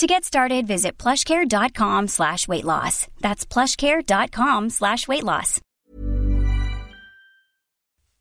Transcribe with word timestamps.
To 0.00 0.06
get 0.06 0.24
started, 0.24 0.66
visit 0.66 0.96
plushcare.com 0.96 2.08
slash 2.08 2.48
weight 2.48 2.64
loss. 2.64 3.06
That's 3.20 3.44
plushcare.com 3.44 4.70
slash 4.70 5.06
weight 5.06 5.22
loss. 5.22 5.60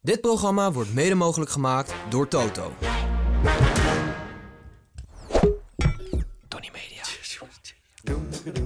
Dit 0.02 0.22
programma 0.22 0.72
wordt 0.72 0.94
mede 0.94 1.16
mogelijk 1.16 1.52
gemaakt 1.52 1.94
door 2.10 2.28
Toto. 2.28 2.72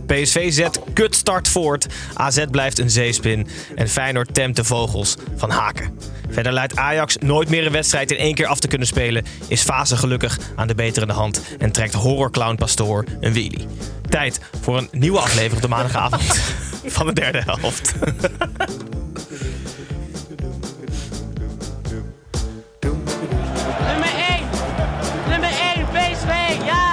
PSV 0.05 0.53
zet 0.53 0.79
kutstart 0.93 1.47
voort. 1.47 1.87
AZ 2.13 2.43
blijft 2.51 2.79
een 2.79 2.89
zeespin. 2.89 3.47
En 3.75 3.89
Feyenoord 3.89 4.33
temt 4.33 4.55
de 4.55 4.63
vogels 4.63 5.15
van 5.35 5.49
Haken. 5.49 5.99
Verder 6.29 6.51
leidt 6.51 6.75
Ajax 6.75 7.17
nooit 7.17 7.49
meer 7.49 7.65
een 7.65 7.71
wedstrijd 7.71 8.11
in 8.11 8.17
één 8.17 8.35
keer 8.35 8.47
af 8.47 8.59
te 8.59 8.67
kunnen 8.67 8.87
spelen. 8.87 9.25
Is 9.47 9.61
Fase 9.61 9.97
gelukkig 9.97 10.39
aan 10.55 10.67
de 10.67 10.75
beterende 10.75 11.13
hand. 11.13 11.41
En 11.59 11.71
trekt 11.71 11.93
horrorclown 11.93 12.55
Pastoor 12.55 13.05
een 13.19 13.33
wheelie. 13.33 13.67
Tijd 14.09 14.39
voor 14.61 14.77
een 14.77 14.87
nieuwe 14.91 15.19
aflevering 15.19 15.55
op 15.55 15.61
de 15.61 15.67
maandagavond 15.67 16.41
van 16.95 17.05
de 17.05 17.13
derde 17.13 17.41
helft. 17.45 17.93
Nummer 23.87 24.13
1! 24.29 24.43
Nummer 25.29 25.49
1, 25.75 25.85
PSV! 25.91 26.65
Ja! 26.65 26.92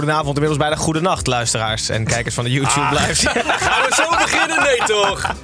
Goedenavond, 0.00 0.34
inmiddels 0.36 0.58
bijna 0.68 0.76
goedenacht, 0.76 1.26
luisteraars 1.26 1.88
en 1.88 2.04
kijkers 2.04 2.34
van 2.34 2.44
de 2.44 2.50
YouTube 2.50 2.80
Ah. 2.80 2.92
Live. 2.92 3.28
Gaan 3.68 3.82
we 3.88 3.94
zo 3.94 4.08
beginnen? 4.10 4.62
Nee, 4.62 4.78
toch? 4.86 5.34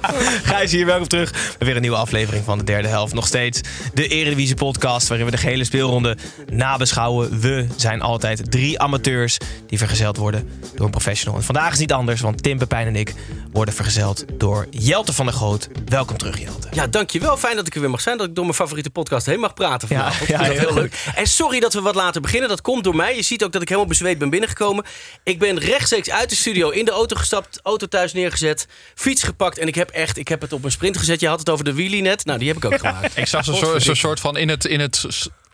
Gijs 0.43 0.71
hier, 0.71 0.85
welkom 0.85 1.07
terug. 1.07 1.55
Weer 1.59 1.75
een 1.75 1.81
nieuwe 1.81 1.97
aflevering 1.97 2.43
van 2.45 2.57
de 2.57 2.63
derde 2.63 2.87
helft. 2.87 3.13
Nog 3.13 3.27
steeds 3.27 3.61
de 3.93 4.07
Eredivisie 4.07 4.55
podcast, 4.55 5.07
waarin 5.07 5.25
we 5.25 5.31
de 5.31 5.37
gehele 5.37 5.63
speelronde 5.63 6.17
nabeschouwen. 6.51 7.39
We 7.39 7.67
zijn 7.75 8.01
altijd 8.01 8.51
drie 8.51 8.79
amateurs 8.79 9.37
die 9.67 9.77
vergezeld 9.77 10.17
worden 10.17 10.49
door 10.75 10.85
een 10.85 10.91
professional. 10.91 11.37
En 11.37 11.43
vandaag 11.43 11.65
is 11.65 11.71
het 11.71 11.79
niet 11.79 11.93
anders, 11.93 12.21
want 12.21 12.43
Tim, 12.43 12.57
Pepijn 12.57 12.87
en 12.87 12.95
ik 12.95 13.13
worden 13.51 13.73
vergezeld 13.73 14.25
door 14.33 14.67
Jelte 14.69 15.13
van 15.13 15.25
der 15.25 15.35
Goot. 15.35 15.67
Welkom 15.85 16.17
terug, 16.17 16.39
Jelte. 16.39 16.67
Ja, 16.71 16.87
dankjewel. 16.87 17.37
Fijn 17.37 17.55
dat 17.55 17.67
ik 17.67 17.75
er 17.75 17.81
weer 17.81 17.89
mag 17.89 18.01
zijn. 18.01 18.17
Dat 18.17 18.27
ik 18.27 18.35
door 18.35 18.43
mijn 18.43 18.55
favoriete 18.57 18.89
podcast 18.89 19.25
heen 19.25 19.39
mag 19.39 19.53
praten 19.53 19.87
vanavond. 19.87 20.29
ja, 20.29 20.41
heel 20.41 20.73
leuk. 20.73 21.03
En 21.15 21.27
sorry 21.27 21.59
dat 21.59 21.73
we 21.73 21.81
wat 21.81 21.95
later 21.95 22.21
beginnen. 22.21 22.49
Dat 22.49 22.61
komt 22.61 22.83
door 22.83 22.95
mij. 22.95 23.15
Je 23.15 23.21
ziet 23.21 23.43
ook 23.43 23.51
dat 23.51 23.61
ik 23.61 23.67
helemaal 23.67 23.89
bezweet 23.89 24.17
ben 24.17 24.29
binnengekomen. 24.47 24.85
Ik 25.23 25.39
ben 25.39 25.59
rechtstreeks 25.59 26.09
uit 26.09 26.29
de 26.29 26.35
studio 26.35 26.69
in 26.69 26.85
de 26.85 26.91
auto 26.91 27.15
gestapt. 27.15 27.59
Auto 27.63 27.85
thuis 27.87 28.13
neergezet. 28.13 28.67
Fiets 28.95 29.23
gepakt. 29.23 29.57
En 29.57 29.67
ik 29.67 29.75
heb 29.75 29.89
echt, 29.89 30.17
ik 30.17 30.27
heb 30.27 30.41
het 30.41 30.53
op 30.53 30.63
een 30.63 30.71
sprint 30.71 30.97
gezet. 30.97 31.19
Je 31.19 31.27
had 31.27 31.39
het 31.39 31.49
over 31.49 31.65
de 31.65 31.73
wheelie 31.73 32.01
net. 32.01 32.25
Nou, 32.25 32.39
die 32.39 32.47
heb 32.47 32.57
ik 32.57 32.65
ook 32.65 32.77
gemaakt. 32.87 33.17
Ik 33.17 33.27
zag 33.27 33.45
zo'n 33.45 33.55
soort, 33.55 33.83
zo'n 33.83 33.95
soort 33.95 34.19
van 34.19 34.37
in 34.37 34.49
het, 34.49 34.65
in 34.65 34.79
het 34.79 35.05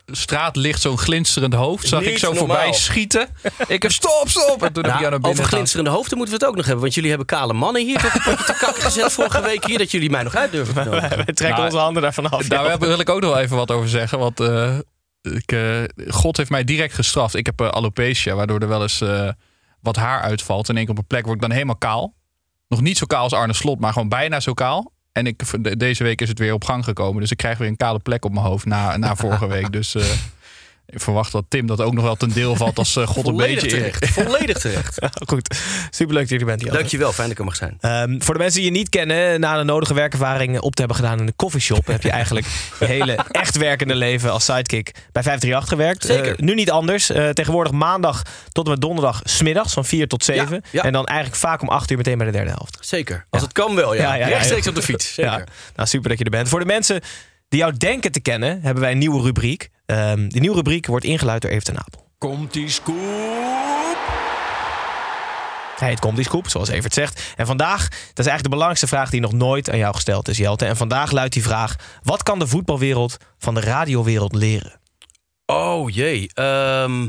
straatlicht 0.06 0.80
zo'n 0.80 0.98
glinsterend 0.98 1.54
hoofd. 1.54 1.88
Zag 1.88 2.02
ik 2.02 2.18
zo 2.18 2.32
normaal. 2.32 2.56
voorbij 2.56 2.72
schieten. 2.72 3.28
Ik 3.66 3.82
heb 3.82 3.92
stop, 3.92 4.24
stop. 4.26 4.62
En 4.62 4.72
toen 4.72 4.84
heb 4.84 4.94
ik 4.94 5.00
jou 5.00 5.10
naar 5.10 5.20
Nou, 5.20 5.32
over 5.32 5.44
glinsterende 5.44 5.90
hoofden 5.90 6.16
moeten 6.16 6.34
we 6.34 6.40
het 6.40 6.50
ook 6.50 6.56
nog 6.56 6.64
hebben. 6.64 6.82
Want 6.82 6.94
jullie 6.94 7.08
hebben 7.10 7.26
kale 7.28 7.52
mannen 7.52 7.84
hier 7.84 8.04
een 8.04 8.36
te 8.46 8.56
kakken 8.58 8.82
gezet 8.82 9.12
vorige 9.12 9.40
week 9.40 9.64
hier. 9.64 9.78
Dat 9.78 9.90
jullie 9.90 10.10
mij 10.10 10.22
nog 10.22 10.34
uit 10.34 10.52
durven 10.52 10.74
te 10.74 10.90
trekken 11.24 11.48
Nou, 11.48 11.64
onze 11.64 11.78
handen 11.78 12.02
daarvan 12.02 12.30
af. 12.30 12.46
Daar 12.46 12.78
wil 12.78 13.00
ik 13.00 13.08
ook 13.08 13.20
nog 13.20 13.32
wel 13.32 13.40
even 13.40 13.56
wat 13.56 13.70
over 13.70 13.88
zeggen. 13.88 14.18
Want 14.18 14.40
eh, 14.40 14.78
ik, 15.32 15.52
eh, 15.52 15.82
God 16.08 16.36
heeft 16.36 16.50
mij 16.50 16.64
direct 16.64 16.94
gestraft. 16.94 17.34
Ik 17.34 17.46
heb 17.46 17.60
eh, 17.60 17.68
alopecia, 17.68 18.34
waardoor 18.34 18.60
er 18.60 18.68
wel 18.68 18.82
eens 18.82 19.00
eh, 19.00 19.28
wat 19.80 19.96
haar 19.96 20.20
uitvalt. 20.20 20.68
In 20.68 20.76
één 20.76 20.84
keer 20.84 20.94
op 20.94 21.00
een 21.00 21.06
plek 21.06 21.22
word 21.24 21.34
ik 21.34 21.40
dan 21.42 21.50
helemaal 21.50 21.76
kaal. 21.76 22.14
Nog 22.68 22.80
niet 22.80 22.98
zo 22.98 23.06
kaal 23.06 23.22
als 23.22 23.32
Arne 23.32 23.52
Slot, 23.52 23.80
maar 23.80 23.92
gewoon 23.92 24.08
bijna 24.08 24.40
zo 24.40 24.52
kaal. 24.54 24.92
En 25.12 25.26
ik, 25.26 25.62
de- 25.64 25.76
deze 25.76 26.02
week 26.02 26.20
is 26.20 26.28
het 26.28 26.38
weer 26.38 26.52
op 26.52 26.64
gang 26.64 26.84
gekomen. 26.84 27.20
Dus 27.20 27.30
ik 27.30 27.36
krijg 27.36 27.58
weer 27.58 27.68
een 27.68 27.76
kale 27.76 27.98
plek 27.98 28.24
op 28.24 28.32
mijn 28.32 28.46
hoofd 28.46 28.64
na, 28.66 28.96
na 28.96 29.16
vorige 29.16 29.46
week. 29.46 29.72
Dus 29.72 29.96
ik 30.86 31.00
verwacht 31.00 31.32
dat 31.32 31.44
Tim 31.48 31.66
dat 31.66 31.80
ook 31.80 31.92
nog 31.94 32.04
wel 32.04 32.14
ten 32.14 32.32
deel 32.32 32.56
valt 32.56 32.78
als 32.78 32.96
eh, 32.96 33.06
God 33.06 33.26
een 33.26 33.36
beetje... 33.36 33.68
terecht. 33.68 34.08
Volledig 34.08 34.58
terecht. 34.68 34.98
Goed, 35.26 35.56
superleuk 35.90 36.22
dat 36.22 36.30
jullie 36.30 36.46
bent, 36.46 36.60
Jelte. 36.60 36.76
Dankjewel. 36.76 37.12
Fijn 37.12 37.28
dat 37.28 37.32
ik 37.32 37.38
er 37.38 37.44
mag 37.44 37.56
zijn. 37.56 37.76
Ehm, 37.80 38.20
voor 38.20 38.34
de 38.34 38.40
mensen 38.40 38.60
die 38.60 38.70
je 38.70 38.76
niet 38.76 38.88
kennen, 38.88 39.40
na 39.40 39.58
de 39.58 39.64
nodige 39.64 39.94
werkervaring 39.94 40.60
op 40.60 40.74
te 40.74 40.78
hebben 40.78 40.96
gedaan 40.96 41.18
in 41.18 41.26
de 41.26 41.32
coffeeshop, 41.36 41.86
heb 41.86 42.02
je 42.02 42.10
eigenlijk 42.10 42.46
je 42.80 42.84
hele 42.84 43.16
echt 43.30 43.56
werkende 43.56 43.94
leven 43.94 44.32
als 44.32 44.44
sidekick 44.44 44.90
bij 45.12 45.22
538 45.22 45.68
gewerkt. 45.68 46.04
Zeker. 46.04 46.38
Eh, 46.38 46.38
nu 46.38 46.54
niet 46.54 46.70
anders. 46.70 47.10
Eh, 47.10 47.28
tegenwoordig 47.28 47.72
maandag 47.72 48.22
tot 48.52 48.64
en 48.64 48.70
met 48.70 48.80
donderdag 48.80 49.20
smiddags 49.24 49.72
van 49.72 49.84
4 49.84 50.08
tot 50.08 50.24
7. 50.24 50.62
ja. 50.70 50.82
En 50.82 50.92
dan 50.92 51.06
eigenlijk 51.06 51.40
vaak 51.40 51.62
om 51.62 51.68
8 51.68 51.90
uur 51.90 51.96
meteen 51.96 52.18
bij 52.18 52.26
de 52.26 52.32
derde 52.32 52.50
helft. 52.50 52.78
Zeker. 52.80 53.26
Als 53.30 53.42
het 53.42 53.52
kan 53.52 53.74
wel, 53.74 53.94
ja. 53.94 54.02
Ja, 54.02 54.14
ja, 54.14 54.26
ja, 54.26 54.26
Rechtstreeks 54.26 54.64
ja. 54.64 54.70
op 54.70 54.76
de 54.76 54.82
fiets. 54.82 55.14
Zeker. 55.14 55.32
Ja, 55.32 55.44
nou, 55.76 55.88
super 55.88 56.08
dat 56.08 56.18
je 56.18 56.24
er 56.24 56.30
bent. 56.30 56.48
Voor 56.48 56.60
de 56.60 56.66
mensen 56.66 57.00
die 57.48 57.58
jou 57.58 57.76
denken 57.76 58.12
te 58.12 58.20
kennen, 58.20 58.60
hebben 58.62 58.82
wij 58.82 58.92
een 58.92 58.98
nieuwe 58.98 59.22
rubriek. 59.22 59.70
Ehm 59.86 60.28
die 60.28 60.40
nieuwe 60.40 60.56
rubriek 60.56 60.86
wordt 60.86 61.04
ingeluid 61.04 61.42
door 61.42 61.50
Evert 61.50 61.64
ten 61.64 61.78
Apel. 61.78 62.08
Komt 62.18 62.52
die 62.52 62.68
scoop? 62.68 63.74
Hij 65.78 65.88
heet 65.88 66.00
Komt 66.00 66.16
die 66.16 66.24
Scoop, 66.24 66.48
zoals 66.48 66.68
Evert 66.68 66.94
zegt. 66.94 67.32
En 67.36 67.46
vandaag, 67.46 67.88
dat 67.88 67.98
is 67.98 68.26
eigenlijk 68.26 68.42
de 68.42 68.48
belangrijkste 68.48 68.86
vraag 68.86 69.10
die 69.10 69.20
nog 69.20 69.32
nooit 69.32 69.70
aan 69.70 69.78
jou 69.78 69.94
gesteld 69.94 70.28
is, 70.28 70.36
Jelte. 70.36 70.64
En 70.64 70.76
vandaag 70.76 71.10
luidt 71.10 71.32
die 71.32 71.42
vraag: 71.42 71.76
wat 72.02 72.22
kan 72.22 72.38
de 72.38 72.46
voetbalwereld 72.46 73.16
van 73.38 73.54
de 73.54 73.60
radiowereld 73.60 74.34
leren? 74.34 74.80
Oh 75.46 75.90
jee. 75.90 76.30
Ehm, 76.34 77.06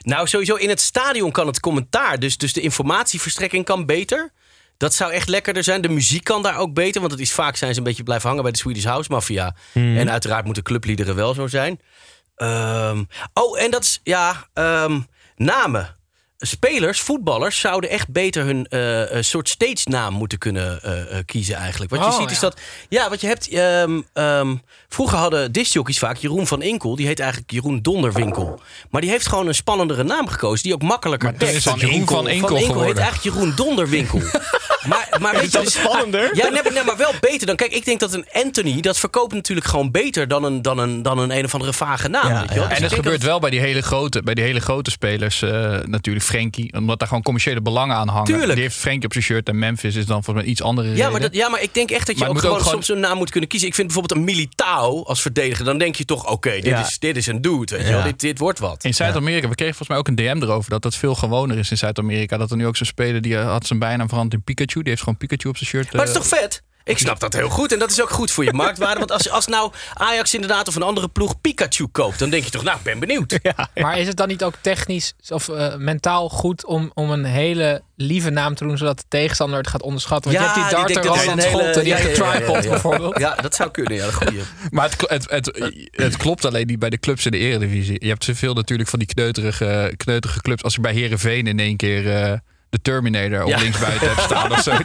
nou, 0.00 0.26
sowieso 0.26 0.54
in 0.54 0.68
het 0.68 0.80
stadion 0.80 1.30
kan 1.30 1.46
het 1.46 1.60
commentaar. 1.60 2.18
Dus, 2.18 2.36
dus 2.36 2.52
de 2.52 2.60
informatieverstrekking 2.60 3.64
kan 3.64 3.86
beter. 3.86 4.32
Dat 4.76 4.94
zou 4.94 5.12
echt 5.12 5.28
lekkerder 5.28 5.64
zijn. 5.64 5.80
De 5.80 5.88
muziek 5.88 6.24
kan 6.24 6.42
daar 6.42 6.58
ook 6.58 6.74
beter. 6.74 7.00
Want 7.00 7.12
het 7.12 7.20
is 7.20 7.32
vaak 7.32 7.56
zijn 7.56 7.72
ze 7.72 7.78
een 7.78 7.84
beetje 7.84 8.02
blijven 8.02 8.26
hangen 8.28 8.42
bij 8.42 8.52
de 8.52 8.58
Swedish 8.58 8.84
House 8.84 9.12
Mafia. 9.12 9.54
En 9.72 10.10
uiteraard 10.10 10.44
moeten 10.44 10.62
clubliederen 10.62 11.14
wel 11.14 11.34
zo 11.34 11.46
zijn. 11.46 11.80
Ehm, 12.34 13.04
oh, 13.34 13.60
en 13.60 13.70
dat 13.70 13.82
is, 13.82 14.00
ja, 14.02 14.48
ehm, 14.52 15.00
namen. 15.36 15.96
Spelers, 16.46 17.00
voetballers 17.00 17.60
zouden 17.60 17.90
echt 17.90 18.08
beter 18.08 18.44
hun 18.44 18.66
eh, 18.66 19.16
eh, 19.16 19.22
soort 19.22 19.48
stage 19.48 19.88
naam 19.88 20.14
moeten 20.14 20.38
kunnen 20.38 20.82
eh, 20.82 21.18
kiezen 21.26 21.54
eigenlijk. 21.54 21.90
Wat 21.90 22.00
je 22.04 22.06
Oh, 22.10 22.18
ziet 22.20 22.30
is 22.30 22.38
dat... 22.38 22.60
Ja, 22.88 23.08
wat 23.08 23.20
je 23.20 23.26
hebt... 23.26 23.48
ehm, 23.48 24.00
ehm, 24.12 24.54
vroeger 24.88 25.18
hadden 25.18 25.52
discjockeys 25.52 25.98
vaak 25.98 26.16
Jeroen 26.16 26.46
van 26.46 26.62
Inkel. 26.62 26.96
Die 26.96 27.06
heet 27.06 27.20
eigenlijk 27.20 27.50
Jeroen 27.50 27.82
Donderwinkel. 27.82 28.60
Maar 28.90 29.00
die 29.00 29.10
heeft 29.10 29.28
gewoon 29.28 29.46
een 29.48 29.54
spannendere 29.54 30.02
naam 30.02 30.28
gekozen. 30.28 30.62
Die 30.62 30.74
ook 30.74 30.82
makkelijker 30.82 31.32
Maar 31.38 31.48
is 31.48 31.64
het 31.64 31.80
Jeroen 31.80 32.06
van 32.06 32.28
Enkel 32.28 32.56
heet 32.56 32.66
geworden. 32.66 33.02
eigenlijk 33.02 33.36
Jeroen 33.36 33.52
Donderwinkel. 33.56 34.18
maar, 34.88 35.08
maar 35.20 35.32
weet 35.32 35.42
je, 35.42 35.50
dat 35.50 35.64
dus- 35.64 35.72
spannender? 35.74 36.36
Ja, 36.36 36.48
nee, 36.48 36.62
maar- 36.62 36.72
nee, 36.72 36.82
maar 36.84 36.96
wel 36.96 37.12
beter 37.20 37.46
dan... 37.46 37.56
Kijk, 37.56 37.72
ik 37.72 37.84
denk 37.84 38.00
dat 38.00 38.12
een 38.12 38.26
Anthony... 38.32 38.80
dat 38.80 38.98
verkoopt 38.98 39.32
natuurlijk 39.34 39.66
gewoon 39.66 39.90
beter 39.90 40.28
dan 40.28 40.44
een, 40.44 40.62
dan 40.62 40.78
een, 40.78 41.02
dan 41.02 41.18
een, 41.18 41.30
een 41.30 41.44
of 41.44 41.54
andere 41.54 41.72
vage 41.72 42.08
naam. 42.08 42.28
Ja, 42.28 42.40
weet 42.40 42.48
je 42.48 42.54
wel? 42.54 42.62
ja. 42.62 42.68
Dus 42.68 42.78
En 42.78 42.82
denk 42.82 42.94
gebeurt 42.94 43.20
dat- 43.20 43.28
wel 43.30 43.38
bij 43.40 43.50
die 43.50 43.60
hele 43.60 43.82
grote, 43.82 44.22
bij 44.22 44.34
die 44.34 44.44
hele 44.44 44.60
grote 44.60 44.90
spelers. 44.90 45.42
eh, 45.42 45.78
natuurlijk 45.84 46.24
Frenkie. 46.34 46.72
Omdat 46.72 46.98
daar 46.98 47.08
gewoon 47.08 47.22
commerciële 47.22 47.60
belangen 47.62 47.96
aan 47.96 48.08
hangen. 48.08 48.24
Tuurlijk. 48.24 48.52
Die 48.52 48.62
heeft 48.62 48.76
Frenkie 48.76 49.04
op 49.04 49.12
zijn 49.12 49.24
shirt. 49.24 49.48
En 49.48 49.58
Memphis 49.58 49.94
is 49.94 50.06
dan 50.06 50.24
volgens 50.24 50.44
mij 50.44 50.54
iets 50.54 50.62
andere 50.62 50.88
Ja 50.88 50.94
reden. 50.94 51.10
maar, 51.12 51.20
dat, 51.20 51.34
ja, 51.34 51.48
maar 51.48 51.62
ik 51.62 51.74
denk 51.74 51.90
echt 51.90 52.06
dat 52.06 52.18
je 52.18 52.28
ook 52.28 52.38
gewoon, 52.38 52.52
ook 52.56 52.58
gewoon- 52.62 52.72
soms 52.72 52.88
een 52.88 53.00
naam 53.00 53.16
moet 53.16 53.30
kunnen 53.30 53.48
kiezen. 53.48 53.68
Ik 53.68 53.74
vind 53.74 53.86
bijvoorbeeld 53.86 54.18
een 54.20 54.24
Militao 54.34 55.02
als 55.04 55.22
verdediger. 55.22 55.64
Dan 55.64 55.78
denk 55.78 55.94
je 55.96 56.04
toch, 56.04 56.30
oké, 56.30 56.50
dit, 56.50 56.64
Ja. 56.64 56.80
is, 56.86 56.98
dit 56.98 57.16
is 57.16 57.26
een 57.26 57.40
dude. 57.40 57.76
Weet 57.76 57.86
je 57.86 57.92
wel? 57.92 58.02
Dit, 58.02 58.20
dit 58.20 58.38
wordt 58.38 58.58
wat. 58.58 58.84
In 58.84 58.94
Zuid-Amerika, 58.94 59.48
we 59.48 59.54
kregen 59.54 59.74
volgens 59.74 59.88
mij 59.88 59.98
ook 59.98 60.08
een 60.08 60.14
DM 60.38 60.42
erover 60.42 60.70
dat 60.70 60.82
dat 60.82 60.94
veel 60.96 61.14
gewoner 61.14 61.58
is 61.58 61.70
in 61.70 61.78
Zuid-Amerika. 61.78 62.36
Dat 62.36 62.50
er 62.50 62.56
nu 62.56 62.66
ook 62.66 62.76
zo'n 62.76 62.86
speler 62.86 63.20
die 63.20 63.36
had 63.36 63.66
zijn 63.66 63.78
bijnaam 63.78 64.08
veranderd 64.08 64.34
in 64.34 64.54
Pikachu. 64.54 64.80
Die 64.80 64.88
heeft 64.88 65.02
gewoon 65.02 65.16
Pikachu 65.18 65.48
op 65.48 65.56
zijn 65.56 65.68
shirt. 65.70 65.92
Maar 65.92 66.00
het 66.06 66.10
is 66.10 66.22
eh, 66.22 66.30
toch 66.30 66.40
vet? 66.40 66.62
Ik 66.84 66.98
snap 66.98 67.20
dat 67.20 67.32
heel 67.32 67.48
goed. 67.48 67.72
En 67.72 67.78
dat 67.78 67.90
is 67.90 68.02
ook 68.02 68.10
goed 68.10 68.30
voor 68.30 68.44
je 68.44 68.52
marktwaarde. 68.52 68.98
Want 68.98 69.12
als, 69.12 69.30
als 69.30 69.46
nou 69.46 69.72
Ajax 69.94 70.34
inderdaad 70.34 70.68
of 70.68 70.74
een 70.74 70.82
andere 70.82 71.08
ploeg 71.08 71.40
Pikachu 71.40 71.86
koopt... 71.86 72.18
dan 72.18 72.30
denk 72.30 72.44
je 72.44 72.50
toch, 72.50 72.62
nou, 72.62 72.76
ik 72.76 72.82
ben 72.82 72.98
benieuwd. 72.98 73.38
Maar 73.74 73.98
is 73.98 74.06
het 74.06 74.16
dan 74.16 74.28
niet 74.28 74.44
ook 74.44 74.54
technisch 74.60 75.14
of 75.28 75.48
eh, 75.48 75.76
mentaal 75.76 76.28
goed 76.28 76.64
om, 76.64 76.90
om 76.94 77.10
een 77.10 77.24
hele 77.24 77.82
lieve 77.96 78.30
naam 78.30 78.54
te 78.54 78.64
doen... 78.64 78.78
zodat 78.78 78.98
de 78.98 79.04
tegenstander 79.08 79.58
het 79.58 79.68
gaat 79.68 79.82
onderschatten? 79.82 80.32
Want 80.32 80.44
je 80.44 80.50
hebt 80.50 80.68
die 80.68 80.78
darter 80.78 81.04
Roland 81.04 81.42
Scholte, 81.42 81.80
die 81.80 81.88
ja, 81.88 81.96
heeft 81.96 82.16
ja, 82.16 82.32
tripod 82.32 82.64
ja. 82.64 82.70
bijvoorbeeld. 82.70 83.18
Ja, 83.18 83.34
dat 83.34 83.54
zou 83.54 83.70
kunnen. 83.70 83.94
Ja, 83.94 84.04
dat 84.04 84.14
goeie. 84.14 84.40
Maar 84.70 84.90
het, 85.06 85.30
het, 85.30 85.76
het 85.90 86.16
klopt 86.16 86.44
alleen 86.44 86.66
niet 86.66 86.78
bij 86.78 86.90
de 86.90 86.98
clubs 86.98 87.24
in 87.24 87.30
de 87.30 87.38
eredivisie. 87.38 87.96
Je 87.98 88.08
hebt 88.08 88.24
zoveel 88.24 88.54
natuurlijk 88.54 88.88
van 88.88 88.98
die 88.98 89.08
kneuterige, 89.08 89.94
kneuterige 89.96 90.40
clubs. 90.40 90.62
Als 90.62 90.74
je 90.74 90.80
bij 90.80 90.92
Herenveen 90.92 91.46
in 91.46 91.58
één 91.58 91.76
keer 91.76 92.16
eh, 92.16 92.38
de 92.74 92.82
Terminator 92.82 93.42
op 93.42 93.48
Ja. 93.48 93.58
linksbuiten 93.58 94.08
hebt 94.08 94.20
staan 94.20 94.52
of 94.52 94.60
zo. 94.62 94.72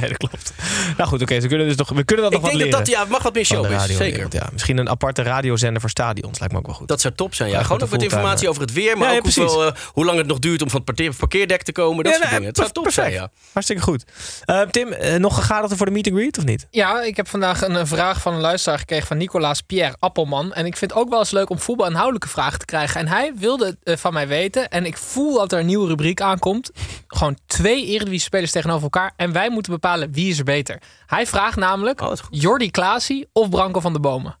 Nee, 0.00 0.08
dat 0.08 0.16
klopt. 0.18 0.52
Nou 0.96 1.08
goed, 1.08 1.22
oké, 1.22 1.40
we 1.40 1.48
kunnen 1.48 1.66
dus 1.66 1.76
nog, 1.76 1.88
we 1.88 2.04
kunnen 2.04 2.24
dat 2.24 2.34
Ik 2.34 2.40
nog 2.40 2.50
wat 2.50 2.58
denk 2.58 2.72
dat 2.72 2.80
leren. 2.80 2.98
dat 2.98 3.06
ja, 3.08 3.12
mag 3.12 3.22
wat 3.22 3.34
meer 3.34 3.44
showbiz. 3.44 3.70
radiowereld, 3.70 4.14
Zeker. 4.32 4.40
Ja, 4.40 4.48
misschien 4.52 4.78
een 4.78 4.88
aparte 4.88 5.22
radiozender 5.22 5.80
voor 5.80 5.90
stadions 5.90 6.38
lijkt 6.38 6.54
me 6.54 6.60
ook 6.60 6.66
wel 6.66 6.74
goed. 6.74 6.88
Dat 6.88 7.00
zou 7.00 7.14
top 7.14 7.34
zijn. 7.34 7.50
Ja. 7.50 7.56
Ja, 7.56 7.62
Gewoon 7.62 7.82
ook 7.82 7.90
met 7.90 7.98
de 8.00 8.04
informatie 8.06 8.48
over 8.48 8.60
het 8.62 8.72
weer, 8.72 8.96
maar 8.98 9.06
Ja, 9.06 9.12
ja, 9.12 9.18
ook 9.18 9.24
hoeveel, 9.24 9.44
precies. 9.56 9.80
eh, 9.82 9.88
hoe 9.92 10.04
lang 10.04 10.18
het 10.18 10.26
nog 10.26 10.38
duurt 10.38 10.62
om 10.62 10.70
van 10.70 10.76
het 10.76 10.84
parkeer- 10.94 11.14
parkeerdek 11.16 11.62
te 11.62 11.72
komen. 11.72 12.04
Dat 12.04 12.12
Ja, 12.12 12.18
soort 12.18 12.30
dingen. 12.30 12.46
Het 12.46 12.56
zou 12.56 12.70
top 12.70 12.82
perfect. 12.82 13.06
zijn, 13.12 13.22
ja. 13.22 13.30
Hartstikke 13.52 13.82
goed. 13.82 14.04
Eh, 14.44 14.60
Tim, 14.60 14.92
eh, 14.92 15.18
nog 15.18 15.34
gegadigd 15.34 15.76
voor 15.76 15.86
de 15.86 15.92
meet 15.92 16.06
and 16.06 16.16
greet 16.16 16.38
of 16.38 16.44
niet? 16.44 16.66
Ja, 16.70 17.02
ik 17.02 17.16
heb 17.16 17.28
vandaag 17.28 17.62
een, 17.62 17.86
vraag 17.86 18.20
van 18.20 18.34
een 18.34 18.40
luisteraar 18.40 18.78
gekregen 18.78 19.06
van 19.06 19.16
Nicolaas 19.16 19.60
Pierre 19.60 19.96
Appelman. 19.98 20.52
En 20.52 20.66
ik 20.66 20.76
vind 20.76 20.90
het 20.90 21.00
ook 21.00 21.08
wel 21.08 21.18
eens 21.18 21.30
leuk 21.30 21.50
om 21.50 21.58
voetbalinhoudelijke 21.58 22.28
vragen 22.28 22.58
te 22.58 22.64
krijgen. 22.64 23.00
En 23.00 23.08
hij 23.08 23.32
wilde 23.36 23.76
van 23.84 24.12
mij 24.12 24.28
weten. 24.28 24.68
En 24.68 24.86
ik 24.86 24.96
voel 24.96 25.34
dat 25.34 25.52
er 25.52 25.58
een 25.58 25.66
nieuwe 25.66 25.88
rubriek 25.88 26.20
aankomt. 26.32 26.70
Gewoon 27.06 27.38
twee 27.46 27.86
Eredivisie-spelers 27.86 28.50
tegenover 28.50 28.82
elkaar. 28.82 29.12
En 29.16 29.32
wij 29.32 29.50
moeten 29.50 29.72
bepalen 29.72 30.12
wie 30.12 30.30
is 30.30 30.38
er 30.38 30.44
beter. 30.44 30.82
Hij 31.06 31.26
vraagt 31.26 31.56
namelijk 31.56 32.00
Oh. 32.00 32.12
Jordi 32.30 32.70
Klaasie 32.70 33.28
of 33.32 33.48
Branko 33.48 33.80
van 33.80 33.92
de 33.92 34.00
Bomen. 34.00 34.38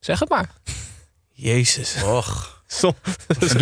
Zeg 0.00 0.18
het 0.18 0.28
maar. 0.28 0.50
Jezus. 1.32 2.02
Och. 2.02 2.62
Doe 2.80 2.94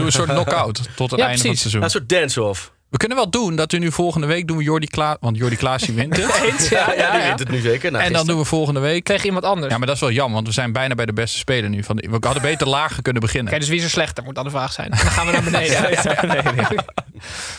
een 0.07 0.13
soort 0.13 0.29
knock-out 0.29 0.97
tot 0.97 1.11
het 1.11 1.21
Ja, 1.21 1.27
einde 1.27 1.41
van 1.41 1.51
het 1.51 1.59
seizoen. 1.59 1.83
Een 1.83 1.91
soort 1.91 2.09
dance-off. 2.09 2.73
We 2.97 3.03
kunnen 3.07 3.25
wel 3.25 3.31
doen 3.31 3.57
dat 3.57 3.73
we 3.73 3.79
nu 3.79 3.93
volgende 3.93 4.27
week 4.27 4.47
doen 4.47 4.57
we 4.57 4.63
Jordi 4.63 4.87
Klaas. 4.87 5.17
Want 5.21 5.37
Jordi 5.37 5.57
Klaasje 5.57 5.93
wint 5.93 6.17
het. 6.17 6.41
Eens? 6.51 6.69
Ja, 6.69 6.93
ja, 6.97 7.27
wint 7.27 7.39
het 7.39 7.49
nu 7.49 7.61
zeker. 7.61 7.91
Nou, 7.91 8.05
En 8.05 8.13
dan 8.13 8.27
doen 8.27 8.39
we 8.39 8.45
volgende 8.45 8.81
week. 8.81 9.05
Kreeg 9.05 9.25
iemand 9.25 9.45
anders. 9.45 9.73
Ja, 9.73 9.79
maar 9.79 9.87
dat 9.87 9.97
is 9.97 10.01
wel 10.03 10.11
jammer, 10.11 10.35
want 10.35 10.47
we 10.47 10.53
zijn 10.53 10.73
bijna 10.73 10.95
bij 10.95 11.07
de 11.07 11.13
beste 11.13 11.39
speler 11.39 11.71
nu. 11.71 11.85
Van, 11.85 11.97
we 11.97 12.17
hadden 12.21 12.43
beter 12.43 12.69
lager 12.69 13.03
kunnen 13.03 13.23
beginnen. 13.23 13.49
Oké, 13.53 13.61
dus 13.61 13.69
wie 13.69 13.79
is 13.79 13.85
er 13.85 13.91
slechter? 13.91 14.25
Moet 14.25 14.35
dan 14.35 14.45
de 14.45 14.51
vraag 14.51 14.73
zijn. 14.73 14.91
Dan 14.91 14.99
gaan 14.99 15.27
we 15.27 15.33
naar 15.33 15.43
beneden. 15.51 15.91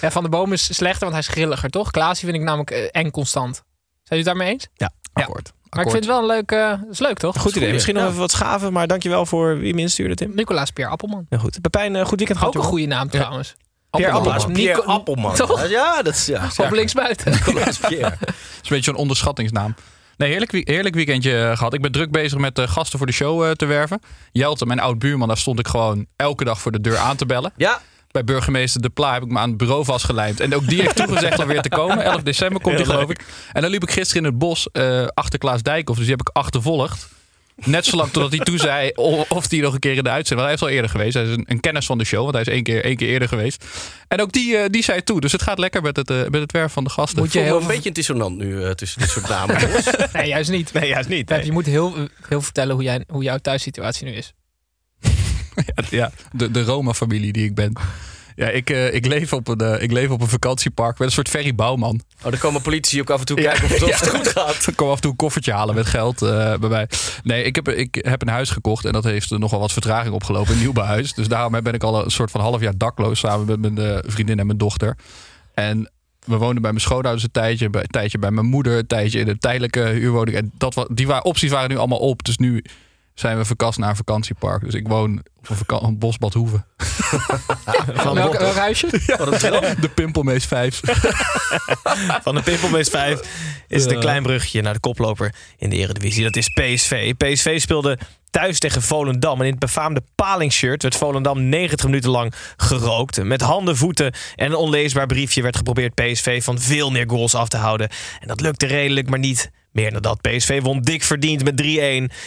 ja, 0.01 0.11
van 0.11 0.23
de 0.23 0.29
Bomen 0.29 0.53
is 0.53 0.75
slechter, 0.75 0.99
want 0.99 1.11
hij 1.11 1.19
is 1.19 1.27
grilliger, 1.27 1.69
toch? 1.69 1.91
Klaasie 1.91 2.25
vind 2.25 2.37
ik 2.39 2.43
namelijk 2.43 2.71
eh, 2.71 2.87
eng 2.91 3.09
constant. 3.11 3.55
Zijn 3.55 3.65
jullie 4.03 4.23
het 4.23 4.25
daarmee 4.25 4.53
eens? 4.53 4.67
Ja, 4.73 4.91
akkoord. 5.13 5.53
Maar 5.69 5.85
ik 5.85 5.91
vind 5.91 6.03
het 6.03 6.13
wel 6.13 6.19
een 6.19 6.27
leuk... 6.27 6.51
eh 6.51 6.73
is 6.91 6.99
leuk, 6.99 7.17
toch? 7.17 7.37
Goed 7.37 7.55
idee. 7.55 7.73
Misschien 7.73 7.95
nog 7.95 8.05
even 8.05 8.17
wat 8.19 8.31
schaven, 8.31 8.73
maar 8.73 8.87
dankjewel 8.87 9.25
voor 9.25 9.59
wie 9.59 9.73
me 9.73 9.81
instuurde, 9.81 10.15
Tim. 10.15 10.31
Nicolaas 10.35 10.71
Pierre 10.71 10.93
Appelman. 10.93 11.25
Ja, 11.29 11.37
goed. 11.37 11.61
Pepijn, 11.61 11.95
eh, 11.95 12.05
goed 12.05 12.17
weekend 12.17 12.43
Ook 12.43 12.55
een 12.55 12.61
goede 12.63 12.85
naam 12.85 13.09
trouwens. 13.09 13.55
Pierre 13.89 14.13
Appelman. 14.13 14.51
Pierre 14.53 14.83
Appelman. 14.83 15.35
Toch? 15.35 15.67
Ja, 15.67 16.01
dat 16.01 16.13
is... 16.13 16.25
Ja, 16.25 16.49
Op 16.57 16.71
linksbuiten. 16.71 17.31
Nicolas 17.31 17.77
Pierre. 17.87 18.17
Dat 18.19 18.29
is 18.29 18.69
een 18.69 18.75
beetje 18.75 18.91
een 18.91 18.97
onderschattingsnaam. 18.97 19.75
Nee, 20.17 20.29
heerlijk, 20.29 20.51
heerlijk 20.51 20.95
weekendje 20.95 21.37
eh, 21.37 21.57
gehad. 21.57 21.73
Ik 21.73 21.81
ben 21.81 21.91
druk 21.91 22.11
bezig 22.11 22.37
met 22.37 22.59
eh, 22.59 22.67
gasten 22.67 22.97
voor 22.97 23.07
de 23.07 23.13
show 23.13 23.43
eh, 23.43 23.51
te 23.51 23.65
werven. 23.65 24.01
Jelte, 24.31 24.65
mijn 24.65 24.79
oud 24.79 24.99
buurman, 24.99 25.27
daar 25.27 25.37
stond 25.37 25.59
ik 25.59 25.67
gewoon 25.67 26.05
elke 26.15 26.43
dag 26.43 26.61
voor 26.61 26.71
de 26.71 26.81
deur 26.81 26.97
aan 26.97 27.15
te 27.15 27.25
bellen. 27.25 27.51
Ja, 27.57 27.81
Bij 28.11 28.23
burgemeester 28.23 28.81
De 28.81 28.89
Pla 28.89 29.13
heb 29.13 29.23
ik 29.23 29.29
me 29.29 29.39
aan 29.39 29.49
het 29.49 29.57
bureau 29.57 29.85
vastgelijmd. 29.85 30.39
En 30.39 30.55
ook 30.55 30.67
die 30.67 30.81
heeft 30.81 30.95
toegezegd 30.95 31.39
om 31.39 31.47
weer 31.47 31.61
te 31.61 31.69
komen. 31.69 32.03
11 32.03 32.21
december 32.21 32.61
komt 32.61 32.75
hij 32.75 32.85
geloof 32.85 33.09
ik. 33.09 33.25
En 33.53 33.61
dan 33.61 33.71
liep 33.71 33.83
ik 33.83 33.91
gisteren 33.91 34.23
in 34.23 34.29
het 34.29 34.37
bos 34.37 34.67
achter 35.13 35.39
Klaas 35.39 35.61
Dijkhoff. 35.61 35.97
Dus 35.97 36.07
die 36.07 36.15
heb 36.17 36.27
ik 36.27 36.35
achtervolgd. 36.35 37.07
Net 37.65 37.85
zolang 37.85 38.11
totdat 38.11 38.31
hij 38.31 38.39
toe 38.39 38.57
zei 38.57 38.91
of 39.27 39.49
hij 39.49 39.59
nog 39.59 39.73
een 39.73 39.79
keer 39.79 39.97
in 39.97 40.03
de 40.03 40.09
uitzending... 40.09 40.27
Want 40.39 40.43
hij 40.43 40.53
is 40.53 40.61
al 40.61 40.69
eerder 40.69 40.89
geweest. 40.89 41.13
Hij 41.13 41.23
is 41.23 41.29
een, 41.29 41.45
een 41.47 41.59
kennis 41.59 41.85
van 41.85 41.97
de 41.97 42.03
show. 42.03 42.21
Want 42.21 42.33
hij 42.33 42.41
is 42.41 42.47
één 42.47 42.63
keer, 42.63 42.83
één 42.83 42.95
keer 42.95 43.07
eerder 43.07 43.27
geweest. 43.27 43.65
En 44.07 44.21
ook 44.21 44.31
die, 44.31 44.57
eh, 44.57 44.69
die 44.69 44.83
zei 44.83 45.03
toe. 45.03 45.21
Dus 45.21 45.31
het 45.31 45.41
gaat 45.41 45.59
lekker 45.59 45.81
met 45.81 45.95
het, 45.95 46.09
eh, 46.09 46.17
met 46.17 46.41
het 46.41 46.51
werven 46.51 46.71
van 46.71 46.83
de 46.83 46.89
gasten. 46.89 47.19
Moet 47.19 47.33
je 47.33 47.39
heel 47.39 47.61
een 47.61 47.67
beetje 47.67 47.91
dissonant 47.91 48.37
nu 48.37 48.63
eh, 48.63 48.71
tussen 48.71 48.99
dit 48.99 49.09
soort 49.09 49.29
namen. 49.29 49.59
jongens. 49.67 49.89
Nee, 50.13 50.27
juist 50.27 50.49
niet. 50.49 50.73
Nee, 50.73 50.89
juist 50.89 51.09
niet. 51.09 51.29
Je 51.43 51.51
moet 51.51 51.65
heel, 51.65 51.95
heel 52.27 52.41
vertellen 52.41 52.73
hoe, 52.73 52.83
jij, 52.83 53.03
hoe 53.07 53.23
jouw 53.23 53.37
thuissituatie 53.37 54.05
nu 54.05 54.11
is. 54.11 54.33
Ja, 55.89 56.11
de, 56.31 56.51
de 56.51 56.63
Roma-familie 56.63 57.33
die 57.33 57.45
ik 57.45 57.55
ben. 57.55 57.73
Ja, 58.37 58.47
ik, 58.47 58.69
eh, 58.69 58.93
ik, 58.93 59.05
leef 59.05 59.33
op 59.33 59.47
een, 59.47 59.59
eh, 59.59 59.81
ik 59.81 59.91
leef 59.91 60.09
op 60.09 60.21
een 60.21 60.27
vakantiepark 60.27 60.97
met 60.97 61.07
een 61.07 61.13
soort 61.13 61.29
Ferry 61.29 61.55
Bouwman. 61.55 62.01
Oh, 62.23 62.31
dan 62.31 62.39
komen 62.39 62.61
politici 62.61 63.01
ook 63.01 63.09
af 63.09 63.19
en 63.19 63.25
toe 63.25 63.37
kijken 63.41 63.63
of 63.63 63.69
het, 63.69 63.83
of 63.83 63.99
het 63.99 64.09
goed 64.09 64.27
gaat. 64.27 64.67
Ik 64.67 64.75
kom 64.75 64.89
af 64.89 64.95
en 64.95 65.01
toe 65.01 65.11
een 65.11 65.17
koffertje 65.17 65.51
halen 65.51 65.75
met 65.75 65.85
geld 65.85 66.21
eh, 66.21 66.57
bij 66.57 66.69
mij. 66.69 66.89
Nee, 67.23 67.43
ik 67.43 67.55
heb, 67.55 67.69
ik 67.69 67.97
heb 68.01 68.21
een 68.21 68.27
huis 68.27 68.49
gekocht 68.49 68.85
en 68.85 68.91
dat 68.91 69.03
heeft 69.03 69.29
nogal 69.29 69.59
wat 69.59 69.71
vertraging 69.71 70.13
opgelopen. 70.13 70.53
Een 70.53 70.59
nieuwbouwhuis. 70.59 71.13
Dus 71.13 71.27
daarom 71.27 71.61
ben 71.63 71.73
ik 71.73 71.83
al 71.83 72.03
een 72.03 72.11
soort 72.11 72.31
van 72.31 72.41
half 72.41 72.61
jaar 72.61 72.77
dakloos 72.77 73.19
samen 73.19 73.59
met 73.59 73.73
mijn 73.73 74.01
vriendin 74.05 74.39
en 74.39 74.45
mijn 74.45 74.57
dochter. 74.57 74.97
En 75.53 75.91
we 76.25 76.37
woonden 76.37 76.61
bij 76.61 76.71
mijn 76.71 76.83
schoonouders 76.83 77.23
een 77.23 77.31
tijdje, 77.31 77.69
bij, 77.69 77.81
een 77.81 77.87
tijdje 77.87 78.19
bij 78.19 78.31
mijn 78.31 78.45
moeder, 78.45 78.77
een 78.77 78.87
tijdje 78.87 79.19
in 79.19 79.27
een 79.27 79.39
tijdelijke 79.39 79.79
huurwoning. 79.79 80.37
En 80.37 80.51
dat, 80.57 80.87
die 80.91 81.07
waren, 81.07 81.25
opties 81.25 81.51
waren 81.51 81.69
nu 81.69 81.77
allemaal 81.77 81.99
op. 81.99 82.23
Dus 82.23 82.37
nu 82.37 82.63
zijn 83.19 83.37
we 83.37 83.45
verkast 83.45 83.77
naar 83.77 83.89
een 83.89 83.95
vakantiepark. 83.95 84.63
Dus 84.63 84.73
ik 84.73 84.87
woon 84.87 85.23
op 85.49 85.49
een, 85.67 85.87
een 85.87 85.97
bosbad 85.97 86.33
Hoeve. 86.33 86.63
Van, 87.93 88.15
Welk, 88.15 88.41
huisje? 88.41 88.87
De 89.81 89.89
Pimpelmees 89.93 90.45
5. 90.45 90.81
van 92.23 92.35
de 92.35 92.41
Pimpelmees 92.41 92.89
5 92.89 93.19
is 93.67 93.83
het 93.83 93.91
een 93.91 93.99
klein 93.99 94.23
bruggetje 94.23 94.61
naar 94.61 94.73
de 94.73 94.79
koploper 94.79 95.35
in 95.57 95.69
de 95.69 95.75
Eredivisie. 95.75 96.23
Dat 96.23 96.35
is 96.35 96.47
PSV. 96.47 97.13
PSV 97.13 97.59
speelde 97.61 97.97
thuis 98.29 98.59
tegen 98.59 98.81
Volendam. 98.81 99.39
En 99.39 99.45
in 99.45 99.51
het 99.51 99.59
befaamde 99.59 100.03
palingshirt 100.15 100.81
werd 100.81 100.95
Volendam 100.95 101.49
90 101.49 101.85
minuten 101.85 102.09
lang 102.09 102.33
gerookt. 102.57 103.23
Met 103.23 103.41
handen, 103.41 103.77
voeten 103.77 104.13
en 104.35 104.45
een 104.45 104.55
onleesbaar 104.55 105.05
briefje 105.05 105.41
werd 105.41 105.55
geprobeerd 105.55 105.93
PSV 105.93 106.43
van 106.43 106.59
veel 106.59 106.91
meer 106.91 107.09
goals 107.09 107.35
af 107.35 107.47
te 107.47 107.57
houden. 107.57 107.89
En 108.19 108.27
dat 108.27 108.41
lukte 108.41 108.65
redelijk, 108.65 109.09
maar 109.09 109.19
niet 109.19 109.51
meer 109.77 109.91
dan 109.91 110.01
dat. 110.01 110.21
PSV 110.21 110.61
won 110.61 110.81
dik 110.81 111.03
verdiend 111.03 111.43
met 111.43 111.61
3-1 111.61 111.65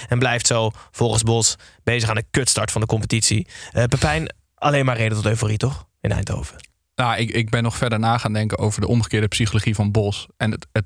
en 0.09 0.19
blijft 0.19 0.47
zo 0.47 0.71
volgens 0.91 1.23
Bos 1.23 1.57
bezig 1.85 2.09
aan 2.09 2.15
de 2.15 2.25
kutstart 2.31 2.71
van 2.71 2.81
de 2.81 2.87
competitie. 2.87 3.47
Eh 3.73 3.85
Pepijn, 3.85 4.35
alleen 4.55 4.85
maar 4.85 4.97
reden 4.97 5.17
tot 5.17 5.27
euforie 5.27 5.57
toch? 5.57 5.87
In 6.01 6.13
Eindhoven. 6.13 6.57
Nou, 6.95 7.17
ik, 7.17 7.31
ik 7.31 7.51
ben 7.51 7.63
nog 7.63 7.77
verder 7.77 7.99
na 7.99 8.19
gaan 8.19 8.33
denken 8.33 8.59
over 8.59 8.81
de 8.81 8.87
omgekeerde 8.87 9.29
psychologie 9.29 9.75
van 9.75 9.91
Bos. 9.91 10.27
En 10.37 10.51
het, 10.51 10.67
het, 10.73 10.85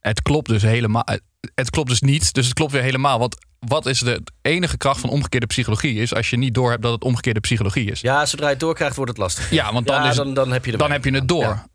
het 0.00 0.22
klopt 0.22 0.48
dus 0.48 0.62
helemaal. 0.62 1.02
Het, 1.04 1.22
het 1.54 1.70
klopt 1.70 1.88
dus 1.88 2.00
niet, 2.00 2.34
dus 2.34 2.44
het 2.44 2.54
klopt 2.54 2.72
weer 2.72 2.82
helemaal. 2.82 3.18
Want 3.18 3.36
wat 3.58 3.86
is 3.86 3.98
de 3.98 4.22
enige 4.42 4.76
kracht 4.76 5.00
van 5.00 5.10
omgekeerde 5.10 5.46
psychologie? 5.46 6.00
Is 6.00 6.14
als 6.14 6.30
je 6.30 6.36
niet 6.36 6.54
doorhebt 6.54 6.82
dat 6.82 6.92
het 6.92 7.04
omgekeerde 7.04 7.40
psychologie 7.40 7.90
is. 7.90 8.00
Ja, 8.00 8.26
zodra 8.26 8.46
je 8.46 8.50
het 8.50 8.60
doorkrijgt, 8.60 8.96
wordt 8.96 9.10
het 9.10 9.20
lastig. 9.20 9.50
Ja, 9.50 9.72
want 9.72 9.86
dan, 9.86 10.02
Ja, 10.02 10.10
is, 10.10 10.16
dan, 10.16 10.34
dan 10.34 10.52
heb 10.52 10.64
je 10.64 10.76
dan 10.76 10.90
heb 10.90 11.04
je 11.04 11.14
het 11.14 11.28
door. 11.28 11.42
Ja. 11.42 11.66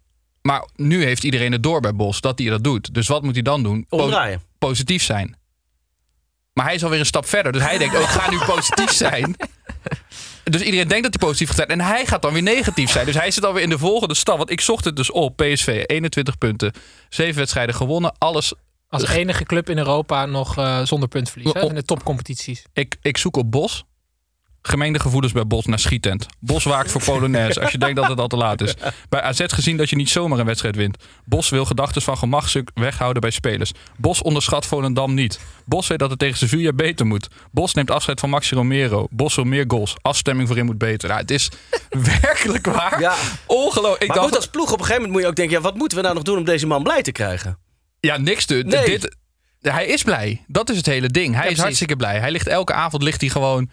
Maar 0.41 0.67
nu 0.75 1.03
heeft 1.03 1.23
iedereen 1.23 1.51
het 1.51 1.63
door 1.63 1.79
bij 1.81 1.95
Bos 1.95 2.21
dat 2.21 2.39
hij 2.39 2.49
dat 2.49 2.63
doet. 2.63 2.93
Dus 2.93 3.07
wat 3.07 3.23
moet 3.23 3.33
hij 3.33 3.43
dan 3.43 3.63
doen? 3.63 3.85
Po- 3.89 3.97
Omdraaien. 3.97 4.41
positief 4.59 5.03
zijn. 5.03 5.37
Maar 6.53 6.65
hij 6.65 6.75
is 6.75 6.83
alweer 6.83 6.99
een 6.99 7.05
stap 7.05 7.25
verder. 7.25 7.51
Dus 7.51 7.61
hij 7.61 7.77
denkt, 7.77 7.95
oh, 7.95 8.01
ik 8.01 8.07
ga 8.07 8.29
nu 8.29 8.37
positief 8.55 8.91
zijn. 8.91 9.35
Dus 10.43 10.61
iedereen 10.61 10.87
denkt 10.87 11.03
dat 11.03 11.13
hij 11.19 11.27
positief 11.27 11.47
gaat 11.47 11.55
zijn. 11.57 11.67
En 11.79 11.81
hij 11.81 12.05
gaat 12.05 12.21
dan 12.21 12.33
weer 12.33 12.41
negatief 12.41 12.91
zijn. 12.91 13.05
Dus 13.05 13.15
hij 13.15 13.31
zit 13.31 13.45
alweer 13.45 13.63
in 13.63 13.69
de 13.69 13.77
volgende 13.77 14.15
stap. 14.15 14.37
Want 14.37 14.49
ik 14.49 14.61
zocht 14.61 14.85
het 14.85 14.95
dus 14.95 15.11
op. 15.11 15.35
PSV, 15.37 15.83
21 15.85 16.37
punten. 16.37 16.71
7 17.09 17.35
wedstrijden 17.35 17.75
gewonnen. 17.75 18.15
Alles. 18.17 18.53
Als 18.89 19.07
enige 19.07 19.43
club 19.43 19.69
in 19.69 19.77
Europa 19.77 20.25
nog 20.25 20.57
eh, 20.57 20.81
zonder 20.83 21.09
puntverlies. 21.09 21.53
Hè? 21.53 21.61
Op- 21.61 21.69
In 21.69 21.75
de 21.75 21.83
topcompetities. 21.83 22.63
Ik, 22.73 22.95
ik 23.01 23.17
zoek 23.17 23.37
op 23.37 23.51
Bos. 23.51 23.83
Gemengde 24.69 24.99
gevoelens 24.99 25.33
bij 25.33 25.47
Bos 25.47 25.65
naar 25.65 25.79
schietent. 25.79 26.25
Bos 26.39 26.63
waakt 26.63 26.91
voor 26.91 27.03
Polonaise 27.03 27.61
als 27.61 27.71
je 27.71 27.77
denkt 27.77 27.95
dat 27.95 28.09
het 28.09 28.19
al 28.19 28.27
te 28.27 28.37
laat 28.37 28.61
is. 28.61 28.73
Bij 29.09 29.21
AZ 29.21 29.43
gezien 29.47 29.77
dat 29.77 29.89
je 29.89 29.95
niet 29.95 30.09
zomaar 30.09 30.39
een 30.39 30.45
wedstrijd 30.45 30.75
wint. 30.75 30.97
Bos 31.25 31.49
wil 31.49 31.65
gedachten 31.65 32.01
van 32.01 32.17
gemachtsstuk 32.17 32.71
weghouden 32.73 33.21
bij 33.21 33.31
spelers. 33.31 33.71
Bos 33.97 34.21
onderschat 34.21 34.65
Volendam 34.65 35.13
niet. 35.13 35.39
Bos 35.65 35.87
weet 35.87 35.99
dat 35.99 36.09
het 36.09 36.19
tegen 36.19 36.37
Sevilla 36.37 36.73
beter 36.73 37.05
moet. 37.05 37.27
Bos 37.51 37.73
neemt 37.73 37.91
afscheid 37.91 38.19
van 38.19 38.29
Maxi 38.29 38.55
Romero. 38.55 39.07
Bos 39.09 39.35
wil 39.35 39.45
meer 39.45 39.63
goals. 39.67 39.95
Afstemming 40.01 40.47
voor 40.47 40.57
hem 40.57 40.65
moet 40.65 40.77
beter. 40.77 41.09
Nou, 41.09 41.21
het 41.21 41.31
is 41.31 41.49
werkelijk 42.21 42.65
waar. 42.65 42.99
Ja. 42.99 43.15
Ongelooflijk. 43.45 44.01
Ik 44.01 44.07
Maar 44.07 44.17
dacht, 44.17 44.27
goed, 44.27 44.37
als 44.37 44.47
ploeg 44.47 44.71
op 44.71 44.79
een 44.79 44.85
gegeven 44.85 44.95
moment 44.95 45.11
moet 45.11 45.21
je 45.21 45.27
ook 45.27 45.35
denken... 45.35 45.55
Ja, 45.55 45.61
wat 45.61 45.75
moeten 45.75 45.97
we 45.97 46.03
nou 46.03 46.15
nog 46.15 46.23
doen 46.23 46.37
om 46.37 46.45
deze 46.45 46.67
man 46.67 46.83
blij 46.83 47.01
te 47.01 47.11
krijgen? 47.11 47.57
Ja, 47.99 48.17
niks 48.17 48.45
te. 48.45 48.63
Nee. 48.65 48.85
Dit, 48.85 49.15
hij 49.61 49.85
is 49.85 50.03
blij. 50.03 50.43
Dat 50.47 50.69
is 50.69 50.77
het 50.77 50.85
hele 50.85 51.07
ding. 51.07 51.27
Hij 51.27 51.37
is 51.37 51.43
precies. 51.43 51.61
hartstikke 51.63 51.95
blij. 51.95 52.19
Hij 52.19 52.31
ligt 52.31 52.47
elke 52.47 52.73
avond 52.73 53.03
ligt 53.03 53.21
hij 53.21 53.29
gewoon 53.29 53.69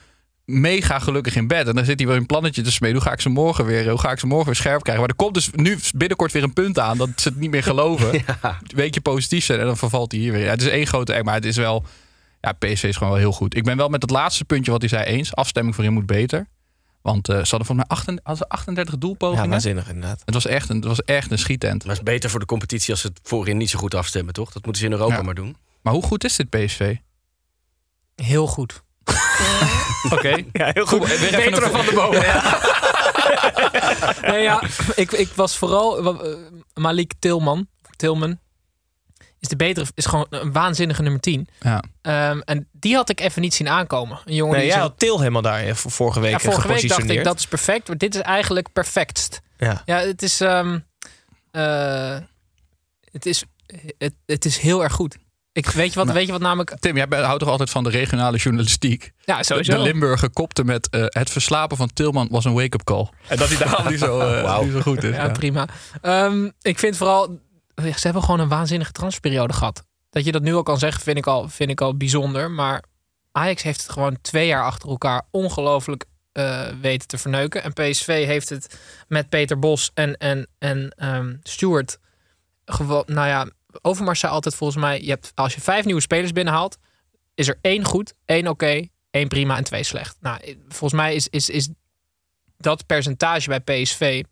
mega 0.47 0.99
gelukkig 0.99 1.37
in 1.37 1.47
bed. 1.47 1.69
En 1.69 1.75
dan 1.75 1.85
zit 1.85 1.99
hij 1.99 2.09
weer 2.09 2.17
een 2.17 2.27
plannetje 2.27 2.63
te 2.63 2.73
smeden. 2.73 2.97
Hoe 2.97 3.05
ga 3.05 3.13
ik 3.13 3.21
ze 3.21 3.29
morgen 3.29 3.65
weer, 3.65 3.89
hoe 3.91 3.99
ga 3.99 4.11
ik 4.11 4.19
ze 4.19 4.27
morgen 4.27 4.47
weer 4.47 4.55
scherp 4.55 4.83
krijgen? 4.83 5.01
Maar 5.03 5.11
er 5.11 5.17
komt 5.23 5.35
dus 5.35 5.51
nu 5.53 5.79
binnenkort 5.95 6.33
weer 6.33 6.43
een 6.43 6.53
punt 6.53 6.79
aan 6.79 6.99
dat 6.99 7.09
ze 7.17 7.29
het 7.29 7.39
niet 7.39 7.51
meer 7.51 7.63
geloven. 7.63 8.25
Weet 8.75 8.95
je 8.95 9.01
positief 9.01 9.45
zijn 9.45 9.61
en 9.61 9.67
dan 9.67 9.77
vervalt 9.77 10.13
hij 10.13 10.21
hier 10.21 10.33
weer. 10.33 10.45
Ja, 10.45 10.51
het 10.51 10.61
is 10.63 10.69
één 10.69 10.87
grote 10.87 11.13
eng, 11.13 11.25
maar 11.25 11.35
het 11.35 11.45
is 11.45 11.57
wel. 11.57 11.85
Ja, 12.41 12.53
PSV 12.53 12.83
is 12.85 12.97
gewoon 12.97 13.13
wel 13.13 13.21
heel 13.23 13.33
goed. 13.33 13.57
Ik 13.57 13.65
ben 13.65 13.77
wel 13.77 13.89
met 13.89 14.03
het 14.03 14.11
laatste 14.11 14.45
puntje 14.45 14.71
wat 14.71 14.81
hij 14.81 14.89
zei 14.91 15.05
eens. 15.05 15.35
Afstemming 15.35 15.75
voor 15.75 15.85
hem 15.85 15.93
moet 15.93 16.07
beter. 16.07 16.47
Want 17.03 17.29
eh, 17.29 17.35
ze 17.35 17.49
hadden 17.51 17.67
volgens 17.67 17.89
mij 17.89 17.97
38, 17.97 18.25
hadden 18.27 18.47
ze 18.49 18.53
38 18.55 18.95
Ja, 18.95 19.01
doelpogingen. 19.01 19.51
waanzinnig 19.51 19.89
inderdaad. 19.89 20.23
het, 20.25 20.35
was 20.35 20.47
echt 20.47 20.69
een, 20.69 20.77
het 20.77 20.85
was 20.85 21.03
echt 21.05 21.31
een 21.31 21.39
schietent. 21.39 21.85
Maar 21.85 21.97
het 21.97 22.07
is 22.07 22.13
beter 22.13 22.31
voor 22.31 22.41
de 22.41 22.47
competitie 22.47 22.91
als 22.91 23.01
ze 23.01 23.07
het 23.07 23.21
voorin 23.23 23.57
niet 23.57 23.71
zo 23.71 23.79
goed 23.79 23.95
afstemmen, 23.95 24.35
toch? 24.35 24.53
Dat 24.53 24.65
moeten 24.65 24.83
ze 24.83 24.89
in 24.89 24.95
Europa 24.95 25.17
Ja. 25.17 25.23
maar 25.23 25.35
doen. 25.35 25.57
Maar 25.83 25.93
hoe 25.93 26.03
goed 26.03 26.25
is 26.25 26.37
dit 26.37 26.51
PSV? 26.51 26.97
Heel 28.15 28.47
goed. 28.47 28.83
Oké. 30.11 30.45
Ja, 30.53 30.71
heel 30.73 30.87
goed. 30.87 31.01
Beter 31.31 31.71
van 31.71 31.85
de 31.85 31.93
bomen. 31.95 32.21
nee, 34.33 34.43
ja, 34.43 34.63
ik, 34.95 35.13
ik 35.13 35.29
was 35.35 35.57
vooral 35.57 36.19
eh, 36.23 36.37
Malik 36.75 37.13
Tilman. 37.19 37.69
Tilman 37.97 38.39
is 39.41 39.49
de 39.49 39.57
betere, 39.57 39.87
is 39.95 40.07
gewoon 40.07 40.27
een 40.31 40.53
waanzinnige 40.53 41.03
nummer 41.03 41.21
10. 41.21 41.49
Ja. 41.61 41.83
Ehm, 42.03 42.41
en 42.45 42.69
die 42.73 42.95
had 42.95 43.09
ik 43.09 43.21
even 43.21 43.43
niet 43.43 43.55
zien 43.55 43.69
aankomen. 43.69 44.19
Een 44.25 44.35
jongen 44.35 44.53
Nee, 44.53 44.63
die 44.63 44.71
jij 44.71 44.81
zo- 44.81 44.87
had 44.89 44.99
Til 44.99 45.19
helemaal 45.19 45.43
daar 45.43 45.61
eh, 45.61 45.75
vorige 45.75 46.21
week 46.21 46.31
ja, 46.31 46.39
vorige 46.39 46.69
week 46.69 46.89
dacht 46.89 47.11
ik 47.11 47.25
dat 47.25 47.39
is 47.39 47.47
perfect, 47.47 47.89
maar 47.89 47.99
dit 47.99 48.15
is 48.15 48.21
eigenlijk 48.21 48.73
perfectst. 48.73 49.41
Ja. 49.59 49.83
Ja, 49.85 49.99
het 49.99 50.23
is, 50.23 50.41
ehm, 50.41 50.79
eh, 51.51 52.19
het 53.13 53.27
is, 53.27 53.45
het, 53.99 54.15
het 54.27 54.45
is 54.45 54.59
heel 54.59 54.83
erg 54.83 54.93
goed. 54.93 55.17
Ik, 55.57 55.67
weet, 55.67 55.89
je 55.93 55.95
wat, 55.99 56.05
Maar- 56.07 56.15
weet 56.15 56.27
je 56.27 56.33
wat 56.33 56.41
namelijk... 56.41 56.77
Tim, 56.79 56.97
jij 56.97 57.07
houdt 57.11 57.41
toch 57.41 57.49
altijd 57.49 57.71
van 57.71 57.85
de 57.85 57.91
regionale 57.91 58.37
journalistiek? 58.37 59.13
Ja, 59.25 59.39
De 59.39 59.45
sowieso. 59.45 59.83
Limburger 59.83 60.31
kopte 60.31 60.65
met 60.65 60.89
eh, 60.91 61.05
het 61.09 61.31
verslapen 61.31 61.77
van 61.77 61.93
Tilman 61.93 62.29
was 62.31 62.45
een 62.45 62.53
wake-up 62.55 62.85
call. 62.85 63.09
En 63.29 63.37
dat 63.37 63.49
hij 63.49 63.57
daarom 63.67 63.89
niet 63.89 63.99
zo, 63.99 64.19
eh, 64.21 64.61
niet 64.61 64.73
zo 64.73 64.81
goed 64.81 65.03
is. 65.03 65.15
Ja, 65.15 65.25
Ja. 65.25 65.31
prima. 65.33 65.67
Ehm, 66.01 66.51
ik 66.61 66.79
vind 66.79 66.97
vooral, 66.97 67.41
ze 67.75 67.93
hebben 68.01 68.23
gewoon 68.23 68.41
een 68.41 68.49
waanzinnige 68.49 68.93
transferperiode 68.93 69.53
gehad. 69.53 69.85
Dat 70.11 70.25
je 70.25 70.33
dat 70.33 70.43
nu 70.43 70.55
al 70.55 70.63
kan 70.63 70.79
zeggen, 70.79 71.03
vind 71.03 71.17
ik 71.17 71.27
al, 71.27 71.49
vind 71.49 71.71
ik 71.71 71.81
al 71.81 71.97
bijzonder. 71.97 72.51
Maar 72.51 72.83
Ajax 73.33 73.63
heeft 73.63 73.83
het 73.83 73.91
gewoon 73.93 74.19
twee 74.23 74.47
jaar 74.47 74.65
achter 74.65 74.89
elkaar 74.89 75.23
ongelooflijk 75.31 76.05
eh, 76.33 76.61
weten 76.81 77.09
te 77.09 77.19
verneuken. 77.19 77.63
En 77.63 77.73
PSV 77.73 78.25
heeft 78.27 78.49
het 78.49 78.79
met 79.09 79.29
Peter 79.29 79.59
Bos 79.59 79.91
en, 79.95 80.17
en, 80.17 80.47
en 80.59 80.95
ehm 80.97 81.35
Stuart 81.43 81.99
gewoon, 82.65 83.03
nou 83.07 83.29
ja, 83.29 83.47
Overmars 83.83 84.21
zei 84.21 84.33
altijd 84.33 84.55
volgens 84.55 84.81
mij, 84.81 85.03
je 85.03 85.09
hebt, 85.11 85.33
als 85.35 85.55
je 85.55 85.61
vijf 85.61 85.85
nieuwe 85.85 86.01
spelers 86.01 86.33
binnenhaalt, 86.33 86.79
is 87.35 87.49
er 87.49 87.59
één 87.61 87.85
goed, 87.85 88.15
één 88.25 88.49
oké, 88.49 88.89
één 89.11 89.29
prima 89.29 89.57
en 89.57 89.65
twee 89.65 89.83
slecht. 89.83 90.17
Nou, 90.21 90.39
volgens 90.69 90.93
mij 91.01 91.15
is, 91.15 91.29
is, 91.29 91.51
is 91.51 91.69
dat 92.59 92.87
percentage 92.87 93.49
bij 93.49 93.61
PSV 93.83 94.23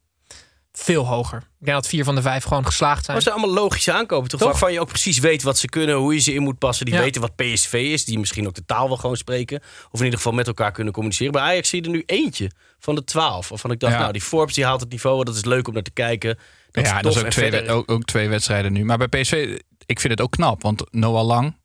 veel 0.72 1.06
hoger. 1.06 1.38
Ik 1.38 1.64
denk 1.66 1.76
dat 1.76 1.86
vier 1.88 2.04
van 2.04 2.14
de 2.14 2.22
vijf 2.22 2.44
gewoon 2.44 2.66
geslaagd 2.66 3.04
zijn. 3.04 3.16
Maar 3.16 3.24
het 3.24 3.24
zijn 3.24 3.34
allemaal 3.36 3.62
logische 3.62 3.92
aankopen, 3.92 4.28
toch? 4.28 4.40
Toch? 4.40 4.48
Waarvan 4.48 4.72
je 4.72 4.80
ook 4.80 4.88
precies 4.88 5.18
weet 5.18 5.42
wat 5.42 5.58
ze 5.58 5.66
kunnen, 5.68 5.94
hoe 5.96 6.14
je 6.14 6.20
ze 6.20 6.32
in 6.34 6.42
moet 6.42 6.58
passen. 6.58 6.86
Die 6.86 6.94
Ja. 6.94 7.00
weten 7.00 7.20
wat 7.20 7.36
PSV 7.36 7.72
is, 7.72 8.04
die 8.04 8.18
misschien 8.18 8.46
ook 8.46 8.54
de 8.54 8.64
taal 8.64 8.88
wel 8.88 8.96
gewoon 8.96 9.16
spreken. 9.16 9.60
Of 9.90 9.98
in 9.98 10.04
ieder 10.04 10.18
geval 10.18 10.32
met 10.32 10.46
elkaar 10.46 10.72
kunnen 10.72 10.92
communiceren. 10.92 11.32
Bij 11.32 11.42
Ajax 11.42 11.68
zie 11.68 11.80
je 11.80 11.86
er 11.86 11.92
nu 11.94 12.02
eentje 12.06 12.50
van 12.78 12.94
de 12.94 13.04
twaalf. 13.04 13.48
Waarvan 13.48 13.70
ik 13.70 13.80
dacht, 13.80 13.92
Ja. 13.92 13.98
nou, 13.98 14.12
die 14.12 14.20
Forbes 14.22 14.54
die 14.54 14.64
haalt 14.64 14.80
het 14.80 14.90
niveau. 14.90 15.24
Dat 15.24 15.34
is 15.36 15.44
leuk 15.44 15.68
om 15.68 15.74
naar 15.74 15.82
te 15.82 15.90
kijken. 15.90 16.38
Dat 16.74 16.86
ja, 16.86 17.00
dat 17.02 17.16
is 17.16 17.22
ook 17.24 17.30
twee, 17.30 17.50
verder- 17.50 17.70
ook, 17.74 17.90
ook 17.90 18.04
twee 18.04 18.28
wedstrijden 18.28 18.72
nu. 18.72 18.84
Maar 18.84 18.98
bij 18.98 19.08
PSV, 19.08 19.58
ik 19.86 20.00
vind 20.00 20.12
het 20.12 20.20
ook 20.20 20.30
knap. 20.30 20.62
Want 20.62 20.84
Noah 20.90 21.26
Lang, 21.26 21.56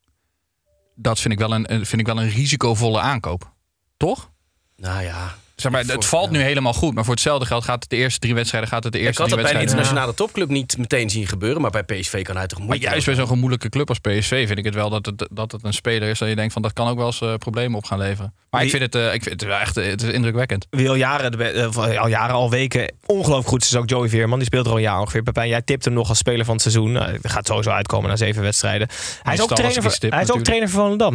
dat 0.95 1.19
vind 1.19 1.33
ik 1.33 1.39
wel 1.39 1.53
een, 1.53 1.85
vind 1.85 2.01
ik 2.01 2.05
wel 2.05 2.21
een 2.21 2.29
risicovolle 2.29 2.99
aankoop. 2.99 3.53
Toch? 3.97 4.31
Nou 4.75 5.03
ja. 5.03 5.37
Zeg 5.61 5.71
maar, 5.71 5.83
het 5.85 6.05
valt 6.05 6.31
nu 6.31 6.41
helemaal 6.41 6.73
goed. 6.73 6.93
Maar 6.93 7.03
voor 7.03 7.13
hetzelfde 7.13 7.45
geld 7.45 7.63
gaat 7.63 7.81
het 7.81 7.89
de 7.89 7.95
eerste 7.95 8.19
drie 8.19 8.33
wedstrijden... 8.33 8.69
Gaat 8.69 8.83
het 8.83 8.93
de 8.93 8.99
Ik 8.99 9.05
eerste 9.05 9.21
had 9.21 9.31
dat 9.31 9.41
bij 9.41 9.53
een 9.53 9.61
internationale 9.61 10.13
topclub 10.13 10.49
niet 10.49 10.77
meteen 10.77 11.09
zien 11.09 11.27
gebeuren. 11.27 11.61
Maar 11.61 11.71
bij 11.71 11.83
PSV 11.83 12.23
kan 12.23 12.37
hij 12.37 12.47
toch 12.47 12.57
Maar 12.57 12.67
moeite 12.67 12.85
juist 12.85 13.05
bij 13.05 13.15
zo'n 13.15 13.27
gemoedelijke 13.27 13.69
club 13.69 13.89
als 13.89 13.99
PSV 13.99 14.47
vind 14.47 14.59
ik 14.59 14.65
het 14.65 14.73
wel 14.73 14.89
dat 14.89 15.05
het, 15.05 15.27
dat 15.31 15.51
het 15.51 15.63
een 15.63 15.73
speler 15.73 16.09
is 16.09 16.19
dat 16.19 16.29
je 16.29 16.35
denkt 16.35 16.53
van 16.53 16.61
dat 16.61 16.73
kan 16.73 16.87
ook 16.87 16.97
wel 16.97 17.05
eens 17.05 17.21
eh, 17.21 17.33
problemen 17.33 17.77
op 17.77 17.85
gaan 17.85 17.97
leveren. 17.97 18.33
Maar 18.49 18.63
ik 18.63 18.69
vind 18.69 18.81
het, 18.81 18.95
eh, 18.95 19.13
ik 19.13 19.23
vind 19.23 19.41
het 19.41 19.49
wel 19.49 19.59
echt 19.59 19.75
het 19.75 20.01
is 20.01 20.09
indrukwekkend. 20.09 20.67
Wie 20.69 20.89
al 20.89 20.95
jaren, 20.95 21.31
de 21.31 21.43
eh, 21.43 21.97
al 22.01 22.07
jaren, 22.07 22.35
al 22.35 22.49
weken 22.49 22.93
ongelooflijk 23.05 23.47
goed 23.47 23.61
is, 23.61 23.67
is 23.67 23.75
ook 23.75 23.89
Joey 23.89 24.09
Veerman. 24.09 24.37
Die 24.37 24.47
speelt 24.47 24.65
er 24.65 24.71
al 24.71 24.77
een 24.77 24.83
jaar 24.83 24.99
ongeveer. 24.99 25.23
Pepijn, 25.23 25.49
jij 25.49 25.61
tipt 25.61 25.85
hem 25.85 25.93
nog 25.93 26.09
als 26.09 26.17
speler 26.17 26.45
van 26.45 26.53
het 26.53 26.61
seizoen. 26.61 26.95
Hij 26.95 27.19
gaat 27.21 27.47
sowieso 27.47 27.69
uitkomen 27.69 28.09
na 28.09 28.15
zeven 28.15 28.41
wedstrijden. 28.41 28.87
Hij 29.23 29.33
is 29.33 29.41
ook 29.41 29.55
trainer, 29.55 29.85
ik 29.85 29.91
van, 29.91 30.09
hij 30.09 30.21
is 30.21 30.31
ook 30.31 30.43
trainer 30.43 30.69
van 30.69 30.81
Volendam. 30.81 31.13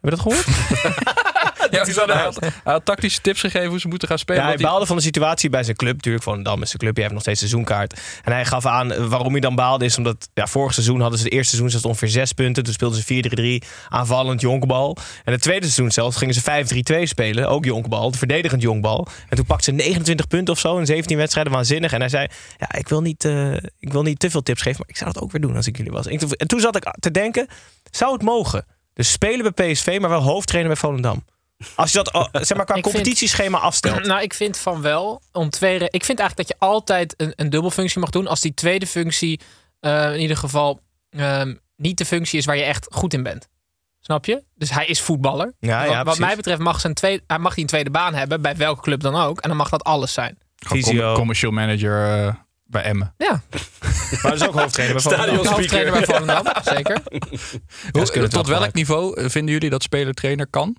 Heb 0.00 0.10
je 0.10 0.10
dat 0.10 0.20
gehoord? 0.20 0.46
Ja, 1.78 1.84
hij, 1.84 2.22
had, 2.22 2.40
hij 2.40 2.72
had 2.72 2.84
tactische 2.84 3.20
tips 3.20 3.40
gegeven 3.40 3.68
hoe 3.68 3.80
ze 3.80 3.88
moeten 3.88 4.08
gaan 4.08 4.18
spelen. 4.18 4.40
Ja, 4.42 4.48
hij 4.48 4.56
die- 4.56 4.66
baalde 4.66 4.86
van 4.86 4.96
de 4.96 5.02
situatie 5.02 5.50
bij 5.50 5.62
zijn 5.62 5.76
club. 5.76 5.94
Natuurlijk, 5.94 6.24
Volendam 6.24 6.62
is 6.62 6.68
zijn 6.68 6.78
club. 6.82 6.94
Je 6.94 7.00
heeft 7.00 7.12
nog 7.14 7.22
steeds 7.22 7.38
seizoenkaart. 7.38 8.00
En 8.24 8.32
hij 8.32 8.44
gaf 8.44 8.66
aan 8.66 8.92
eh, 8.92 9.04
waarom 9.04 9.32
hij 9.32 9.40
dan 9.40 9.54
baalde. 9.54 9.84
Is 9.84 9.96
omdat 9.96 10.28
ja, 10.34 10.46
vorig 10.46 10.74
seizoen 10.74 11.00
hadden 11.00 11.18
ze 11.18 11.24
het 11.24 11.32
eerste 11.32 11.48
seizoen 11.48 11.70
zelfs 11.70 11.86
ongeveer 11.86 12.08
zes 12.08 12.32
punten. 12.32 12.64
Toen 12.64 12.72
speelden 12.72 13.02
ze 13.02 13.60
4-3-3 13.64 13.68
aanvallend 13.88 14.40
jonkbal. 14.40 14.96
En 15.24 15.32
het 15.32 15.42
tweede 15.42 15.66
seizoen 15.66 15.90
zelfs 15.90 16.16
gingen 16.16 16.34
ze 16.34 17.02
5-3-2 17.02 17.02
spelen. 17.08 17.48
Ook 17.48 17.64
jonkbal, 17.64 18.12
verdedigend 18.12 18.62
jonkbal. 18.62 19.06
En 19.28 19.36
toen 19.36 19.46
pakte 19.46 19.64
ze 19.64 19.70
29 19.72 20.26
punten 20.26 20.54
of 20.54 20.60
zo 20.60 20.78
in 20.78 20.86
17 20.86 21.16
wedstrijden. 21.16 21.52
Waanzinnig. 21.52 21.92
En 21.92 22.00
hij 22.00 22.08
zei, 22.08 22.26
ja, 22.58 22.72
ik 22.78 22.88
wil 22.88 23.00
niet, 23.00 23.24
eh, 23.24 23.52
ik 23.78 23.92
wil 23.92 24.02
niet 24.02 24.18
te 24.18 24.30
veel 24.30 24.42
tips 24.42 24.62
geven. 24.62 24.78
Maar 24.78 24.88
ik 24.88 24.96
zou 24.96 25.12
dat 25.12 25.22
ook 25.22 25.32
weer 25.32 25.40
doen 25.40 25.56
als 25.56 25.66
ik 25.66 25.76
jullie 25.76 25.92
was. 25.92 26.06
En 26.06 26.46
toen 26.46 26.60
zat 26.60 26.76
ik 26.76 26.94
te 27.00 27.10
denken, 27.10 27.46
zou 27.90 28.12
het 28.12 28.22
mogen? 28.22 28.66
Dus 28.94 29.12
spelen 29.12 29.52
bij 29.54 29.72
PSV, 29.72 29.98
maar 30.00 30.10
wel 30.10 30.22
hoofdtrainer 30.22 30.72
bij 30.72 30.80
Volendam. 30.80 31.24
Als 31.74 31.92
je 31.92 31.98
dat 32.02 32.12
oh, 32.12 32.26
zeg 32.32 32.56
maar, 32.56 32.66
qua 32.66 32.74
Ik 32.76 32.82
vind- 32.82 32.94
competitieschema 32.94 33.58
afstelt. 33.58 34.06
Nou, 34.06 34.22
ik 34.22 34.34
vind 34.34 34.56
van 34.58 34.82
wel. 34.82 35.22
Om 35.32 35.50
twee 35.50 35.74
ik 35.90 36.04
vind 36.04 36.18
eigenlijk 36.18 36.36
dat 36.36 36.58
je 36.58 36.66
altijd 36.66 37.14
een, 37.16 37.32
een 37.36 37.50
dubbelfunctie 37.50 38.00
mag 38.00 38.10
doen. 38.10 38.26
Als 38.26 38.40
die 38.40 38.54
tweede 38.54 38.86
functie 38.86 39.40
eh, 39.80 40.12
in 40.14 40.20
ieder 40.20 40.36
geval 40.36 40.80
ehm, 41.10 41.54
niet 41.76 41.98
de 41.98 42.04
functie 42.04 42.38
is 42.38 42.44
waar 42.44 42.56
je 42.56 42.62
echt 42.62 42.86
goed 42.90 43.14
in 43.14 43.22
bent. 43.22 43.48
Snap 44.00 44.24
je? 44.24 44.42
Dus 44.54 44.70
hij 44.70 44.86
is 44.86 45.00
voetballer. 45.00 45.52
Ja, 45.58 45.80
wat, 45.82 45.90
ja, 45.90 46.04
wat 46.04 46.18
mij 46.18 46.36
betreft 46.36 46.60
mag, 46.60 46.80
zijn 46.80 46.94
tweede, 46.94 47.22
hij 47.26 47.38
mag 47.38 47.54
hij 47.54 47.62
een 47.62 47.68
tweede 47.68 47.90
baan 47.90 48.14
hebben. 48.14 48.42
Bij 48.42 48.56
welke 48.56 48.82
club 48.82 49.00
dan 49.00 49.14
ook. 49.16 49.40
En 49.40 49.48
dan 49.48 49.58
mag 49.58 49.68
dat 49.68 49.84
alles 49.84 50.12
zijn. 50.12 50.38
gewoon 50.56 51.14
commercial 51.14 51.50
manager 51.50 52.26
eh, 52.26 52.34
bij 52.64 52.82
Emmen. 52.82 53.14
Ja, 53.18 53.42
Maar 54.22 54.30
dat 54.30 54.40
is 54.40 54.46
ook 54.48 54.54
hoofdtrainer 54.54 55.02
bij 55.02 55.12
Volendam. 55.12 55.46
Hoofdtrainer 55.46 55.92
bij 55.92 56.04
Volendam. 56.04 56.44
Zeker. 56.76 57.02
Hoe- 57.92 58.28
tot 58.28 58.46
welk 58.46 58.72
niveau 58.72 59.30
vinden 59.30 59.52
jullie 59.52 59.70
dat 59.70 59.82
speler-trainer 59.82 60.46
kan? 60.46 60.76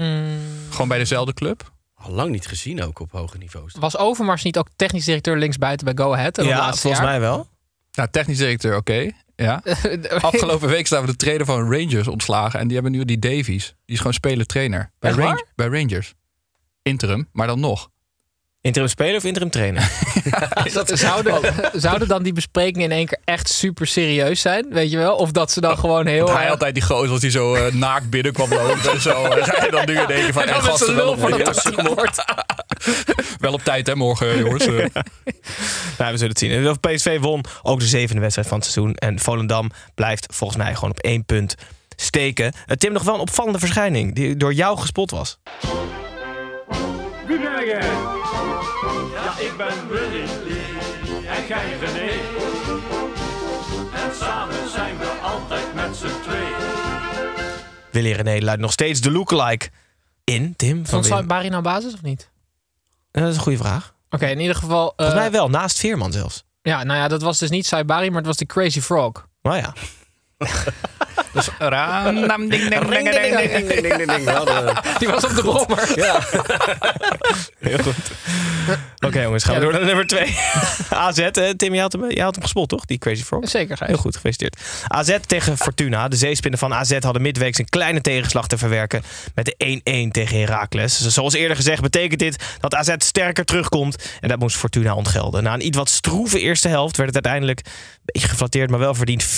Mm, 0.00 0.38
Gewoon 0.70 0.88
bij 0.88 0.98
dezelfde 0.98 1.32
club? 1.34 1.72
Al 1.94 2.12
lang 2.12 2.30
niet 2.30 2.46
gezien 2.46 2.82
ook 2.82 2.98
op 3.00 3.12
hoge 3.12 3.38
niveaus. 3.38 3.72
was 3.78 3.96
Overmars 3.98 4.42
niet 4.42 4.58
ook 4.58 4.68
technisch 4.76 5.04
directeur 5.04 5.36
linksbuiten 5.38 5.94
bij 5.94 6.04
Go 6.04 6.12
Ahead? 6.12 6.36
Ja, 6.42 6.74
volgens 6.74 7.02
mij 7.02 7.20
wel. 7.20 7.48
Nou, 7.92 8.08
technisch 8.10 8.38
directeur, 8.38 8.76
oké. 8.76 9.10
Ja. 9.36 9.62
Afgelopen 10.20 10.68
week 10.68 10.86
staan 10.86 11.00
we 11.00 11.06
de 11.10 11.16
trainer 11.16 11.46
van 11.46 11.72
Rangers 11.72 12.08
ontslagen. 12.08 12.60
En 12.60 12.66
die 12.66 12.74
hebben 12.74 12.92
nu 12.92 13.04
die 13.04 13.18
Davies. 13.18 13.66
Die 13.66 13.94
is 13.94 13.96
gewoon 13.98 14.12
speler-trainer. 14.12 14.90
Bij, 14.98 15.10
Echt 15.10 15.18
Rang- 15.18 15.30
waar? 15.34 15.44
bij 15.54 15.80
Rangers. 15.80 16.14
Interim, 16.82 17.28
maar 17.32 17.46
dan 17.46 17.60
nog. 17.60 17.90
Interim 18.66 18.88
speler 18.88 19.16
of 19.16 19.24
interim 19.24 19.50
trainer? 19.50 19.90
Zouden, 20.86 21.40
zouden 21.72 22.08
dan 22.08 22.22
die 22.22 22.32
besprekingen 22.32 22.90
in 22.90 22.96
één 22.96 23.06
keer 23.06 23.18
echt 23.24 23.48
super 23.48 23.86
serieus 23.86 24.40
zijn? 24.40 24.66
Weet 24.70 24.90
je 24.90 24.96
wel? 24.96 25.16
Of 25.16 25.30
dat 25.30 25.52
ze 25.52 25.60
dan 25.60 25.78
gewoon 25.78 26.06
heel. 26.06 26.34
hij 26.34 26.50
altijd 26.50 26.74
die 26.74 26.82
gozer 26.82 27.10
als 27.10 27.20
hij 27.20 27.30
zo 27.30 27.54
eh, 27.54 27.72
naakt 27.72 28.10
binnenkwam 28.10 28.50
lopen 28.50 28.92
en 28.92 29.00
zo. 29.00 29.24
En 29.24 29.70
dan 29.70 29.86
nu 29.86 29.92
in 29.92 30.08
één 30.08 30.24
keer 30.24 30.32
van, 30.32 30.42
En 30.42 30.48
met 30.48 30.62
gasten 30.62 30.96
wel 30.96 31.10
op, 31.10 31.18
wel 33.40 33.52
op 33.52 33.64
tijd 33.64 33.86
hè 33.86 33.94
morgen 33.94 34.38
jongens. 34.38 34.66
Eh, 34.66 34.74
nou, 35.98 36.12
we 36.12 36.16
zullen 36.16 36.28
het 36.28 36.38
zien. 36.38 36.68
Of 36.68 36.80
PSV 36.80 37.20
won 37.20 37.44
ook 37.62 37.80
de 37.80 37.86
zevende 37.86 38.20
wedstrijd 38.20 38.48
van 38.48 38.58
het 38.58 38.66
seizoen. 38.66 38.94
En 38.94 39.18
Volendam 39.18 39.70
blijft 39.94 40.26
volgens 40.30 40.58
mij 40.58 40.74
gewoon 40.74 40.90
op 40.90 40.98
één 40.98 41.24
punt 41.24 41.54
steken. 41.96 42.52
Uh, 42.66 42.76
Tim, 42.76 42.92
nog 42.92 43.02
wel 43.02 43.14
een 43.14 43.20
opvallende 43.20 43.58
verschijning 43.58 44.14
die 44.14 44.36
door 44.36 44.52
jou 44.52 44.78
gespot 44.78 45.10
was. 45.10 45.38
Wie 47.26 47.38
ben 47.38 47.66
jij? 47.66 47.66
Ja, 47.66 48.15
ik 49.38 49.52
ben 49.56 49.88
Willy. 49.88 50.24
En 51.26 51.46
jij 51.48 51.78
René. 51.78 52.10
En 53.94 54.14
samen 54.20 54.70
zijn 54.70 54.98
we 54.98 55.06
altijd 55.22 55.74
met 55.74 55.96
z'n 55.96 56.20
tweeën. 56.22 56.54
Willy 57.90 58.12
René 58.12 58.44
luidt 58.44 58.60
nog 58.60 58.72
steeds 58.72 59.00
de 59.00 59.10
lookalike 59.10 59.68
in, 60.24 60.56
Tim. 60.56 60.86
Van 60.86 61.04
Stond. 61.04 61.26
Barry 61.26 61.48
nou 61.48 61.62
basis 61.62 61.94
of 61.94 62.02
niet? 62.02 62.30
Eh, 63.10 63.22
dat 63.22 63.30
is 63.30 63.36
een 63.36 63.42
goede 63.42 63.58
vraag. 63.58 63.94
Oké, 64.10 64.26
in 64.26 64.40
ieder 64.40 64.56
geval. 64.56 64.88
eh, 64.88 64.94
Volgens 64.96 65.18
mij 65.20 65.30
wel, 65.30 65.48
naast 65.50 65.78
Veerman 65.78 66.12
zelfs. 66.12 66.44
Ja, 66.62 66.82
nou 66.84 66.98
ja, 66.98 67.08
dat 67.08 67.22
was 67.22 67.38
dus 67.38 67.50
niet 67.50 67.66
Saibari, 67.66 68.08
maar 68.08 68.18
het 68.18 68.26
was 68.26 68.36
de 68.36 68.46
Crazy 68.46 68.80
Frog. 68.80 69.26
Nou 69.42 69.56
ja. 69.56 69.72
dus 71.32 71.48
raam, 71.58 72.26
nam, 72.26 72.48
ding, 72.48 72.68
ding, 72.68 72.88
ding, 72.88 73.10
ding, 73.10 73.96
ding, 73.96 74.06
ding. 74.06 74.98
Die 74.98 75.08
was 75.08 75.24
op 75.24 75.34
de 75.34 75.42
brommer. 75.42 75.88
Heel 77.58 77.78
goed. 77.78 77.94
Oké 79.06 79.20
jongens, 79.22 79.44
gaan 79.44 79.54
we 79.54 79.60
Ja, 79.60 79.66
door 79.66 79.72
naar 79.72 79.84
nummer 79.84 80.06
twee. 80.06 80.36
AZ, 80.90 81.28
Tim, 81.56 81.74
je 81.74 81.80
had, 81.80 81.92
hem, 81.92 82.10
je 82.10 82.22
had 82.22 82.34
hem 82.34 82.42
gespot 82.42 82.68
toch? 82.68 82.84
Die 82.84 82.98
Crazy 82.98 83.22
Frog? 83.22 83.48
Zeker. 83.48 83.78
Heel 83.80 83.96
goed, 83.96 84.14
gefeliciteerd. 84.14 84.60
AZ 84.86 85.16
tegen 85.26 85.58
Fortuna. 85.58 86.08
De 86.08 86.16
zeespinnen 86.16 86.58
van 86.58 86.74
AZ 86.74 86.98
hadden 87.00 87.22
midweeks 87.22 87.58
een 87.58 87.68
kleine 87.68 88.00
tegenslag 88.00 88.46
te 88.48 88.58
verwerken 88.58 89.02
met 89.34 89.44
de 89.44 89.80
1-1 90.08 90.10
tegen 90.10 90.38
Heracles. 90.38 91.06
Zoals 91.06 91.34
eerder 91.34 91.56
gezegd 91.56 91.82
betekent 91.82 92.20
dit 92.20 92.44
dat 92.60 92.74
AZ 92.74 92.94
sterker 92.98 93.44
terugkomt 93.44 94.10
en 94.20 94.28
dat 94.28 94.38
moest 94.38 94.56
Fortuna 94.56 94.94
ontgelden. 94.94 95.42
Na 95.42 95.54
een 95.54 95.66
iets 95.66 95.76
wat 95.76 95.88
stroeve 95.88 96.40
eerste 96.40 96.68
helft 96.68 96.96
werd 96.96 97.14
het 97.14 97.24
uiteindelijk 97.24 97.66
een 97.66 97.72
beetje 98.04 98.28
geflatteerd, 98.28 98.70
maar 98.70 98.78
wel 98.78 98.94
verdiend 98.94 99.24
4-0 99.24 99.28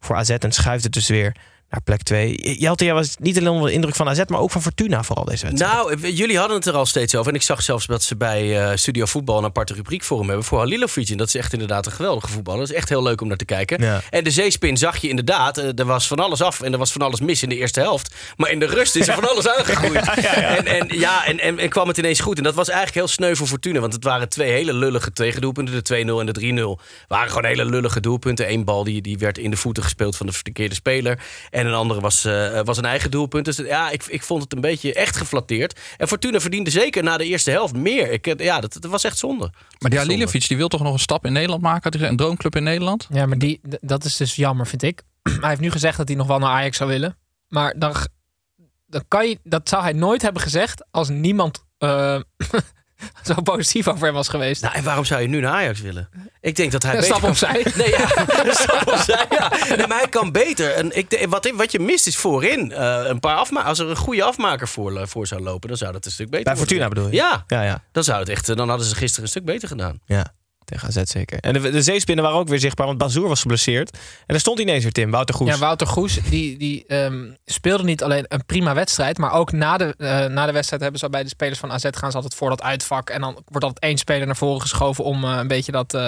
voor 0.00 0.16
AZ 0.16 0.30
en 0.30 0.52
schuift 0.68 0.84
het 0.84 0.92
dus 0.92 1.08
weer 1.08 1.36
naar 1.70 1.80
plek 1.82 2.02
2. 2.02 2.56
Jelte, 2.58 2.84
jij 2.84 2.94
was 2.94 3.16
niet 3.18 3.38
alleen 3.38 3.48
onder 3.48 3.66
de 3.68 3.74
indruk 3.74 3.94
van 3.94 4.08
AZ, 4.08 4.20
maar 4.26 4.40
ook 4.40 4.50
van 4.50 4.62
Fortuna 4.62 5.02
vooral 5.02 5.24
deze 5.24 5.46
wedstrijd. 5.46 5.74
Nou, 5.74 6.12
jullie 6.12 6.38
hadden 6.38 6.56
het 6.56 6.66
er 6.66 6.74
al 6.74 6.86
steeds 6.86 7.14
over. 7.14 7.28
En 7.28 7.34
ik 7.34 7.42
zag 7.42 7.62
zelfs 7.62 7.86
dat 7.86 8.02
ze 8.02 8.16
bij 8.16 8.62
eh, 8.70 8.76
Studio 8.76 9.04
Voetbal 9.04 9.38
een 9.38 9.44
aparte 9.44 9.74
rubriek 9.74 10.02
voor 10.02 10.18
hem 10.18 10.26
hebben. 10.26 10.44
Voor 10.44 10.58
Halilovic. 10.58 11.08
En 11.08 11.16
dat 11.16 11.26
is 11.26 11.34
echt 11.34 11.52
inderdaad 11.52 11.86
een 11.86 11.92
geweldige 11.92 12.28
voetballer. 12.28 12.60
Dat 12.60 12.68
is 12.70 12.74
echt 12.76 12.88
heel 12.88 13.02
leuk 13.02 13.20
om 13.20 13.28
naar 13.28 13.36
te 13.36 13.44
kijken. 13.44 13.82
Ja. 13.82 14.00
En 14.10 14.24
de 14.24 14.30
zeespin 14.30 14.76
zag 14.76 14.96
je 14.96 15.08
inderdaad. 15.08 15.58
eh, 15.58 15.78
er 15.78 15.84
was 15.84 16.06
van 16.06 16.18
alles 16.18 16.42
af 16.42 16.60
en 16.60 16.72
er 16.72 16.78
was 16.78 16.92
van 16.92 17.02
alles 17.02 17.20
mis 17.20 17.42
in 17.42 17.48
de 17.48 17.56
eerste 17.56 17.80
helft. 17.80 18.14
Maar 18.36 18.50
in 18.50 18.58
de 18.58 18.66
rust 18.66 18.96
is 18.96 19.08
er 19.08 19.14
van 19.14 19.28
alles 19.28 19.48
aangegroeid. 19.48 20.06
En, 20.58 20.66
en, 20.66 20.98
ja, 20.98 21.26
en, 21.26 21.40
en, 21.40 21.58
en 21.58 21.68
kwam 21.68 21.88
het 21.88 21.98
ineens 21.98 22.20
goed. 22.20 22.36
En 22.38 22.42
dat 22.42 22.54
was 22.54 22.68
eigenlijk 22.68 22.98
heel 22.98 23.08
sneu 23.08 23.34
voor 23.34 23.46
Fortuna. 23.46 23.80
Want 23.80 23.92
het 23.92 24.04
waren 24.04 24.28
twee 24.28 24.50
hele 24.50 24.72
lullige 24.72 25.12
tegendoelpunten. 25.12 25.84
De 25.84 26.04
2-0 26.04 26.20
en 26.20 26.26
de 26.26 26.76
3-0 26.78 26.84
waren 27.08 27.28
gewoon 27.28 27.44
hele 27.44 27.64
lullige 27.64 28.00
doelpunten. 28.00 28.52
Eén 28.52 28.64
bal 28.64 28.84
die, 28.84 29.02
die 29.02 29.18
werd 29.18 29.38
in 29.38 29.50
de 29.50 29.56
voeten 29.56 29.82
gespeeld 29.82 30.16
van 30.16 30.26
de 30.26 30.32
verkeerde 30.32 30.74
speler. 30.74 31.18
En 31.58 31.66
een 31.66 31.74
andere 31.74 32.00
was, 32.00 32.24
eh, 32.24 32.60
was 32.64 32.76
een 32.76 32.84
eigen 32.84 33.10
doelpunt. 33.10 33.44
Dus 33.44 33.56
ja, 33.56 33.90
ik, 33.90 34.06
ik 34.06 34.22
vond 34.22 34.42
het 34.42 34.52
een 34.52 34.60
beetje 34.60 34.94
echt 34.94 35.16
geflatteerd. 35.16 35.80
En 35.96 36.08
Fortuna 36.08 36.40
verdiende 36.40 36.70
zeker 36.70 37.02
na 37.02 37.16
de 37.16 37.24
eerste 37.24 37.50
helft 37.50 37.74
meer. 37.74 38.10
Ik, 38.10 38.26
eh, 38.26 38.44
ja, 38.44 38.60
dat, 38.60 38.72
dat 38.72 38.90
was 38.90 39.04
echt 39.04 39.18
zonde. 39.18 39.44
Maar 39.44 39.90
die 39.90 39.98
Zonde. 39.98 40.12
Halilovic 40.12 40.48
die 40.48 40.56
wil 40.56 40.68
toch 40.68 40.82
nog 40.82 40.92
een 40.92 40.98
stap 40.98 41.26
in 41.26 41.32
Nederland 41.32 41.62
maken? 41.62 42.02
Een 42.04 42.16
droomclub 42.16 42.56
in 42.56 42.62
Nederland? 42.62 43.06
Ja, 43.12 43.26
maar 43.26 43.38
die, 43.38 43.60
dat 43.80 44.04
is 44.04 44.16
dus 44.16 44.36
jammer, 44.36 44.66
vind 44.66 44.82
ik. 44.82 45.02
hij 45.22 45.48
heeft 45.48 45.60
nu 45.60 45.70
gezegd 45.70 45.96
dat 45.96 46.08
hij 46.08 46.16
nog 46.16 46.26
wel 46.26 46.38
naar 46.38 46.50
Ajax 46.50 46.76
zou 46.76 46.90
willen. 46.90 47.16
Maar 47.48 47.74
dan, 47.78 47.94
dan 48.86 49.04
kan 49.08 49.28
je, 49.28 49.38
dat 49.42 49.68
zou 49.68 49.82
hij 49.82 49.92
nooit 49.92 50.22
hebben 50.22 50.42
gezegd 50.42 50.84
als 50.90 51.08
niemand 51.08 51.64
eh, 51.78 52.20
zo 53.34 53.34
positief 53.42 53.88
over 53.88 54.04
hem 54.04 54.14
was 54.14 54.28
geweest. 54.28 54.62
Nou, 54.62 54.74
en 54.74 54.84
waarom 54.84 55.04
zou 55.04 55.20
je 55.22 55.28
nu 55.28 55.40
naar 55.40 55.52
Ajax 55.52 55.80
willen? 55.80 56.08
Ik 56.40 56.56
denk 56.56 56.72
dat 56.72 56.82
hij 56.82 56.94
Een 56.94 57.00
beter 57.00 57.16
stap 57.16 57.20
kan- 57.22 57.30
opzij. 57.30 57.72
Nee, 57.76 57.88
ja, 57.90 58.10
een 58.44 58.52
stap 58.64 58.86
opzij, 58.92 59.26
ja. 59.30 59.52
Nee, 59.76 59.86
maar 59.86 59.98
hij 59.98 60.08
kan 60.08 60.32
beter. 60.32 60.70
En 60.74 60.96
ik, 60.96 61.10
de- 61.10 61.26
wat, 61.28 61.50
wat 61.54 61.72
je 61.72 61.78
mist 61.78 62.06
is 62.06 62.16
voorin 62.16 62.72
eh, 62.72 63.00
een 63.04 63.20
paar 63.20 63.36
afma 63.36 63.62
Als 63.62 63.78
er 63.78 63.88
een 63.90 63.96
goede 63.96 64.22
afmaker 64.22 64.68
voor, 64.68 65.08
voor 65.08 65.26
zou 65.26 65.40
lopen, 65.42 65.68
dan 65.68 65.76
zou 65.78 65.92
dat 65.92 66.04
een 66.04 66.10
stuk 66.10 66.30
beter 66.30 66.44
Bij 66.44 66.54
worden. 66.56 66.76
Fortuna 66.76 66.94
bedoel 66.94 67.10
je? 67.10 67.16
Ja, 67.16 67.44
Ja, 67.46 67.62
ja. 67.62 67.82
dan 67.92 68.04
zou 68.04 68.18
het 68.20 68.28
echt. 68.28 68.48
eh, 68.48 68.56
Dan 68.56 68.68
hadden 68.68 68.86
ze 68.86 68.94
gisteren 68.94 69.22
een 69.24 69.30
stuk 69.30 69.44
beter 69.44 69.68
gedaan. 69.68 70.00
Ja, 70.06 70.34
tegen 70.68 70.88
AZ 70.88 71.02
zeker. 71.02 71.38
En 71.40 71.52
de, 71.52 71.70
de 71.70 71.82
zeespinnen 71.82 72.24
waren 72.24 72.38
ook 72.40 72.48
weer 72.48 72.58
zichtbaar, 72.58 72.86
want 72.86 72.98
Bazoer 72.98 73.28
was 73.28 73.40
geblesseerd. 73.40 73.90
En 73.92 73.98
daar 74.26 74.40
stond 74.40 74.58
ineens 74.58 74.82
weer 74.82 74.92
Tim, 74.92 75.10
Wouter 75.10 75.34
Goes. 75.34 75.48
Ja, 75.48 75.58
Wouter 75.58 75.86
Goes 75.86 76.18
die, 76.30 76.58
die 76.58 76.84
ehm, 76.86 77.30
speelde 77.44 77.84
niet 77.84 78.02
alleen 78.02 78.24
een 78.28 78.44
prima 78.46 78.74
wedstrijd, 78.74 79.18
maar 79.18 79.32
ook 79.32 79.52
na 79.52 79.76
de, 79.76 79.94
eh, 79.98 80.24
na 80.26 80.46
de 80.46 80.52
wedstrijd 80.52 80.82
hebben 80.82 81.00
ze 81.00 81.10
bij 81.10 81.22
de 81.22 81.28
spelers 81.28 81.58
van 81.58 81.72
AZ 81.72 81.84
gaan 81.90 82.10
ze 82.10 82.16
altijd 82.16 82.34
voor 82.34 82.48
dat 82.50 82.62
uitvak. 82.62 83.10
En 83.10 83.20
dan 83.20 83.32
wordt 83.32 83.64
altijd 83.66 83.84
één 83.84 83.98
speler 83.98 84.26
naar 84.26 84.36
voren 84.36 84.60
geschoven 84.60 85.04
om 85.04 85.24
eh, 85.24 85.36
een 85.36 85.48
beetje 85.48 85.72
dat, 85.72 85.94
eh, 85.94 86.00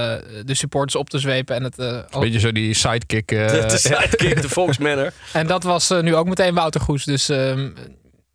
de 0.45 0.55
supporters 0.55 0.97
op 0.97 1.11
te 1.11 1.19
zwepen. 1.19 1.57
En, 1.57 1.63
het, 1.65 1.79
eh, 1.79 1.99
al- 2.11 2.21
Beetje 2.21 2.39
zo 2.41 2.53
die 2.53 2.75
sidekick. 2.75 3.33
eh, 3.33 3.47
de 3.51 3.67
de 3.67 3.79
sidekick, 3.89 4.43
de 4.43 4.49
volksmanner. 4.49 5.13
en 5.33 5.47
dat 5.47 5.63
was 5.63 5.89
nu 5.91 6.15
ook 6.15 6.29
meteen 6.29 6.55
Wouter 6.55 6.81
Goes. 6.81 7.05
Dus 7.05 7.29
ehm, 7.29 7.71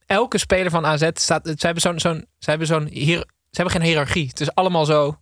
elke 0.06 0.38
speler 0.38 0.72
van 0.72 0.86
AZ 0.86 1.10
staat. 1.14 1.46
Ze 1.46 1.66
hebben 1.66 1.82
zo'n. 1.82 2.00
zo'n 2.00 2.26
ze 2.40 2.50
hebben 2.50 2.68
zo'n 2.68 2.88
hier, 2.92 3.18
ze 3.18 3.62
hebben 3.62 3.72
geen 3.74 3.82
hiërarchie. 3.90 4.28
Het 4.28 4.40
is 4.42 4.54
allemaal 4.56 4.86
zo. 4.86 5.18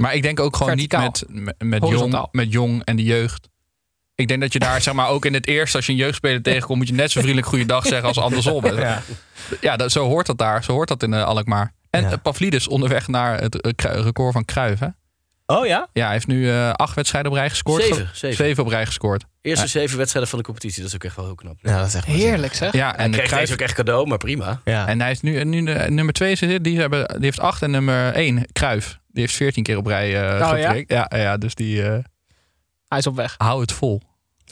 Maar 0.00 0.14
ik 0.14 0.22
denk 0.22 0.40
ook 0.40 0.56
gewoon 0.56 0.72
Verticaal. 0.72 1.02
niet 1.02 1.24
met, 1.28 1.44
met, 1.58 1.80
met, 1.80 1.90
jong, 1.90 2.26
met 2.30 2.52
jong 2.52 2.84
en 2.84 2.96
de 2.96 3.02
jeugd. 3.02 3.48
Ik 4.14 4.28
denk 4.28 4.40
dat 4.40 4.52
je 4.52 4.58
daar, 4.58 4.80
zeg 4.82 4.94
maar, 4.94 5.08
ook 5.08 5.24
in 5.24 5.34
het 5.34 5.46
eerst, 5.46 5.74
als 5.74 5.86
je 5.86 5.92
een 5.92 5.98
jeugdspeler 5.98 6.42
tegenkomt, 6.42 6.78
moet 6.78 6.88
je 6.88 6.94
net 6.94 7.10
zo 7.10 7.18
vriendelijk 7.20 7.48
goeiedag 7.48 7.86
zeggen 7.86 8.08
als 8.08 8.18
andersom. 8.18 8.64
Ja, 8.76 9.02
Ja. 9.60 9.76
dat, 9.76 9.92
zo 9.92 10.04
hoort 10.06 10.26
dat 10.26 10.38
daar. 10.38 10.64
Zo 10.64 10.72
hoort 10.72 10.88
dat 10.88 11.02
in 11.02 11.14
eh, 11.14 11.24
Alkmaar. 11.24 11.72
En 11.90 12.02
Ja. 12.02 12.10
eh, 12.10 12.16
Pavlidis 12.22 12.68
onderweg 12.68 13.08
naar 13.08 13.40
het 13.40 13.60
eh, 13.60 14.00
record 14.02 14.32
van 14.32 14.44
Cruijff. 14.44 14.80
Hè? 14.80 14.86
Oh 15.46 15.66
ja? 15.66 15.88
Ja, 15.92 16.04
hij 16.04 16.12
heeft 16.12 16.26
nu 16.26 16.50
acht 16.72 16.94
wedstrijden 16.94 17.30
op 17.30 17.36
rij 17.36 17.50
gescoord. 17.50 17.82
Zeven, 17.82 18.08
zeven. 18.12 18.36
Zeven 18.44 18.64
op 18.64 18.68
rij 18.70 18.86
gescoord. 18.86 19.24
Eerste 19.40 19.66
zeven 19.66 19.96
wedstrijden 19.98 20.30
van 20.30 20.38
de 20.38 20.44
competitie, 20.44 20.78
dat 20.82 20.88
is 20.88 20.94
ook 20.94 21.04
echt 21.04 21.16
wel 21.16 21.24
heel 21.24 21.34
knap. 21.34 21.56
Ja, 21.62 21.78
dat 21.78 21.86
is 21.86 21.94
echt 21.94 22.06
Heerlijk 22.06 22.54
zeg. 22.54 22.72
Ja, 22.72 22.96
En 22.96 23.10
kreeg 23.10 23.24
Cruijff, 23.26 23.40
deze 23.48 23.52
ook 23.52 23.66
echt 23.68 23.74
cadeau, 23.74 24.06
maar 24.06 24.18
prima. 24.18 24.60
Ja. 24.64 24.86
en 24.86 25.00
hij 25.00 25.10
is 25.10 25.20
nu, 25.20 25.44
nu 25.44 25.64
de, 25.64 25.86
nummer 25.88 26.14
twee, 26.14 26.34
zit, 26.36 26.64
die, 26.64 26.78
hebben, 26.78 27.08
die 27.08 27.24
heeft 27.24 27.40
acht 27.40 27.62
en 27.62 27.70
nummer 27.70 28.12
één, 28.12 28.46
Cruijff. 28.52 28.98
Die 29.12 29.22
heeft 29.22 29.34
veertien 29.34 29.62
keer 29.62 29.76
op 29.76 29.86
rij 29.86 30.22
eh 30.22 30.50
Oh, 30.52 30.58
ja? 30.58 30.82
Ja? 30.86 31.10
Ja, 31.16 31.36
dus 31.36 31.54
die 31.54 31.82
eh 31.82 31.98
Hij 32.88 32.98
is 32.98 33.06
op 33.06 33.16
weg. 33.16 33.34
hou 33.38 33.60
het 33.60 33.72
vol. 33.72 34.00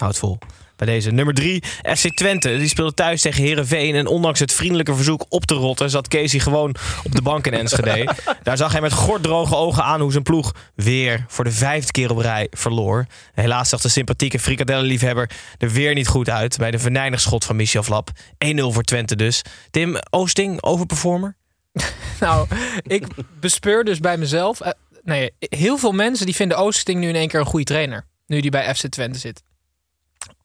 Houd 0.00 0.18
vol. 0.18 0.38
Bij 0.76 0.86
deze 0.88 1.10
nummer 1.10 1.34
3, 1.34 1.62
FC 1.96 2.16
Twente. 2.16 2.56
Die 2.56 2.68
speelde 2.68 2.94
thuis 2.94 3.20
tegen 3.22 3.42
Herenveen. 3.42 3.94
En 3.94 4.06
ondanks 4.06 4.38
het 4.38 4.52
vriendelijke 4.52 4.94
verzoek 4.94 5.26
op 5.28 5.44
te 5.44 5.54
rotten, 5.54 5.90
zat 5.90 6.08
Casey 6.08 6.40
gewoon 6.40 6.74
op 7.04 7.14
de 7.14 7.22
bank 7.22 7.46
in 7.46 7.52
Enschede. 7.52 8.14
Daar 8.42 8.56
zag 8.56 8.72
hij 8.72 8.80
met 8.80 8.92
gorddroge 8.92 9.56
ogen 9.56 9.84
aan 9.84 10.00
hoe 10.00 10.12
zijn 10.12 10.22
ploeg 10.22 10.54
weer 10.74 11.24
voor 11.28 11.44
de 11.44 11.50
vijfde 11.52 11.92
keer 11.92 12.10
op 12.10 12.18
rij 12.18 12.46
verloor. 12.50 13.06
Helaas 13.32 13.68
zag 13.68 13.80
de 13.80 13.88
sympathieke 13.88 14.38
frikadellenliefhebber 14.38 15.30
er 15.58 15.70
weer 15.70 15.94
niet 15.94 16.08
goed 16.08 16.30
uit 16.30 16.56
bij 16.56 16.70
de 16.70 16.78
venijnig 16.78 17.20
schot 17.20 17.44
van 17.44 17.56
Michel 17.56 17.82
Flap. 17.82 18.10
1-0 18.10 18.18
voor 18.56 18.82
Twente 18.82 19.16
dus. 19.16 19.42
Tim 19.70 19.96
Oosting, 20.10 20.62
overperformer? 20.62 21.36
Nou, 22.20 22.48
ik 22.82 23.06
bespeur 23.40 23.84
dus 23.84 23.98
bij 24.00 24.16
mezelf. 24.16 24.60
eh, 24.60 24.70
nee, 25.02 25.34
heel 25.38 25.78
veel 25.78 25.92
mensen 25.92 26.26
die 26.26 26.34
vinden 26.34 26.58
Oosting 26.58 27.00
nu 27.00 27.08
in 27.08 27.14
één 27.14 27.28
keer 27.28 27.40
een 27.40 27.46
goede 27.46 27.64
trainer. 27.64 28.06
Nu 28.26 28.40
die 28.40 28.50
bij 28.50 28.74
FC 28.74 28.86
Twente 28.86 29.18
zit. 29.18 29.42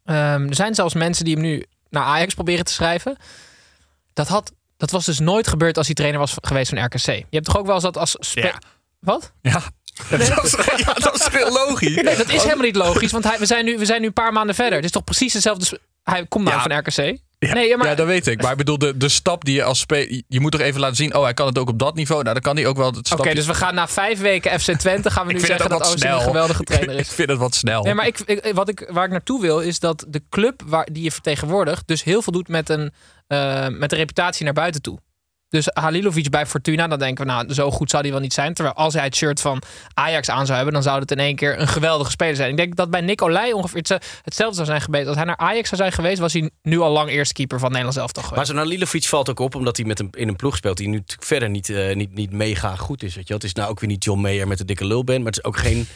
Ehm, 0.05 0.47
er 0.47 0.55
zijn 0.55 0.75
zelfs 0.75 0.93
mensen 0.93 1.25
die 1.25 1.33
hem 1.33 1.43
nu 1.43 1.65
naar 1.89 2.03
Ajax 2.03 2.33
proberen 2.33 2.65
te 2.65 2.71
schrijven. 2.73 3.17
Dat, 4.13 4.27
had, 4.27 4.51
dat 4.77 4.91
was 4.91 5.05
dus 5.05 5.19
nooit 5.19 5.47
gebeurd 5.47 5.77
als 5.77 5.85
hij 5.85 5.95
trainer 5.95 6.19
was 6.19 6.35
geweest 6.41 6.69
van 6.69 6.83
RKC. 6.85 7.05
Je 7.05 7.25
hebt 7.29 7.45
toch 7.45 7.57
ook 7.57 7.65
wel 7.65 7.75
eens 7.75 7.83
dat 7.83 7.97
als... 7.97 8.15
Ja. 8.19 8.61
Wat? 8.99 9.33
Ja. 9.41 9.61
Dat 10.09 10.19
is, 10.19 10.27
ja, 10.77 10.93
dat 10.93 11.15
is 11.15 11.27
heel 11.27 11.51
logisch. 11.51 11.95
Nee, 12.01 12.15
dat 12.15 12.29
is 12.29 12.43
helemaal 12.43 12.65
niet 12.65 12.75
logisch, 12.75 13.11
want 13.11 13.23
hij, 13.23 13.39
we, 13.39 13.45
zijn 13.45 13.65
nu, 13.65 13.77
we 13.77 13.85
zijn 13.85 14.01
nu 14.01 14.07
een 14.07 14.13
paar 14.13 14.33
maanden 14.33 14.55
verder. 14.55 14.75
Het 14.75 14.85
is 14.85 14.91
toch 14.91 15.03
precies 15.03 15.33
hetzelfde... 15.33 15.79
Hij 16.03 16.25
komt 16.25 16.43
nou 16.45 16.57
Ja. 16.57 16.61
van 16.63 16.77
RKC. 16.77 17.19
Ja, 17.47 17.53
Nee, 17.53 17.67
ja, 17.67 17.77
maar- 17.77 17.88
ja, 17.88 17.95
dat 17.95 18.08
weet 18.08 18.27
ik. 18.27 18.41
Maar 18.41 18.51
ik 18.51 18.58
bedoel, 18.58 18.77
de, 18.77 18.97
de 18.97 19.10
stap 19.10 19.45
die 19.45 19.55
je 19.55 19.63
als 19.63 19.79
speler... 19.79 20.21
Je 20.27 20.39
moet 20.39 20.51
toch 20.51 20.62
even 20.62 20.79
laten 20.79 20.95
zien, 20.95 21.15
oh, 21.15 21.23
hij 21.23 21.34
kan 21.34 21.47
het 21.47 21.58
ook 21.58 21.69
op 21.69 21.79
dat 21.79 21.95
niveau. 21.95 22.21
Nou, 22.21 22.34
dan 22.34 22.43
kan 22.43 22.55
hij 22.55 22.65
ook 22.67 22.77
wel 22.77 22.86
het 22.86 22.97
Oké, 22.97 23.08
stapje... 23.08 23.36
dus 23.36 23.45
we 23.45 23.53
gaan 23.53 23.75
na 23.75 23.88
vijf 23.88 24.19
weken 24.19 24.60
FC 24.60 24.71
Twente... 24.71 25.12
gaan 25.12 25.27
we 25.27 25.34
nu 25.34 25.39
ik 25.39 25.45
zeggen 25.45 25.69
dat 25.69 25.79
Oosting 25.81 25.99
snel. 25.99 26.17
een 26.17 26.23
geweldige 26.23 26.63
trainer 26.63 26.93
Ik 26.93 26.99
is. 26.99 27.10
vind 27.10 27.29
het 27.29 27.38
wat 27.38 27.55
snel. 27.55 27.84
Nee, 27.84 27.93
maar 27.93 28.08
ik, 28.08 28.19
ik- 28.19 28.51
wat 28.53 28.69
ik, 28.69 28.88
waar 28.89 29.05
ik 29.05 29.12
naartoe 29.12 29.41
wil 29.41 29.60
is 29.60 29.79
dat 29.79 30.05
de 30.08 30.21
club 30.29 30.62
waar, 30.65 30.88
die 30.91 31.03
je 31.03 31.12
vertegenwoordigt... 31.12 31.88
dus 31.88 32.03
heel 32.03 32.21
veel 32.21 32.34
doet 32.34 32.47
met 32.47 32.69
een, 32.69 32.91
eh, 33.27 33.67
met 33.67 33.91
een 33.91 33.97
reputatie 33.97 34.43
naar 34.45 34.53
buiten 34.53 34.81
toe. 34.81 34.99
Dus 35.49 35.67
Halilovic 35.73 36.29
bij 36.29 36.45
Fortuna, 36.45 36.88
dan 36.88 36.99
denken 36.99 37.25
we... 37.25 37.31
nou, 37.31 37.53
zo 37.53 37.71
goed 37.71 37.89
zou 37.89 38.01
hij 38.03 38.12
wel 38.12 38.21
niet 38.21 38.34
zijn. 38.34 38.53
Terwijl 38.53 38.75
als 38.75 38.93
hij 38.93 39.03
het 39.03 39.15
shirt 39.15 39.41
van 39.41 39.62
Ajax 39.93 40.29
aan 40.29 40.43
zou 40.45 40.55
hebben... 40.55 40.73
dan 40.73 40.84
zou 40.84 40.99
het 40.99 41.12
in 41.12 41.19
één 41.19 41.36
keer 41.36 41.60
een 41.60 41.67
geweldige 41.67 42.12
speler 42.12 42.36
zijn. 42.36 42.49
Ik 42.49 42.58
denk 42.58 42.75
dat 42.75 42.89
bij 42.89 43.01
Nicolai 43.01 43.53
ongeveer 43.53 43.77
hetze- 43.77 43.99
hetzelfde 44.23 44.55
zou 44.55 44.67
zijn 44.67 44.81
geweest. 44.81 45.08
Als 45.08 45.15
hij 45.15 45.25
naar 45.25 45.38
Ajax 45.38 45.67
zou 45.69 45.81
zijn 45.81 45.93
geweest... 45.93 46.19
was 46.19 46.34
hij 46.34 46.49
nu 46.62 46.79
al 46.79 46.91
lang 46.91 47.10
eerste 47.10 47.34
keeper 47.34 47.60
van 47.60 47.69
het 47.71 47.77
Nederlands 47.77 48.01
elftal 48.01 48.23
geweest. 48.23 48.47
Maar 48.47 48.55
zo'n 48.55 48.65
Halilovic 48.65 49.03
valt 49.03 49.29
ook 49.29 49.39
op 49.39 49.55
omdat 49.55 49.77
hij 49.77 49.86
met 49.86 49.99
een, 49.99 50.10
in 50.12 50.27
een 50.27 50.36
ploeg 50.36 50.55
speelt 50.55 50.77
die 50.77 50.88
nu 50.88 50.97
natuurlijk 50.97 51.27
verder 51.27 51.49
niet, 51.49 51.69
eh, 51.69 51.95
niet, 51.95 52.13
niet 52.13 52.31
mega 52.31 52.75
goed 52.75 53.03
is. 53.03 53.15
Weet 53.15 53.27
je? 53.27 53.34
Het 53.34 53.43
is 53.43 53.53
nou 53.53 53.69
ook 53.69 53.79
weer 53.79 53.89
niet 53.89 54.03
John 54.03 54.19
Mayer 54.21 54.47
met 54.47 54.58
de 54.58 54.65
dikke 54.65 54.86
lul 54.86 55.03
ben, 55.03 55.17
maar 55.17 55.25
het 55.31 55.38
is 55.38 55.43
ook 55.43 55.58
geen. 55.58 55.88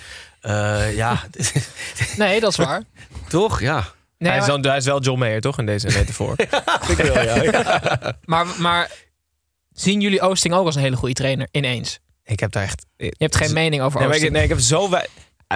eh, 0.41 0.95
ja, 0.95 1.23
Nee, 2.17 2.39
dat 2.39 2.49
is 2.51 2.57
waar. 2.57 2.83
toch? 3.29 3.59
Ja. 3.61 3.83
Nee, 4.17 4.31
hij, 4.31 4.39
is 4.41 4.47
maar, 4.47 4.59
hij 4.59 4.77
is 4.77 4.85
wel 4.85 5.01
John 5.01 5.19
Mayer, 5.19 5.41
toch? 5.41 5.57
In 5.59 5.65
deze 5.65 5.87
metafoor. 5.87 6.33
Ik 6.91 6.97
wil, 6.97 7.21
ja. 7.21 8.17
maar, 8.25 8.45
maar 8.57 8.89
zien 9.79 10.01
jullie 10.01 10.21
Oosting 10.21 10.53
ook 10.53 10.65
als 10.65 10.75
een 10.75 10.81
hele 10.81 10.95
goede 10.95 11.13
trainer 11.13 11.47
ineens? 11.51 11.99
ik 12.23 12.39
heb 12.39 12.51
daar 12.51 12.63
echt... 12.63 12.85
Je 12.97 13.13
hebt 13.17 13.35
geen 13.35 13.53
mening 13.53 13.81
over 13.81 14.07
Nee, 14.07 14.19
ik, 14.19 14.31
nee, 14.31 14.43
ik 14.43 14.49
heb 14.49 14.59
zo... 14.59 14.89
wei- 14.89 15.05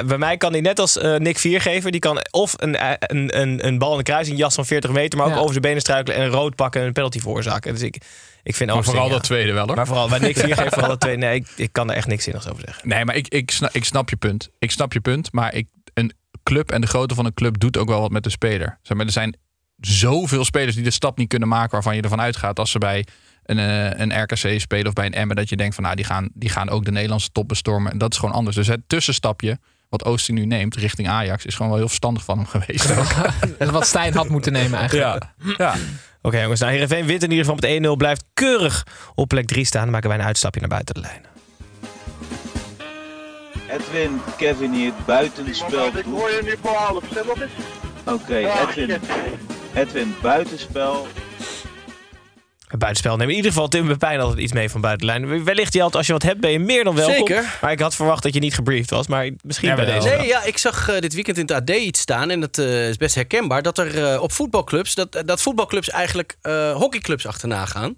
Bij 0.05 0.17
mij 0.17 0.37
kan 0.37 0.51
hij 0.51 0.61
net 0.61 0.79
als 0.79 0.97
eh, 0.97 1.15
Nick 1.15 1.37
Viergever, 1.39 1.91
die 1.91 1.99
kan 1.99 2.19
of 2.31 2.53
een, 2.57 2.75
eh, 2.75 2.91
een, 2.99 3.39
een, 3.41 3.67
een 3.67 3.77
bal 3.77 3.91
in 3.91 3.97
de 3.97 4.03
kruis, 4.03 4.27
een 4.27 4.35
jas 4.35 4.55
van 4.55 4.65
40 4.65 4.91
meter, 4.91 5.17
maar 5.17 5.27
ook 5.27 5.33
Ja. 5.33 5.39
over 5.39 5.51
zijn 5.51 5.61
benen 5.61 5.81
struikelen 5.81 6.17
en 6.19 6.23
een 6.25 6.29
rood 6.31 6.55
pakken 6.55 6.81
en 6.81 6.87
een 6.87 6.93
penalty 6.93 7.19
veroorzaken. 7.19 7.73
Dus 7.73 7.81
ik, 7.81 7.95
ik 8.43 8.55
vind 8.55 8.71
Maar 8.73 8.83
vooral 8.83 9.05
ja. 9.05 9.11
dat 9.11 9.23
tweede 9.23 9.51
wel, 9.51 9.65
hoor. 9.67 9.75
Maar 9.75 9.87
vooral 9.87 10.09
bij 10.09 10.19
Nick 10.19 10.37
Viergever, 10.45 10.71
vooral 10.71 10.89
dat 10.89 10.99
twee. 10.99 11.17
Nee, 11.17 11.35
ik, 11.35 11.47
ik 11.55 11.69
kan 11.71 11.89
er 11.89 11.95
echt 11.95 12.07
niks 12.07 12.23
zinnigs 12.23 12.47
over 12.49 12.63
zeggen. 12.65 12.87
Nee, 12.87 13.05
maar 13.05 13.15
ik, 13.15 13.27
ik, 13.27 13.51
snap, 13.51 13.69
ik 13.73 13.85
snap 13.85 14.09
je 14.09 14.15
punt. 14.15 14.49
Ik 14.59 14.71
snap 14.71 14.93
je 14.93 14.99
punt, 14.99 15.31
maar 15.31 15.53
ik, 15.53 15.67
een 15.93 16.13
club 16.43 16.71
en 16.71 16.81
de 16.81 16.87
grootte 16.87 17.15
van 17.15 17.25
een 17.25 17.33
club 17.33 17.59
doet 17.59 17.77
ook 17.77 17.87
wel 17.87 18.01
wat 18.01 18.11
met 18.11 18.23
de 18.23 18.29
speler. 18.29 18.79
Zeg 18.81 18.97
maar, 18.97 19.05
er 19.05 19.11
zijn 19.11 19.37
zoveel 19.79 20.45
spelers 20.45 20.75
die 20.75 20.83
de 20.83 20.91
stap 20.91 21.17
niet 21.17 21.27
kunnen 21.29 21.47
maken 21.47 21.71
waarvan 21.71 21.95
je 21.95 22.01
ervan 22.01 22.21
uitgaat 22.21 22.59
als 22.59 22.71
ze 22.71 22.77
bij 22.77 23.05
een, 23.45 23.59
eh, 23.59 23.99
een 23.99 24.21
RKC 24.21 24.59
spelen 24.59 24.87
of 24.87 24.93
bij 24.93 25.05
een 25.05 25.13
Emmen 25.13 25.35
dat 25.35 25.49
je 25.49 25.55
denkt 25.55 25.75
van 25.75 25.83
nou 25.83 25.95
die 25.95 26.05
gaan, 26.05 26.29
die 26.33 26.49
gaan 26.49 26.69
ook 26.69 26.85
de 26.85 26.91
Nederlandse 26.91 27.31
top 27.31 27.47
bestormen. 27.47 27.91
En 27.91 27.97
dat 27.97 28.13
is 28.13 28.19
gewoon 28.19 28.35
anders. 28.35 28.55
Dus 28.55 28.67
het 28.67 28.81
tussenstapje 28.87 29.59
wat 29.89 30.05
Oosting 30.05 30.37
nu 30.37 30.45
neemt 30.45 30.75
richting 30.75 31.07
Ajax 31.07 31.45
is 31.45 31.55
gewoon 31.55 31.67
wel 31.67 31.77
heel 31.77 31.87
verstandig 31.87 32.23
van 32.23 32.37
hem 32.37 32.47
geweest. 32.47 32.89
Is 33.59 33.69
wat 33.69 33.87
Stijn 33.87 34.13
had 34.13 34.29
moeten 34.29 34.51
nemen 34.51 34.79
eigenlijk. 34.79 35.23
ja. 35.43 35.53
ja. 35.57 35.75
Oké 36.21 36.41
jongens, 36.41 36.59
nou 36.59 36.71
Heerenveen 36.71 37.05
wint 37.05 37.23
in 37.23 37.31
ieder 37.31 37.45
geval 37.45 37.79
met 37.79 37.93
1-0. 37.93 37.97
Blijft 37.97 38.23
keurig 38.33 38.87
op 39.15 39.27
plek 39.27 39.47
3 39.47 39.65
staan. 39.65 39.81
Dan 39.81 39.91
maken 39.91 40.09
wij 40.09 40.17
een 40.17 40.25
uitstapje 40.25 40.59
naar 40.59 40.69
buiten 40.69 40.95
de 40.95 41.01
lijn. 41.01 41.25
Edwin, 43.67 44.21
Kevin 44.37 44.73
hier 44.73 44.93
buitenspel 45.05 45.91
doet. 45.91 46.03
hoor 46.03 46.29
je 46.29 46.41
nu 46.43 46.55
voor 46.61 46.75
half? 46.75 47.03
Oké, 48.05 48.35
Edwin, 48.35 49.01
Edwin 49.73 50.15
buitenspel. 50.21 51.07
Buitenspel 52.77 53.15
nemen. 53.15 53.29
In 53.29 53.35
ieder 53.35 53.51
geval 53.51 53.67
Tim 53.67 53.87
Pepijn 53.87 54.19
altijd 54.19 54.39
iets 54.39 54.51
mee 54.53 54.69
van 54.69 54.81
buitenlijn. 54.81 55.43
Wellicht, 55.43 55.73
Jelt, 55.73 55.95
als 55.95 56.07
je 56.07 56.13
wat 56.13 56.23
hebt, 56.23 56.39
ben 56.39 56.51
je 56.51 56.59
meer 56.59 56.83
dan 56.83 56.95
welkom. 56.95 57.15
Zeker. 57.15 57.57
Maar 57.61 57.71
ik 57.71 57.79
had 57.79 57.95
verwacht 57.95 58.23
dat 58.23 58.33
je 58.33 58.39
niet 58.39 58.53
gebriefd 58.53 58.89
was. 58.89 59.07
Maar 59.07 59.29
misschien 59.43 59.69
Ja, 59.69 59.75
bij 59.75 59.85
deze. 59.85 60.07
Nee, 60.07 60.27
ja, 60.27 60.43
ik 60.43 60.57
zag 60.57 60.89
eh, 60.89 60.99
dit 60.99 61.13
weekend 61.13 61.37
in 61.37 61.45
het 61.45 61.69
AD 61.69 61.69
iets 61.69 61.99
staan. 61.99 62.29
En 62.29 62.39
dat 62.39 62.57
eh, 62.57 62.89
is 62.89 62.97
best 62.97 63.15
herkenbaar. 63.15 63.61
Dat 63.61 63.77
er 63.77 64.03
eh, 64.13 64.21
op 64.21 64.31
voetbalclubs. 64.31 64.95
Dat, 64.95 65.23
dat 65.25 65.41
voetbalclubs 65.41 65.89
eigenlijk 65.89 66.37
eh, 66.41 66.75
hockeyclubs 66.75 67.27
achterna 67.27 67.65
gaan. 67.65 67.95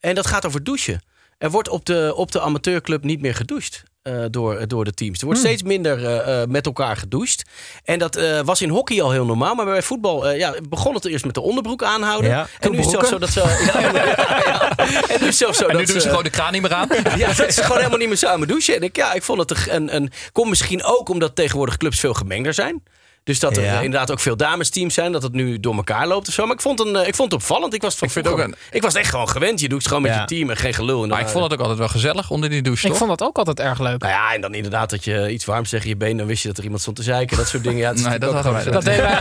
En 0.00 0.14
dat 0.14 0.26
gaat 0.26 0.46
over 0.46 0.64
douchen. 0.64 1.02
Er 1.38 1.50
wordt 1.50 1.68
op 1.68 1.84
de, 1.84 2.12
op 2.16 2.32
de 2.32 2.40
amateurclub 2.40 3.04
niet 3.04 3.20
meer 3.20 3.34
gedoucht. 3.34 3.82
Eh, 4.08 4.24
door, 4.30 4.68
door 4.68 4.84
de 4.84 4.92
teams. 4.94 5.18
Er 5.18 5.24
wordt 5.24 5.40
steeds 5.40 5.62
minder 5.62 6.04
eh, 6.04 6.42
eh, 6.42 6.48
met 6.48 6.66
elkaar 6.66 6.96
gedoucht. 6.96 7.42
En 7.84 7.98
dat 7.98 8.16
eh, 8.16 8.40
was 8.40 8.62
in 8.62 8.68
hockey 8.68 9.02
al 9.02 9.10
heel 9.10 9.24
normaal. 9.24 9.54
Maar 9.54 9.64
bij 9.64 9.82
voetbal 9.82 10.28
eh, 10.28 10.38
ja, 10.38 10.54
begon 10.68 10.94
het 10.94 11.04
eerst 11.04 11.24
met 11.24 11.34
de 11.34 11.40
onderbroek 11.40 11.82
aanhouden. 11.82 12.30
Ja. 12.30 12.46
en 12.60 12.70
nu 12.70 12.78
is 12.78 12.84
het 12.84 12.92
zelfs 12.94 13.08
zo 13.08 13.18
dat 13.18 13.30
ze. 13.30 13.36
Ja, 13.72 13.80
ja, 13.80 14.04
ja. 14.44 14.76
En 14.76 14.96
nu 15.08 15.14
is 15.14 15.20
het 15.20 15.36
zelfs 15.36 15.58
zo 15.58 15.66
En 15.66 15.76
nu 15.76 15.84
dat 15.84 15.92
doen 15.92 16.00
ze 16.00 16.08
gewoon 16.08 16.24
de 16.24 16.30
kraan 16.30 16.52
niet 16.52 16.62
meer 16.62 16.74
aan. 16.74 16.88
ja, 17.16 17.32
dat 17.32 17.54
ze 17.54 17.62
gewoon 17.62 17.76
helemaal 17.76 17.98
niet 17.98 18.08
meer 18.08 18.16
samen 18.16 18.48
douchen. 18.48 18.74
En 18.76 18.82
ik, 18.82 18.96
ja, 18.96 19.12
ik 19.12 19.22
vond 19.22 19.38
het 19.50 19.68
een, 19.68 19.94
een. 19.94 20.10
Komt 20.32 20.48
misschien 20.48 20.84
ook 20.84 21.08
omdat 21.08 21.36
tegenwoordig 21.36 21.76
clubs 21.76 22.00
veel 22.00 22.14
gemengder 22.14 22.54
zijn. 22.54 22.82
Dus 23.28 23.38
dat 23.38 23.56
er 23.56 23.62
Ja. 23.62 23.80
inderdaad 23.80 24.10
ook 24.10 24.20
veel 24.20 24.36
damesteams 24.36 24.94
zijn. 24.94 25.12
Dat 25.12 25.22
het 25.22 25.32
nu 25.32 25.60
door 25.60 25.74
elkaar 25.74 26.06
loopt 26.06 26.28
of 26.28 26.34
zo. 26.34 26.44
Maar 26.46 26.54
ik 26.54 26.60
vond, 26.60 26.80
een, 26.80 26.96
eh, 26.96 27.06
ik 27.06 27.14
vond 27.14 27.32
het 27.32 27.40
opvallend. 27.40 27.74
Ik 27.74 27.82
was, 27.82 27.94
van 27.94 28.06
Ik 28.06 28.12
vind 28.12 28.26
ook 28.28 28.38
een- 28.38 28.54
ik 28.70 28.82
was 28.82 28.94
echt 28.94 29.10
gewoon 29.10 29.28
gewend. 29.28 29.60
Je 29.60 29.68
doet 29.68 29.78
het 29.78 29.86
gewoon 29.88 30.02
met 30.02 30.12
Ja. 30.12 30.20
je 30.20 30.26
team 30.26 30.50
en 30.50 30.56
geen 30.56 30.74
gelul. 30.74 31.02
En 31.02 31.08
Maar 31.08 31.20
ik 31.20 31.28
vond 31.28 31.44
het 31.44 31.52
ook 31.52 31.60
altijd 31.60 31.78
wel 31.78 31.88
gezellig 31.88 32.30
onder 32.30 32.50
die 32.50 32.62
douche, 32.62 32.82
Ik 32.84 32.88
toch? 32.88 32.98
vond 32.98 33.18
dat 33.18 33.28
ook 33.28 33.36
altijd 33.38 33.60
erg 33.60 33.78
leuk. 33.80 34.00
Nou 34.00 34.12
ja, 34.12 34.34
en 34.34 34.40
dan 34.40 34.54
inderdaad 34.54 34.90
dat 34.90 35.04
je 35.04 35.30
iets 35.30 35.44
warms 35.44 35.70
tegen 35.70 35.88
je 35.88 35.96
been. 35.96 36.16
Dan 36.16 36.26
wist 36.26 36.42
je 36.42 36.48
dat 36.48 36.56
er 36.56 36.62
iemand 36.62 36.80
stond 36.82 36.96
te 36.96 37.02
zeiken. 37.02 37.36
Dat 37.36 37.48
soort 37.48 37.62
dingen. 37.62 37.78
Ja, 37.78 37.90
is 37.90 38.02
Nee, 38.08 38.18
dat 38.18 38.32
hadden 38.32 38.52
wij 38.52 38.60
gewoon- 38.62 38.74
Dat 38.76 38.84
deden 38.84 39.04
wij 39.04 39.20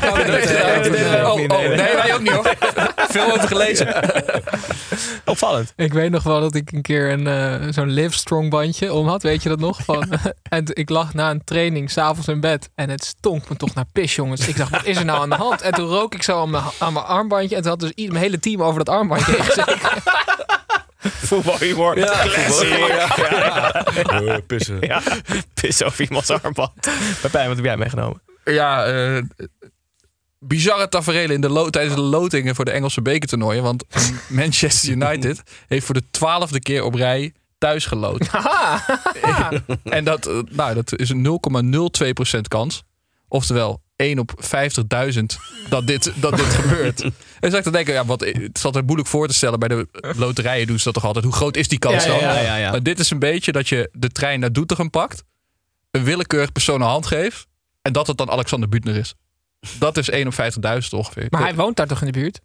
niet. 1.35 1.47
Nee, 1.47 1.95
wij 1.95 2.13
ook 2.13 2.19
niet 2.21 2.31
hoor. 2.31 2.53
Veel 3.09 3.31
over 3.33 3.47
gelezen. 3.47 3.87
Opvallend. 5.25 5.73
Ik 5.75 5.93
weet 5.93 6.11
nog 6.11 6.23
wel 6.23 6.39
dat 6.41 6.55
ik 6.55 6.71
een 6.71 6.81
keer 6.81 7.11
een, 7.11 7.27
eh, 7.27 7.67
zo'n 7.73 7.89
Livestrong 7.89 8.49
bandje 8.49 8.93
om 8.93 9.07
had. 9.07 9.23
Weet 9.23 9.43
je 9.43 9.49
dat 9.49 9.59
nog? 9.59 9.79
Van, 9.83 10.09
en 10.49 10.65
ik 10.73 10.89
lag 10.89 11.13
na 11.13 11.29
een 11.31 11.43
training 11.43 11.91
s'avonds 11.91 12.27
in 12.27 12.39
bed. 12.39 12.69
En 12.75 12.89
het 12.89 13.03
stonk 13.05 13.49
me 13.49 13.55
toch 13.55 13.73
naar 13.73 13.85
pis, 14.01 14.15
jongens. 14.15 14.47
Ik 14.47 14.57
dacht, 14.57 14.71
wat 14.71 14.85
is 14.85 14.97
er 14.97 15.05
nou 15.05 15.19
aan 15.21 15.29
de 15.29 15.35
hand? 15.35 15.61
En 15.61 15.71
toen 15.73 15.87
rook 15.87 16.13
ik 16.13 16.23
zo 16.23 16.41
aan 16.41 16.49
mijn, 16.49 16.63
aan 16.79 16.93
mijn 16.93 17.05
armbandje. 17.05 17.55
En 17.55 17.61
toen 17.61 17.71
had 17.71 17.79
dus 17.79 17.91
mijn 17.95 18.15
hele 18.15 18.39
team 18.39 18.63
over 18.63 18.83
dat 18.85 18.95
armbandje 18.95 19.31
gezeten. 19.43 19.77
Voetbalhumor. 20.99 21.97
Ja, 21.97 22.05
Classic. 22.05 22.31
voetbalhumor, 22.39 22.89
Ja, 22.89 23.71
Eh, 24.31 24.37
pissen. 24.47 24.77
ja. 24.81 25.01
Pis 25.53 25.83
over 25.83 26.01
iemands 26.01 26.29
armband. 26.29 26.71
Pepijn, 27.21 27.47
wat 27.47 27.55
heb 27.55 27.65
jij 27.65 27.77
meegenomen? 27.77 28.21
Ja, 28.45 28.85
eh, 28.85 29.21
bizarre 30.39 30.87
tafereelen 30.89 31.35
in 31.35 31.41
de 31.41 31.49
lo- 31.49 31.69
tijdens 31.69 31.95
de 31.95 32.01
lotingen 32.01 32.55
voor 32.55 32.65
de 32.65 32.71
Engelse 32.71 33.01
bekertoernooien. 33.01 33.63
Want 33.63 33.83
Manchester 34.27 34.89
United 34.89 35.43
heeft 35.67 35.85
voor 35.85 35.95
de 35.95 36.03
twaalfde 36.11 36.59
keer 36.59 36.83
op 36.83 36.93
rij 36.93 37.33
thuis 37.57 37.85
geloot. 37.85 38.27
en 39.83 40.03
dat, 40.03 40.25
eh, 40.25 40.39
nou, 40.49 40.73
dat 40.73 40.95
is 40.99 41.09
een 41.09 41.21
0,02% 42.35 42.47
kans. 42.47 42.83
Oftewel 43.27 43.81
1 43.97 44.19
op 44.19 44.31
50.000 44.43 45.21
dat 45.69 45.87
dit, 45.87 46.11
dat 46.15 46.37
dit 46.37 46.45
gebeurt. 46.45 47.01
En 47.39 47.49
dan 47.49 47.49
zat 47.51 47.59
ik 47.59 47.65
te 47.65 47.71
denken, 47.77 47.93
ja, 47.93 48.05
wat, 48.05 48.19
het 48.19 48.49
is 48.57 48.65
altijd 48.65 48.85
moeilijk 48.85 49.09
voor 49.09 49.27
te 49.27 49.33
stellen. 49.33 49.59
Bij 49.59 49.67
de 49.67 49.87
loterijen 50.15 50.67
doen 50.67 50.77
ze 50.77 50.83
dat 50.83 50.93
toch 50.93 51.05
altijd. 51.05 51.25
Hoe 51.25 51.33
groot 51.33 51.57
is 51.57 51.67
die 51.67 51.79
kans 51.79 52.03
Ja, 52.05 52.13
ja, 52.13 52.19
dan? 52.19 52.33
ja, 52.33 52.39
ja, 52.41 52.55
ja. 52.55 52.71
Maar 52.71 52.83
dit 52.83 52.99
is 52.99 53.09
een 53.09 53.19
beetje 53.19 53.51
dat 53.51 53.69
je 53.69 53.89
de 53.93 54.09
trein 54.09 54.39
naar 54.39 54.51
Doetinchem 54.51 54.89
pakt. 54.89 55.23
Een 55.91 56.03
willekeurig 56.03 56.51
persoon 56.51 56.81
een 56.81 56.87
hand 56.87 57.05
geeft. 57.07 57.47
En 57.81 57.93
dat 57.93 58.07
het 58.07 58.17
dan 58.17 58.29
Alexander 58.31 58.69
Butner 58.69 58.95
is. 58.95 59.13
Dat 59.79 59.97
is 59.97 60.09
1 60.09 60.27
op 60.27 60.33
50.000 60.33 60.39
ongeveer. 60.89 61.25
Maar 61.29 61.41
hij 61.41 61.55
woont 61.55 61.75
daar 61.75 61.87
toch 61.87 61.99
in 61.99 62.05
de 62.11 62.19
buurt? 62.19 62.39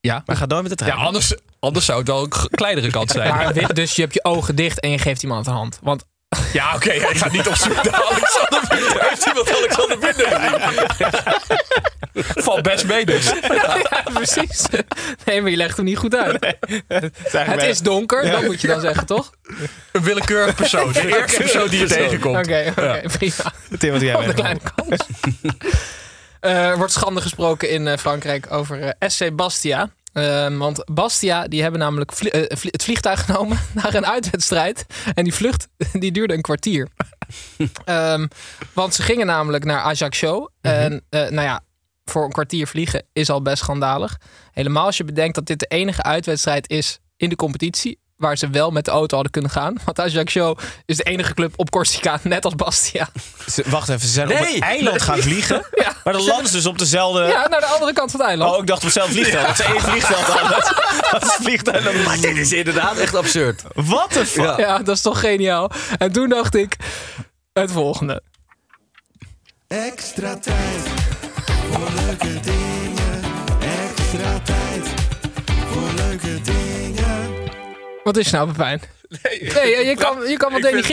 ja, 0.00 0.22
Maar 0.26 0.36
ga 0.36 0.46
door 0.46 0.62
met 0.62 0.78
de 0.78 0.84
ja 0.84 0.90
trein. 0.92 1.06
anders, 1.06 1.34
anders 1.60 1.84
zou 1.84 1.98
het 1.98 2.08
wel 2.08 2.22
een 2.22 2.32
kleinere 2.50 2.90
kans 2.90 3.12
zijn. 3.12 3.28
Maar, 3.34 3.74
dus 3.74 3.96
je 3.96 4.02
hebt 4.02 4.14
je 4.14 4.24
ogen 4.24 4.56
dicht 4.56 4.80
en 4.80 4.90
je 4.90 4.98
geeft 4.98 5.22
iemand 5.22 5.46
een 5.46 5.52
hand. 5.52 5.78
Want 5.82 6.04
Ja, 6.52 6.74
oké. 6.74 6.90
ik 6.92 7.16
ga 7.16 7.30
niet 7.30 7.48
op 7.48 7.54
zoek 7.54 7.74
naar 7.82 8.02
Alexander 8.04 8.60
Butner. 8.68 9.08
Heeft 9.08 9.26
iemand 9.26 9.48
Alexander? 9.56 9.83
Valt 12.44 12.62
best 12.62 12.86
mee 12.86 13.04
dus. 13.06 13.24
ja, 13.62 14.02
precies. 14.12 14.64
Nee, 15.24 15.40
maar 15.40 15.50
je 15.50 15.56
legt 15.56 15.76
hem 15.76 15.84
niet 15.84 15.96
goed 15.98 16.14
uit. 16.16 16.56
Het 17.28 17.62
is 17.62 17.80
donker, 17.80 18.30
dat 18.30 18.42
moet 18.42 18.60
je 18.60 18.66
dan 18.66 18.80
zeggen, 18.80 19.06
toch? 19.06 19.30
Een 19.92 20.02
willekeurig 20.02 20.54
persoon. 20.54 20.92
De 20.92 21.16
eerste 21.18 21.36
persoon 21.36 21.68
die 21.68 21.78
je 21.80 21.86
tegenkomt. 21.86 22.36
Oké, 22.36 22.64
oké, 22.70 23.00
prima. 23.18 23.52
Tim, 23.78 23.92
wat 23.92 24.00
jij 24.00 24.14
Op 24.14 24.20
de 24.20 24.26
meegenomen? 24.26 24.34
kleine 24.34 24.60
kans. 24.74 25.06
Eh, 26.40 26.66
Er 26.68 26.76
wordt 26.76 26.92
schande 26.92 27.20
gesproken 27.20 27.70
in 27.70 27.86
eh, 27.88 27.98
Frankrijk 27.98 28.52
over 28.52 28.80
eh, 28.80 29.08
SC 29.08 29.34
Bastia. 29.36 29.90
Ehm, 30.12 30.56
want 30.56 30.82
Bastia 30.94 31.48
die 31.48 31.62
hebben 31.62 31.80
namelijk 31.80 32.12
vlie- 32.12 32.30
vlie- 32.48 32.70
het 32.72 32.82
vliegtuig 32.82 33.24
genomen 33.24 33.58
naar 33.72 33.94
een 33.94 34.06
uitwedstrijd. 34.06 34.86
En 35.14 35.24
die 35.24 35.34
vlucht 35.34 35.68
die 35.92 36.12
duurde 36.12 36.34
een 36.34 36.40
kwartier. 36.42 36.88
Ehm, 37.84 38.26
want 38.72 38.94
ze 38.94 39.02
gingen 39.02 39.26
namelijk 39.26 39.64
naar 39.64 39.80
Ajaccio. 39.80 40.48
En 40.60 41.04
eh, 41.08 41.20
nou 41.20 41.42
ja, 41.42 41.64
voor 42.04 42.24
een 42.24 42.32
kwartier 42.32 42.66
vliegen 42.66 43.06
is 43.12 43.30
al 43.30 43.42
best 43.42 43.58
schandalig. 43.58 44.18
Helemaal 44.52 44.86
als 44.86 44.96
je 44.96 45.04
bedenkt 45.04 45.34
dat 45.34 45.46
dit 45.46 45.58
de 45.58 45.66
enige 45.66 46.02
uitwedstrijd 46.02 46.70
is 46.70 46.98
in 47.16 47.28
de 47.28 47.36
competitie. 47.36 47.98
Waar 48.24 48.36
ze 48.38 48.50
wel 48.50 48.70
met 48.70 48.84
de 48.84 48.90
auto 48.90 49.14
hadden 49.14 49.32
kunnen 49.32 49.50
gaan. 49.50 49.76
Want 49.84 50.00
Ajaccio 50.00 50.54
is 50.86 50.96
de 50.96 51.02
enige 51.02 51.34
club 51.34 51.52
op 51.56 51.70
Corsica, 51.70 52.18
net 52.22 52.44
als 52.44 52.54
Bastia. 52.54 53.08
Ze- 53.50 53.64
Wacht 53.66 53.88
even, 53.88 54.00
ze 54.00 54.12
zijn 54.12 54.30
op 54.32 54.38
een 54.40 54.60
eiland 54.60 55.02
gaan 55.02 55.18
vliegen. 55.18 55.66
Ja. 55.84 55.92
Maar 56.04 56.12
de 56.12 56.22
land 56.22 56.44
is 56.44 56.50
dus 56.50 56.66
op 56.66 56.78
dezelfde... 56.78 57.22
Ja, 57.22 57.48
naar 57.48 57.60
de 57.60 57.66
andere 57.66 57.92
kant 57.92 58.10
van 58.10 58.20
het 58.20 58.28
eiland. 58.28 58.52
Oh, 58.54 58.58
ik 58.60 58.66
dacht 58.66 58.78
op 58.78 58.84
hetzelfde 58.84 59.12
vliegveld. 59.12 59.46
Dat 59.46 59.56
ze 59.56 59.62
één 59.64 59.80
vliegveld 59.80 60.22
hadden. 60.24 60.50
Dat 61.10 61.22
is 61.22 61.32
het 61.32 61.42
vliegtuig. 61.42 62.04
Maar 62.06 62.20
dit 62.20 62.36
is 62.36 62.52
inderdaad 62.52 62.96
echt 62.98 63.14
absurd. 63.14 63.62
What 63.74 64.10
the 64.10 64.26
fuck? 64.26 64.44
Ja. 64.44 64.58
Ja, 64.58 64.78
dat 64.78 64.96
is 64.96 65.02
toch 65.02 65.20
geniaal. 65.20 65.70
En 65.98 66.12
toen 66.12 66.28
dacht 66.28 66.54
ik 66.54 66.76
het 67.52 67.72
volgende. 67.72 68.22
Extra 69.68 70.38
tijd 70.38 70.82
voor 71.70 71.88
leuke 72.06 72.40
dingen. 72.40 72.63
Wat 78.04 78.16
is 78.16 78.30
nou, 78.30 78.46
Pepijn? 78.46 78.80
Nee, 79.22 79.40
je, 79.40 79.84
je 79.86 79.94
kan, 79.96 80.28
je 80.28 80.36
kan 80.36 80.52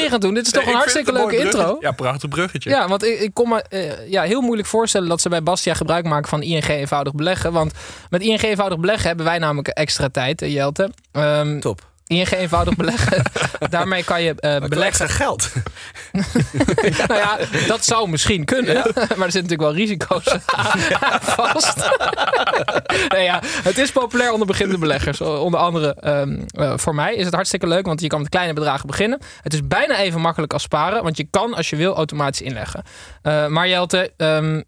wel 0.09 0.19
doen. 0.19 0.33
Dit 0.33 0.45
is 0.45 0.51
toch 0.51 0.63
een 0.63 0.69
ik 0.69 0.75
hartstikke 0.75 1.11
leuke 1.11 1.35
intro. 1.35 1.49
bruggetje. 1.51 1.87
Ja, 1.87 1.91
prachtig 1.91 2.29
bruggetje. 2.29 2.69
Ja, 2.69 2.87
want 2.87 3.03
ik, 3.03 3.19
ik 3.19 3.33
kon 3.33 3.49
me 3.49 3.61
eh, 3.61 4.09
ja, 4.09 4.21
heel 4.23 4.41
moeilijk 4.41 4.67
voorstellen 4.67 5.09
dat 5.09 5.21
ze 5.21 5.29
bij 5.29 5.43
Bastia 5.43 5.73
gebruik 5.73 6.05
maken 6.05 6.29
van 6.29 6.41
ING 6.41 6.67
eenvoudig 6.67 7.13
beleggen. 7.13 7.51
Want 7.51 7.73
met 8.09 8.21
ING 8.21 8.41
eenvoudig 8.41 8.79
beleggen 8.79 9.07
hebben 9.07 9.25
wij 9.25 9.37
namelijk 9.37 9.67
extra 9.67 10.09
tijd, 10.09 10.39
Jelte. 10.39 10.91
Ehm, 11.11 11.59
Top. 11.59 11.90
ING 12.11 12.31
eenvoudig 12.31 12.75
beleggen. 12.75 13.23
Daarmee 13.69 14.03
kan 14.03 14.23
je 14.23 14.29
eh, 14.29 14.35
Beleggen 14.39 14.69
beleggen. 14.69 15.09
geld. 15.09 15.51
nou 17.07 17.19
ja, 17.19 17.37
dat 17.67 17.85
zou 17.85 18.09
misschien 18.09 18.45
kunnen. 18.45 18.73
maar 18.95 19.25
er 19.27 19.31
zitten 19.31 19.41
natuurlijk 19.41 19.61
wel 19.61 19.73
risico's 19.73 20.27
aan 20.45 21.19
vast. 21.21 21.89
nee, 23.07 23.23
ja, 23.23 23.39
het 23.43 23.77
is 23.77 23.91
populair 23.91 24.31
onder 24.31 24.47
beginnende 24.47 24.81
beleggers. 24.81 25.21
Onder 25.21 25.59
andere 25.59 25.93
ehm, 25.93 26.41
eh, 26.47 26.73
voor 26.77 26.95
mij 26.95 27.15
is 27.15 27.25
het 27.25 27.33
hartstikke 27.33 27.67
leuk. 27.67 27.85
Want 27.85 28.01
je 28.01 28.07
kan 28.07 28.19
met 28.19 28.29
kleine 28.29 28.53
bedragen 28.53 28.87
beginnen. 28.87 29.19
Het 29.41 29.53
is 29.53 29.67
bijna 29.67 29.97
even 29.97 30.21
makkelijk 30.21 30.53
als 30.53 30.63
sparen. 30.63 31.03
Want 31.03 31.17
je 31.17 31.27
kan 31.29 31.53
als 31.53 31.69
je 31.69 31.75
wil 31.75 31.95
automatisch 31.95 32.41
inleggen. 32.41 32.83
Eh, 33.21 33.47
maar 33.47 33.67
Jelte... 33.67 34.13
ehm, 34.17 34.61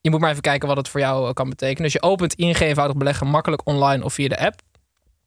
je 0.00 0.10
moet 0.10 0.20
maar 0.20 0.30
even 0.30 0.42
kijken 0.42 0.68
wat 0.68 0.76
het 0.76 0.88
voor 0.88 1.00
jou 1.00 1.32
kan 1.32 1.48
betekenen. 1.48 1.82
Dus 1.82 1.92
je 1.92 2.02
opent 2.02 2.34
ING 2.34 2.58
eenvoudig 2.58 2.96
beleggen 2.96 3.26
makkelijk 3.26 3.62
online 3.64 4.04
of 4.04 4.12
via 4.12 4.28
de 4.28 4.38
app. 4.38 4.60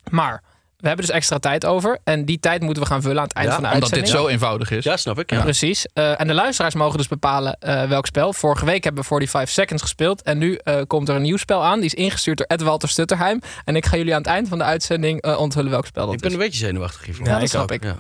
Maar 0.10 0.44
we 0.84 0.90
hebben 0.90 1.06
dus 1.06 1.16
extra 1.16 1.40
tijd 1.40 1.66
over. 1.66 2.00
En 2.04 2.26
die 2.26 2.40
tijd 2.40 2.62
moeten 2.62 2.84
we 2.84 2.90
gaan 2.90 3.02
vullen 3.02 3.18
aan 3.18 3.24
het 3.24 3.34
eind 3.34 3.48
Ja, 3.50 3.54
van 3.56 3.64
de 3.64 3.70
Omdat 3.70 3.84
uitzending. 3.90 4.14
dit 4.14 4.22
zo 4.24 4.34
eenvoudig 4.34 4.72
is. 4.72 4.84
Ja, 4.84 4.98
snap 4.98 5.20
ik. 5.20 5.32
Ja. 5.32 5.42
Precies. 5.42 5.86
Eh, 5.94 6.20
en 6.20 6.28
de 6.28 6.34
luisteraars 6.34 6.74
mogen 6.76 6.98
dus 6.98 7.08
bepalen 7.08 7.58
eh, 7.60 7.84
welk 7.88 8.06
spel. 8.06 8.34
Vorige 8.34 8.66
week 8.66 8.84
hebben 8.84 9.02
we 9.02 9.08
45 9.08 9.50
Seconds 9.54 9.82
gespeeld. 9.82 10.22
En 10.22 10.38
nu 10.38 10.56
eh, 10.64 10.82
komt 10.88 11.10
er 11.10 11.16
een 11.16 11.22
nieuw 11.22 11.38
spel 11.38 11.64
aan. 11.64 11.76
Die 11.78 11.86
is 11.86 11.94
ingestuurd 11.94 12.38
door 12.38 12.48
Ed 12.48 12.62
Walter 12.62 12.90
Stutterheim. 12.90 13.42
En 13.66 13.76
ik 13.76 13.86
ga 13.86 13.98
jullie 13.98 14.14
aan 14.14 14.22
het 14.22 14.30
eind 14.30 14.48
van 14.48 14.58
de 14.58 14.64
uitzending 14.64 15.22
eh, 15.22 15.40
onthullen 15.40 15.72
welk 15.72 15.86
spel 15.86 16.06
dat 16.06 16.14
Ik 16.14 16.20
ben 16.20 16.30
is. 16.30 16.36
een 16.36 16.42
beetje 16.42 16.66
zenuwachtig 16.66 17.06
hiervoor. 17.06 17.28
Ja, 17.28 17.40
dat 17.40 17.50
snap 17.50 17.72
ik. 17.72 17.84
Ja. 17.84 17.96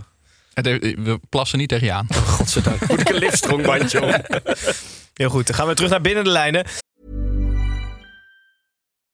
We 0.53 1.19
plassen 1.29 1.57
niet 1.59 1.69
tegen 1.69 1.85
je 1.87 1.93
aan. 1.93 2.07
Godzijdank. 2.13 2.87
Moet 2.87 2.99
ik 2.99 3.09
een 3.09 3.15
liftstrongbandje 3.15 4.01
om? 4.01 4.11
Heel 5.13 5.29
goed, 5.29 5.47
dan 5.47 5.55
gaan 5.55 5.67
we 5.67 5.73
terug 5.73 5.89
naar 5.91 6.01
binnen 6.01 6.23
de 6.23 6.29
lijnen. 6.29 6.65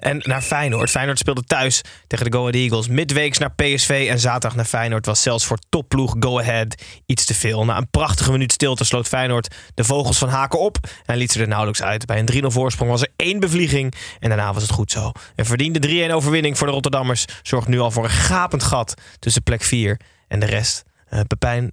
En 0.00 0.22
naar 0.24 0.42
Feyenoord. 0.42 0.90
Feyenoord 0.90 1.18
speelde 1.18 1.44
thuis 1.44 1.80
tegen 2.06 2.30
de 2.30 2.36
Go 2.36 2.40
Ahead 2.40 2.54
Eagles. 2.54 2.88
Midweeks 2.88 3.38
naar 3.38 3.54
PSV 3.54 4.06
en 4.10 4.18
zaterdag 4.18 4.54
naar 4.54 4.64
Feyenoord 4.64 5.06
was 5.06 5.22
zelfs 5.22 5.44
voor 5.44 5.58
topploeg 5.68 6.16
Go 6.18 6.38
Ahead 6.38 6.82
iets 7.06 7.24
te 7.24 7.34
veel. 7.34 7.64
Na 7.64 7.76
een 7.76 7.90
prachtige 7.90 8.30
minuut 8.30 8.52
stilte 8.52 8.84
sloot 8.84 9.08
Feyenoord 9.08 9.54
de 9.74 9.84
vogels 9.84 10.18
van 10.18 10.28
Haken 10.28 10.60
op 10.60 10.76
en 11.04 11.16
liet 11.16 11.32
ze 11.32 11.40
er 11.40 11.48
nauwelijks 11.48 11.82
uit. 11.82 12.06
Bij 12.06 12.18
een 12.18 12.44
3-0 12.44 12.46
voorsprong 12.46 12.90
was 12.90 13.02
er 13.02 13.12
één 13.16 13.40
bevlieging 13.40 13.94
en 14.20 14.28
daarna 14.28 14.52
was 14.52 14.62
het 14.62 14.72
goed 14.72 14.90
zo. 14.90 15.12
Een 15.36 15.46
verdiende 15.46 16.08
3-1 16.08 16.12
overwinning 16.12 16.58
voor 16.58 16.66
de 16.66 16.72
Rotterdammers 16.72 17.24
zorgt 17.42 17.68
nu 17.68 17.80
al 17.80 17.90
voor 17.90 18.04
een 18.04 18.10
gapend 18.10 18.62
gat 18.62 18.94
tussen 19.18 19.42
plek 19.42 19.62
4 19.62 20.00
en 20.28 20.40
de 20.40 20.46
rest. 20.46 20.82
Eh 21.08 21.20
Pepijn, 21.26 21.72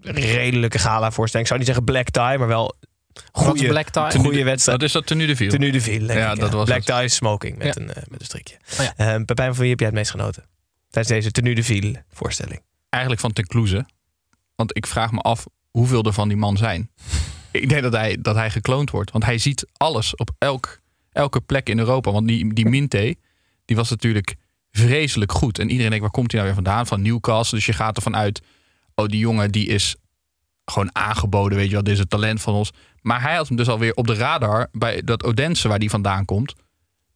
redelijke 0.00 0.78
gala-voorstelling. 0.78 1.48
Ik 1.48 1.54
zou 1.54 1.58
niet 1.58 1.68
zeggen 1.68 1.84
black 1.84 2.10
tie, 2.10 2.38
maar 2.38 2.48
wel 2.48 2.74
goede, 3.32 3.66
black 3.68 3.88
tie? 3.88 4.20
goede 4.20 4.44
wedstrijd. 4.44 4.78
Wat 4.78 4.86
is 4.86 4.92
dat 4.92 5.06
tenue 5.06 5.26
de 5.26 5.36
viel? 5.36 5.50
Tenue 5.50 5.72
de 5.72 5.80
ville, 5.80 6.06
denk 6.06 6.18
Ja, 6.18 6.32
ik, 6.32 6.38
dat 6.40 6.52
was 6.52 6.64
Black 6.64 6.82
tie 6.82 7.08
smoking 7.08 7.56
met, 7.58 7.74
Ja. 7.74 7.82
een, 7.82 7.88
eh, 7.94 8.02
met 8.08 8.20
een 8.20 8.26
strikje. 8.26 8.56
Oh 8.72 8.84
ja. 8.84 8.94
Eh, 8.96 9.24
Pepijn, 9.24 9.50
van 9.54 9.60
wie 9.60 9.70
heb 9.70 9.78
jij 9.78 9.88
het 9.88 9.96
meest 9.96 10.10
genoten? 10.10 10.44
Tijdens 10.90 11.14
deze 11.14 11.30
tenue 11.30 11.54
de 11.54 11.62
ville 11.62 12.04
voorstelling. 12.12 12.60
Eigenlijk 12.88 13.22
van 13.22 13.32
ten 13.32 13.46
Kloeze. 13.46 13.86
Want 14.56 14.76
ik 14.76 14.86
vraag 14.86 15.12
me 15.12 15.18
af 15.18 15.44
hoeveel 15.70 16.02
er 16.02 16.12
van 16.12 16.28
die 16.28 16.36
man 16.36 16.56
zijn. 16.56 16.90
ik 17.50 17.68
denk 17.68 17.82
dat 17.82 17.92
hij, 17.92 18.16
dat 18.20 18.34
hij 18.34 18.50
gekloond 18.50 18.90
wordt. 18.90 19.10
Want 19.10 19.24
hij 19.24 19.38
ziet 19.38 19.66
alles 19.72 20.16
op 20.16 20.30
elk, 20.38 20.80
elke 21.12 21.40
plek 21.40 21.68
in 21.68 21.78
Europa. 21.78 22.12
Want 22.12 22.28
die, 22.28 22.54
die 22.54 22.68
Minte, 22.68 23.16
die 23.64 23.76
was 23.76 23.90
natuurlijk 23.90 24.34
vreselijk 24.70 25.32
goed. 25.32 25.58
En 25.58 25.64
iedereen 25.68 25.88
denkt, 25.90 26.04
waar 26.04 26.14
komt 26.14 26.32
hij 26.32 26.40
nou 26.40 26.54
weer 26.54 26.62
vandaan? 26.64 26.86
Van 26.86 27.02
Newcastle. 27.02 27.56
Dus 27.58 27.66
je 27.66 27.72
gaat 27.72 27.96
ervan 27.96 28.16
uit, 28.16 28.40
oh 28.94 29.06
die 29.06 29.18
jongen 29.18 29.50
die 29.50 29.66
is 29.66 29.96
gewoon 30.64 30.94
aangeboden. 30.96 31.58
Weet 31.58 31.66
je 31.66 31.72
wel, 31.72 31.82
dit 31.82 31.92
is 31.92 31.98
het 31.98 32.10
talent 32.10 32.40
van 32.40 32.54
ons. 32.54 32.70
Maar 33.04 33.22
hij 33.22 33.34
had 33.34 33.48
hem 33.48 33.56
dus 33.56 33.68
alweer 33.68 33.94
op 33.94 34.06
de 34.06 34.14
radar 34.14 34.68
bij 34.72 35.02
dat 35.04 35.24
Odense 35.24 35.68
waar 35.68 35.78
die 35.78 35.90
vandaan 35.90 36.24
komt. 36.24 36.54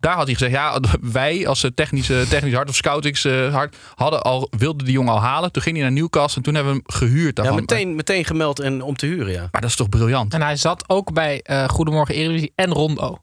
Daar 0.01 0.15
had 0.15 0.25
hij 0.27 0.35
gezegd, 0.35 0.53
ja, 0.53 0.81
wij 1.01 1.47
als 1.47 1.65
eh, 1.65 1.71
technische, 1.75 2.27
technisch 2.29 2.55
hart 2.55 2.69
of 2.69 2.75
scoutings 2.75 3.25
eh, 3.25 3.53
hart 3.55 3.77
hadden 3.95 4.23
al, 4.23 4.49
wilden 4.59 4.85
die 4.85 4.95
jongen 4.95 5.13
al 5.13 5.21
halen. 5.21 5.53
Toen 5.53 5.63
ging 5.63 5.77
hij 5.77 5.85
naar 5.85 5.95
Newcastle 5.95 6.37
en 6.37 6.43
toen 6.43 6.55
hebben 6.55 6.73
we 6.75 6.81
hem 6.87 6.97
gehuurd 6.99 7.37
Ja, 7.37 7.43
daarvan. 7.43 7.61
meteen, 7.61 7.95
meteen 7.95 8.25
gemeld 8.25 8.61
en 8.61 8.83
om 8.83 8.97
te 8.97 9.07
huren, 9.07 9.33
ja. 9.33 9.49
Maar 9.53 9.61
dat 9.61 9.71
is 9.71 9.77
toch 9.77 9.89
briljant 9.89 10.35
En 10.35 10.43
hij 10.43 10.57
zat 10.57 10.85
ook 10.89 11.13
bij 11.13 11.41
eh, 11.43 11.69
Goedemorgen 11.69 12.15
Eredivisie 12.15 12.53
en 12.55 12.71
Rondo. 12.73 13.19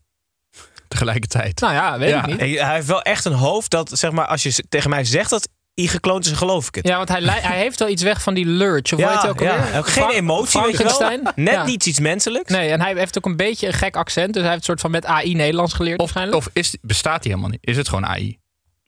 tegelijkertijd. 0.88 1.60
Nou 1.60 1.74
ja, 1.74 1.98
weet 1.98 2.10
Ja. 2.10 2.26
ik 2.26 2.42
niet. 2.42 2.60
Hij 2.60 2.74
heeft 2.76 2.88
wel 2.88 3.02
echt 3.02 3.26
een 3.26 3.34
hoofd 3.34 3.72
dat, 3.72 3.90
zeg 3.94 4.12
maar, 4.12 4.26
als 4.28 4.44
je 4.44 4.64
tegen 4.70 4.90
mij 4.90 5.04
zegt 5.04 5.30
dat 5.30 5.50
hij 5.76 5.86
gekloond 5.88 6.26
is, 6.26 6.32
geloof 6.32 6.68
ik 6.68 6.76
het. 6.76 6.88
Ja, 6.88 6.98
want 6.98 7.10
hij, 7.10 7.22
hij 7.24 7.58
heeft 7.58 7.80
wel 7.80 7.88
iets 7.90 8.04
weg 8.04 8.22
van 8.22 8.34
die 8.34 8.46
lurch. 8.46 8.94
Of 8.94 9.00
heet 9.00 9.22
hij 9.22 9.30
ook 9.30 9.40
ja. 9.40 9.82
geen 9.82 10.10
emotie, 10.10 10.62
weet 10.62 10.78
je 10.78 10.84
wel. 10.84 11.20
Net 11.36 11.54
Ja. 11.54 11.66
niet 11.66 11.86
iets 11.86 12.00
menselijks. 12.00 12.52
Nee, 12.52 12.70
en 12.70 12.82
hij 12.82 12.94
heeft 12.96 13.18
ook 13.18 13.26
een 13.26 13.36
beetje 13.36 13.68
een 13.68 13.74
gek 13.74 13.96
accent. 13.96 14.34
Dus 14.34 14.42
hij 14.42 14.52
heeft 14.52 14.58
een 14.62 14.66
soort 14.68 14.82
van 14.82 14.92
met 14.92 15.06
AI 15.06 15.34
Nederlands 15.36 15.74
geleerd 15.74 16.00
Of, 16.00 16.14
waarschijnlijk. 16.14 16.38
of 16.38 16.50
is, 16.54 16.78
bestaat 16.82 17.24
hij 17.24 17.32
helemaal 17.32 17.50
niet? 17.50 17.60
Is 17.62 17.78
het 17.78 17.88
gewoon 17.90 18.06
AI? 18.06 18.40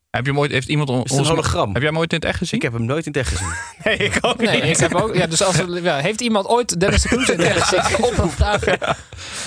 Heb 0.09 0.25
je 0.25 0.31
hem 0.31 0.39
ooit, 0.39 0.51
heeft 0.51 0.67
iemand 0.67 0.89
on- 0.89 0.95
Is 0.97 1.01
het 1.03 1.11
een 1.11 1.17
ons- 1.19 1.27
hologram? 1.27 1.67
Heb 1.73 1.81
jij 1.81 1.91
hem 1.91 1.97
ooit 1.99 2.11
in 2.13 2.17
het 2.19 2.27
echt 2.27 2.37
gezien? 2.37 2.55
Ik 2.59 2.61
heb 2.65 2.73
hem 2.73 2.85
nooit 2.85 3.05
in 3.05 3.11
het 3.11 3.21
echt 3.21 3.29
gezien. 3.37 3.53
Nee, 3.83 3.97
ik 3.97 4.17
ook 4.21 4.37
Nee, 4.41 4.61
niet. 4.61 4.63
ik 4.63 4.77
heb 4.77 4.95
ook. 4.95 5.15
Ja, 5.15 5.27
dus 5.27 5.43
als 5.43 5.55
ja, 5.81 5.97
heeft 5.97 6.21
iemand 6.21 6.47
ooit 6.47 6.79
Dennis 6.79 7.01
de 7.01 7.07
Kloes 7.07 7.29
in 7.29 7.37
de 7.37 7.43
gezien? 7.49 8.03
Opvragen. 8.23 8.77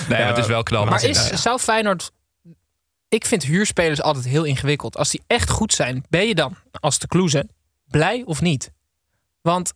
nee, 0.09 0.19
maar 0.19 0.27
het 0.27 0.37
is 0.37 0.45
wel 0.47 0.63
knal. 0.63 0.85
Maar 0.85 1.03
is, 1.03 1.29
zou 1.29 1.59
Feyenoord... 1.59 2.11
Ik 3.11 3.25
vind 3.25 3.43
huurspelers 3.43 4.01
altijd 4.01 4.25
heel 4.25 4.43
ingewikkeld. 4.43 4.97
Als 4.97 5.09
die 5.09 5.21
echt 5.27 5.49
goed 5.49 5.73
zijn, 5.73 6.03
ben 6.09 6.27
je 6.27 6.35
dan, 6.35 6.55
als 6.71 6.99
de 6.99 7.07
Kloeze, 7.07 7.47
blij 7.87 8.21
of 8.25 8.41
niet? 8.41 8.71
Want 9.41 9.73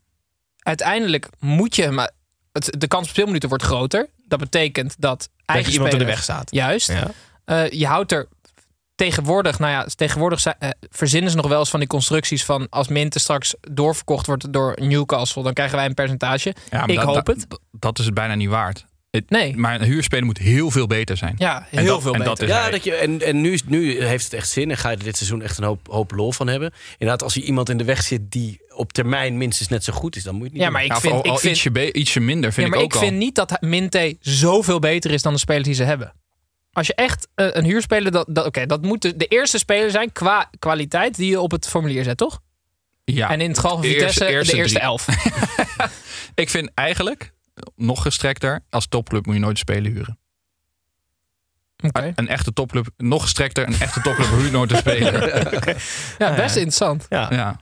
uiteindelijk 0.60 1.28
moet 1.40 1.76
je... 1.76 1.90
Maar 1.92 2.12
het, 2.52 2.76
de 2.78 2.88
kans 2.88 3.04
op 3.04 3.10
speelminuten 3.10 3.50
wordt 3.50 3.64
groter. 3.64 4.10
Dat 4.28 4.40
betekent 4.40 4.96
dat 5.00 5.20
Dat 5.20 5.30
eigen 5.46 5.68
je 5.68 5.74
iemand 5.74 5.94
in 5.94 6.00
de 6.00 6.06
weg 6.06 6.24
staat. 6.24 6.52
Juist. 6.52 6.88
Ja. 6.92 7.12
Eh, 7.46 7.70
je 7.72 7.88
houdt 7.88 8.12
er 8.12 8.28
tegenwoordig, 8.96 9.60
nou 9.60 9.72
ja, 9.72 9.86
tegenwoordig 9.96 10.40
zijn- 10.40 10.56
eh, 10.60 10.70
verzinnen 10.90 11.30
ze 11.32 11.36
nog 11.38 11.48
wel 11.48 11.60
eens 11.60 11.70
van 11.70 11.80
die 11.80 11.90
constructies 11.90 12.46
van 12.46 12.70
als 12.70 12.88
Minte 12.88 13.20
straks 13.20 13.56
doorverkocht 13.60 14.26
wordt 14.26 14.54
door 14.54 14.78
Newcastle, 14.82 15.44
dan 15.44 15.54
krijgen 15.54 15.78
wij 15.78 15.86
een 15.86 15.94
percentage. 15.94 16.56
Ja, 16.70 16.80
maar 16.80 16.90
ik 16.90 16.96
dat- 16.96 17.06
hoop 17.06 17.16
dat- 17.16 17.28
het. 17.28 17.50
Dat, 17.50 17.60
dat 17.72 18.00
is 18.00 18.06
het 18.06 18.14
bijna 18.14 18.36
niet 18.36 18.50
waard. 18.50 18.86
Het- 19.16 19.30
Nee. 19.30 19.56
Maar 19.58 19.76
een 19.82 19.88
huurspeler 19.88 20.26
moet 20.26 20.38
heel 20.38 20.72
veel 20.72 20.88
beter 20.88 21.18
zijn. 21.18 21.36
Ja, 21.38 21.68
En 21.72 21.80
heel 21.80 21.88
dat- 21.88 22.02
veel 22.02 22.12
beter. 22.18 22.48
Ja, 22.48 22.62
hij. 22.62 22.72
dat 22.72 22.84
je, 22.84 22.94
en, 22.96 23.22
en 23.22 23.42
nu, 23.42 23.54
is- 23.54 23.64
nu 23.66 24.04
heeft 24.04 24.24
het 24.24 24.34
echt 24.34 24.50
zin 24.50 24.72
en 24.72 24.78
ga 24.78 24.90
je 24.90 24.98
er 24.98 25.04
dit 25.04 25.18
seizoen 25.18 25.42
echt 25.42 25.58
een 25.58 25.64
hoop, 25.64 25.88
hoop 25.88 26.12
lol 26.12 26.32
van 26.32 26.48
hebben. 26.48 26.72
Inderdaad, 26.92 27.24
als 27.24 27.34
je 27.34 27.42
iemand 27.42 27.70
in 27.70 27.78
de 27.78 27.84
weg 27.84 28.02
zit 28.02 28.32
die 28.32 28.62
op 28.70 28.94
termijn 28.94 29.38
minstens 29.38 29.70
net 29.70 29.84
zo 29.84 29.94
goed 29.94 30.16
is, 30.16 30.24
dan 30.24 30.34
moet 30.36 30.44
je 30.44 30.48
het 30.50 30.54
niet 30.58 30.64
Ja, 30.64 30.70
maar 30.72 30.84
ik 30.84 30.88
Ja, 30.92 31.00
vind, 31.00 31.14
al, 31.14 31.20
ik 31.20 31.26
al 31.26 31.38
vind, 31.38 31.54
ietsje, 31.54 31.72
be- 31.72 31.94
ietsje 31.94 32.20
minder 32.20 32.54
vind 32.54 32.68
ja, 32.68 32.74
maar 32.74 32.84
ik 32.84 32.94
ik 32.94 33.00
vind 33.00 33.12
al. 33.12 33.18
niet 33.18 33.36
dat 33.36 33.58
Minte 33.62 34.18
zoveel 34.20 34.80
beter 34.80 35.12
is 35.12 35.22
dan 35.22 35.34
de 35.34 35.40
spelers 35.40 35.66
die 35.66 35.74
ze 35.74 35.84
hebben. 35.84 36.14
Als 36.72 36.88
je 36.88 36.94
echt 36.96 37.28
eh, 37.36 37.48
een 37.52 37.64
huurspeler, 37.66 38.12
dat, 38.12 38.26
dat, 38.30 38.46
oké, 38.46 38.66
dat 38.66 38.82
moet 38.82 39.02
de, 39.02 39.16
de 39.18 39.26
eerste 39.26 39.58
speler 39.58 39.92
zijn 39.92 40.12
qua 40.12 40.50
kwaliteit 40.60 41.16
die 41.16 41.30
je 41.30 41.40
op 41.42 41.52
het 41.52 41.68
formulier 41.68 42.04
zet, 42.04 42.18
toch? 42.18 42.40
Ja, 43.04 43.30
en 43.30 43.42
in 43.42 43.48
het 43.50 43.60
geval 43.60 43.72
van 43.78 43.82
de 43.82 43.88
eerste- 43.88 44.04
Vitesse 44.26 44.26
eerste 44.34 44.52
de 44.52 44.58
eerste 44.58 44.74
drie. 44.78 44.88
elf. 44.88 45.08
Ik 46.44 46.50
vind 46.50 46.72
eigenlijk, 46.74 47.34
nog 47.76 48.02
gestrekter, 48.02 48.60
als 48.70 48.88
topclub 48.88 49.26
moet 49.26 49.36
je 49.36 49.42
nooit 49.42 49.52
een 49.54 49.58
speler 49.58 49.92
huren. 49.92 50.18
Oké. 51.84 52.12
Een 52.16 52.28
echte 52.28 52.54
topclub, 52.54 52.88
nog 52.98 53.22
gestrekter, 53.22 53.68
een 53.68 53.80
echte 53.80 54.02
topclub 54.02 54.30
huurt 54.40 54.52
nooit 54.52 54.72
een 54.72 54.78
speler. 54.78 55.30
Ja, 56.18 56.36
best 56.36 56.56
interessant. 56.56 57.06
Ja. 57.10 57.28
Ja. 57.32 57.60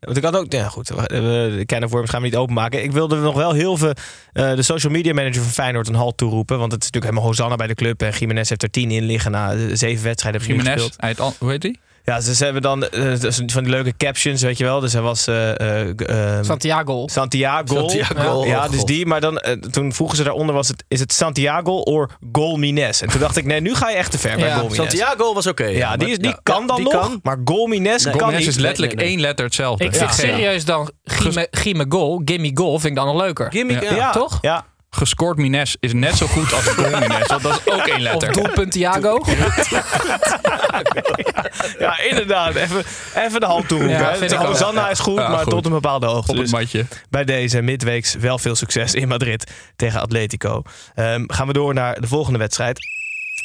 Want 0.00 0.16
ik 0.16 0.22
had 0.24 0.36
ook, 0.36 0.52
ja 0.52 0.68
goed, 0.68 0.88
we- 0.88 0.94
we- 0.96 1.54
de 1.56 1.64
kernvorms 1.66 2.10
gaan 2.10 2.20
we 2.20 2.26
niet 2.26 2.36
openmaken. 2.36 2.82
Ik 2.82 2.92
wilde 2.92 3.16
nog 3.16 3.34
wel 3.34 3.52
heel 3.52 3.76
veel 3.76 3.92
eh, 4.32 4.54
de 4.54 4.62
social 4.62 4.92
media 4.92 5.12
manager 5.14 5.42
van 5.42 5.50
Feyenoord 5.52 5.88
een 5.88 5.94
halt 5.94 6.16
toeroepen. 6.16 6.58
Want 6.58 6.72
het 6.72 6.82
is 6.82 6.90
natuurlijk 6.90 7.12
helemaal 7.12 7.34
Hosanna 7.36 7.56
bij 7.56 7.66
de 7.66 7.74
club. 7.74 8.02
En 8.02 8.10
Jiménez 8.18 8.48
heeft 8.48 8.62
er 8.62 8.70
tien 8.70 8.90
in 8.90 9.04
liggen 9.04 9.30
na 9.30 9.52
eh, 9.52 9.58
zeven 9.72 10.04
wedstrijden 10.04 10.40
Jiménez, 10.40 10.74
hoe 11.38 11.50
heet 11.50 11.62
hij? 11.62 11.76
Ja, 12.06 12.20
ze, 12.20 12.34
ze 12.34 12.44
hebben 12.44 12.62
dan 12.62 12.84
eh, 12.88 13.20
dus 13.20 13.40
van 13.46 13.62
die 13.62 13.72
leuke 13.72 13.94
captions, 13.96 14.42
weet 14.42 14.58
je 14.58 14.64
wel. 14.64 14.80
Dus 14.80 14.92
hij 14.92 15.02
was 15.02 15.26
eh, 15.26 15.60
eh, 15.60 16.38
eh, 16.38 16.44
Santiago. 16.44 17.06
Santiago. 17.08 17.88
Santiago, 17.88 18.44
Ja, 18.46 18.64
oh 18.64 18.70
dus 18.70 18.78
God. 18.78 18.86
die. 18.88 19.06
Maar 19.06 19.20
dan, 19.20 19.42
toen 19.70 19.92
vroegen 19.92 20.16
ze 20.16 20.22
daaronder, 20.24 20.54
was 20.54 20.68
het, 20.68 20.84
is 20.88 21.00
het 21.00 21.12
Santiago 21.12 21.76
of 21.76 22.06
Golmines? 22.32 23.00
En 23.00 23.08
toen 23.08 23.20
dacht 23.20 23.36
ik, 23.36 23.44
nee, 23.44 23.60
nu 23.60 23.74
ga 23.74 23.90
je 23.90 23.96
echt 23.96 24.10
te 24.10 24.18
ver 24.18 24.36
bij 24.36 24.52
Golmines. 24.52 24.76
Santiago 24.76 25.34
was 25.34 25.46
oké. 25.46 25.64
Ja, 25.66 25.96
die, 25.96 26.08
is, 26.10 26.18
die 26.18 26.28
ja, 26.28 26.40
kan 26.42 26.66
dan 26.66 26.76
die 26.76 26.84
nog, 26.84 27.00
kan. 27.02 27.20
maar 27.22 27.38
Golmines 27.44 28.04
Nee, 28.04 28.16
kan 28.16 28.34
niet. 28.34 28.46
is 28.46 28.56
letterlijk 28.56 28.94
nee, 28.94 29.04
nee. 29.04 29.14
één 29.14 29.22
letter 29.22 29.44
hetzelfde. 29.44 29.84
Ik 29.84 29.94
vind 29.94 30.10
Ja. 30.10 30.12
serieus 30.16 30.64
dan 30.64 30.90
Gimme, 31.04 31.48
Gimme 31.50 31.86
Goal, 31.88 32.22
Gimme 32.24 32.50
Goal, 32.54 32.78
vind 32.78 32.84
ik 32.90 32.94
dan 32.96 33.06
nog 33.06 33.16
leuker. 33.22 33.56
Ja. 33.56 33.94
Ja, 33.94 34.10
Toch? 34.12 34.38
Ja. 34.40 34.66
Gescoord 34.94 35.36
Mines 35.36 35.76
is 35.80 35.92
net 35.92 36.16
zo 36.16 36.26
goed 36.26 36.52
als 36.52 36.64
goal 36.64 36.98
Mines. 36.98 37.26
Want 37.26 37.42
dat 37.42 37.60
is 37.64 37.72
ook 37.72 37.86
één 37.86 37.96
Of 37.96 38.02
letter. 38.02 38.32
doelpunt 38.32 38.72
Thiago. 38.72 39.22
ja, 41.78 41.98
inderdaad. 42.00 42.54
Even, 42.54 42.84
even 43.16 43.40
de 43.40 43.46
hand 43.46 43.68
toeroepen. 43.68 44.28
Ja. 44.28 44.44
Hosanna 44.46 44.90
is 44.90 44.98
goed, 44.98 45.18
Ja, 45.18 45.28
maar 45.28 45.38
goed. 45.38 45.50
tot 45.50 45.64
een 45.66 45.72
bepaalde 45.72 46.06
hoogte. 46.06 46.30
Op 46.32 46.38
het 46.38 46.50
Dus 46.60 46.82
bij 47.10 47.24
deze 47.24 47.60
midweeks 47.62 48.14
wel 48.14 48.38
veel 48.38 48.54
succes 48.54 48.94
in 48.94 49.08
Madrid 49.08 49.50
tegen 49.76 50.00
Atletico. 50.00 50.62
Ehm, 50.94 51.24
gaan 51.26 51.46
we 51.46 51.52
door 51.52 51.74
naar 51.74 52.00
de 52.00 52.06
volgende 52.06 52.38
wedstrijd. 52.38 52.78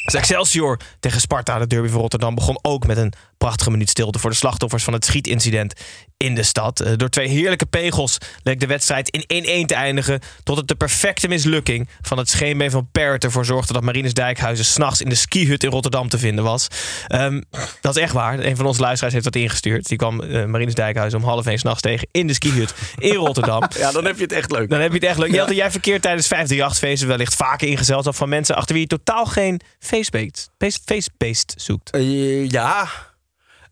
Dus 0.04 0.14
Excelsior 0.14 0.78
tegen 1.00 1.20
Sparta, 1.20 1.58
de 1.58 1.66
derby 1.66 1.88
van 1.88 2.00
Rotterdam, 2.00 2.34
begon 2.34 2.58
ook 2.62 2.86
met 2.86 2.96
een 2.96 3.12
prachtige 3.38 3.70
minuut 3.70 3.88
stilte 3.88 4.18
voor 4.18 4.30
de 4.30 4.36
slachtoffers 4.36 4.84
van 4.84 4.92
het 4.92 5.04
schietincident 5.04 5.74
in 6.16 6.34
de 6.34 6.42
stad. 6.42 6.80
Eh, 6.80 6.92
door 6.96 7.08
twee 7.08 7.28
heerlijke 7.28 7.66
pegels 7.66 8.18
leek 8.42 8.60
de 8.60 8.66
wedstrijd 8.66 9.08
in 9.08 9.24
1-1 9.26 9.66
te 9.66 9.74
eindigen. 9.74 10.20
Tot 10.42 10.56
het 10.56 10.68
de 10.68 10.74
perfecte 10.74 11.28
mislukking 11.28 11.88
van 12.00 12.18
het 12.18 12.28
scheenbeen 12.28 12.70
van 12.70 12.88
Parrot 12.92 13.24
ervoor 13.24 13.44
zorgde 13.44 13.72
dat 13.72 13.82
Marinus 13.82 14.14
Dijkhuizen 14.14 14.64
s'nachts 14.64 15.00
in 15.00 15.08
de 15.08 15.14
skihut 15.14 15.64
in 15.64 15.70
Rotterdam 15.70 16.08
te 16.08 16.18
vinden 16.18 16.44
was. 16.44 16.68
Ehm, 17.06 17.40
dat 17.80 17.96
is 17.96 18.02
echt 18.02 18.12
waar. 18.12 18.38
Een 18.38 18.56
van 18.56 18.66
onze 18.66 18.80
luisteraars 18.80 19.12
heeft 19.14 19.24
dat 19.24 19.36
ingestuurd. 19.36 19.88
Die 19.88 19.96
kwam 19.98 20.16
Marinus 20.50 20.74
Dijkhuizen 20.74 21.18
om 21.18 21.24
half 21.24 21.46
één 21.46 21.58
s'nachts 21.58 21.80
tegen 21.80 22.08
in 22.10 22.26
de 22.26 22.32
skihut 22.32 22.74
in 22.98 23.14
Rotterdam. 23.14 23.62
Ja, 23.78 23.92
dan 23.92 24.04
heb 24.04 24.16
je 24.16 24.22
het 24.22 24.32
echt 24.32 24.50
leuk. 24.50 24.70
Dan 24.70 24.80
heb 24.80 24.88
je 24.88 24.94
het 24.94 25.04
echt 25.06 25.18
leuk. 25.18 25.32
Jelte, 25.32 25.54
jij 25.54 25.70
verkeert 25.70 26.02
tijdens 26.02 26.28
538-feesten 26.34 27.06
wellicht 27.06 27.34
vaker 27.34 27.68
in 27.68 27.76
gezelschap 27.76 28.14
van 28.14 28.28
mensen 28.28 28.56
achter 28.56 28.72
wie 28.74 28.82
je 28.82 28.88
totaal 28.88 29.26
geen 29.26 29.60
face-based 29.90 30.50
face- 30.58 30.78
face-based 30.84 31.54
zoekt. 31.56 31.90
Eh, 31.90 32.48
ja. 32.50 32.88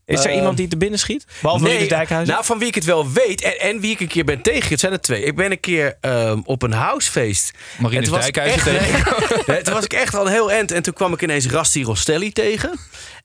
Is 0.05 0.25
er 0.25 0.31
Eh, 0.31 0.37
iemand 0.37 0.57
die 0.57 0.69
te 0.69 0.77
binnen 0.77 0.99
schiet? 0.99 1.27
Behalve 1.43 1.65
nee, 1.65 1.89
Dijkhuizen? 1.89 2.33
Nou, 2.35 2.45
van 2.47 2.59
wie 2.59 2.69
ik 2.69 2.75
het 2.75 2.85
wel 2.85 3.13
weet 3.13 3.43
en, 3.43 3.61
en 3.61 3.81
wie 3.81 3.91
ik 3.91 4.01
een 4.01 4.07
keer 4.09 4.25
ben 4.25 4.43
tegen. 4.43 4.69
Het 4.69 4.81
zijn 4.81 4.93
er 4.93 5.01
twee. 5.01 5.23
Ik 5.23 5.37
ben 5.37 5.51
een 5.51 5.61
keer 5.61 5.97
ehm, 6.01 6.41
op 6.45 6.63
een 6.63 6.73
housefeest. 6.73 7.53
Ik 7.95 8.11
Dijkhuizen 8.11 9.47
Nee, 9.47 9.63
toen 9.63 9.75
was 9.75 9.85
ik 9.85 9.93
echt 9.93 10.15
al 10.15 10.27
een 10.27 10.33
heel 10.33 10.53
end. 10.53 10.73
En 10.73 10.83
toen 10.83 10.93
kwam 10.95 11.13
ik 11.13 11.23
ineens 11.23 11.47
Rasti 11.47 11.83
Rostelli 11.85 12.33
tegen. 12.33 12.79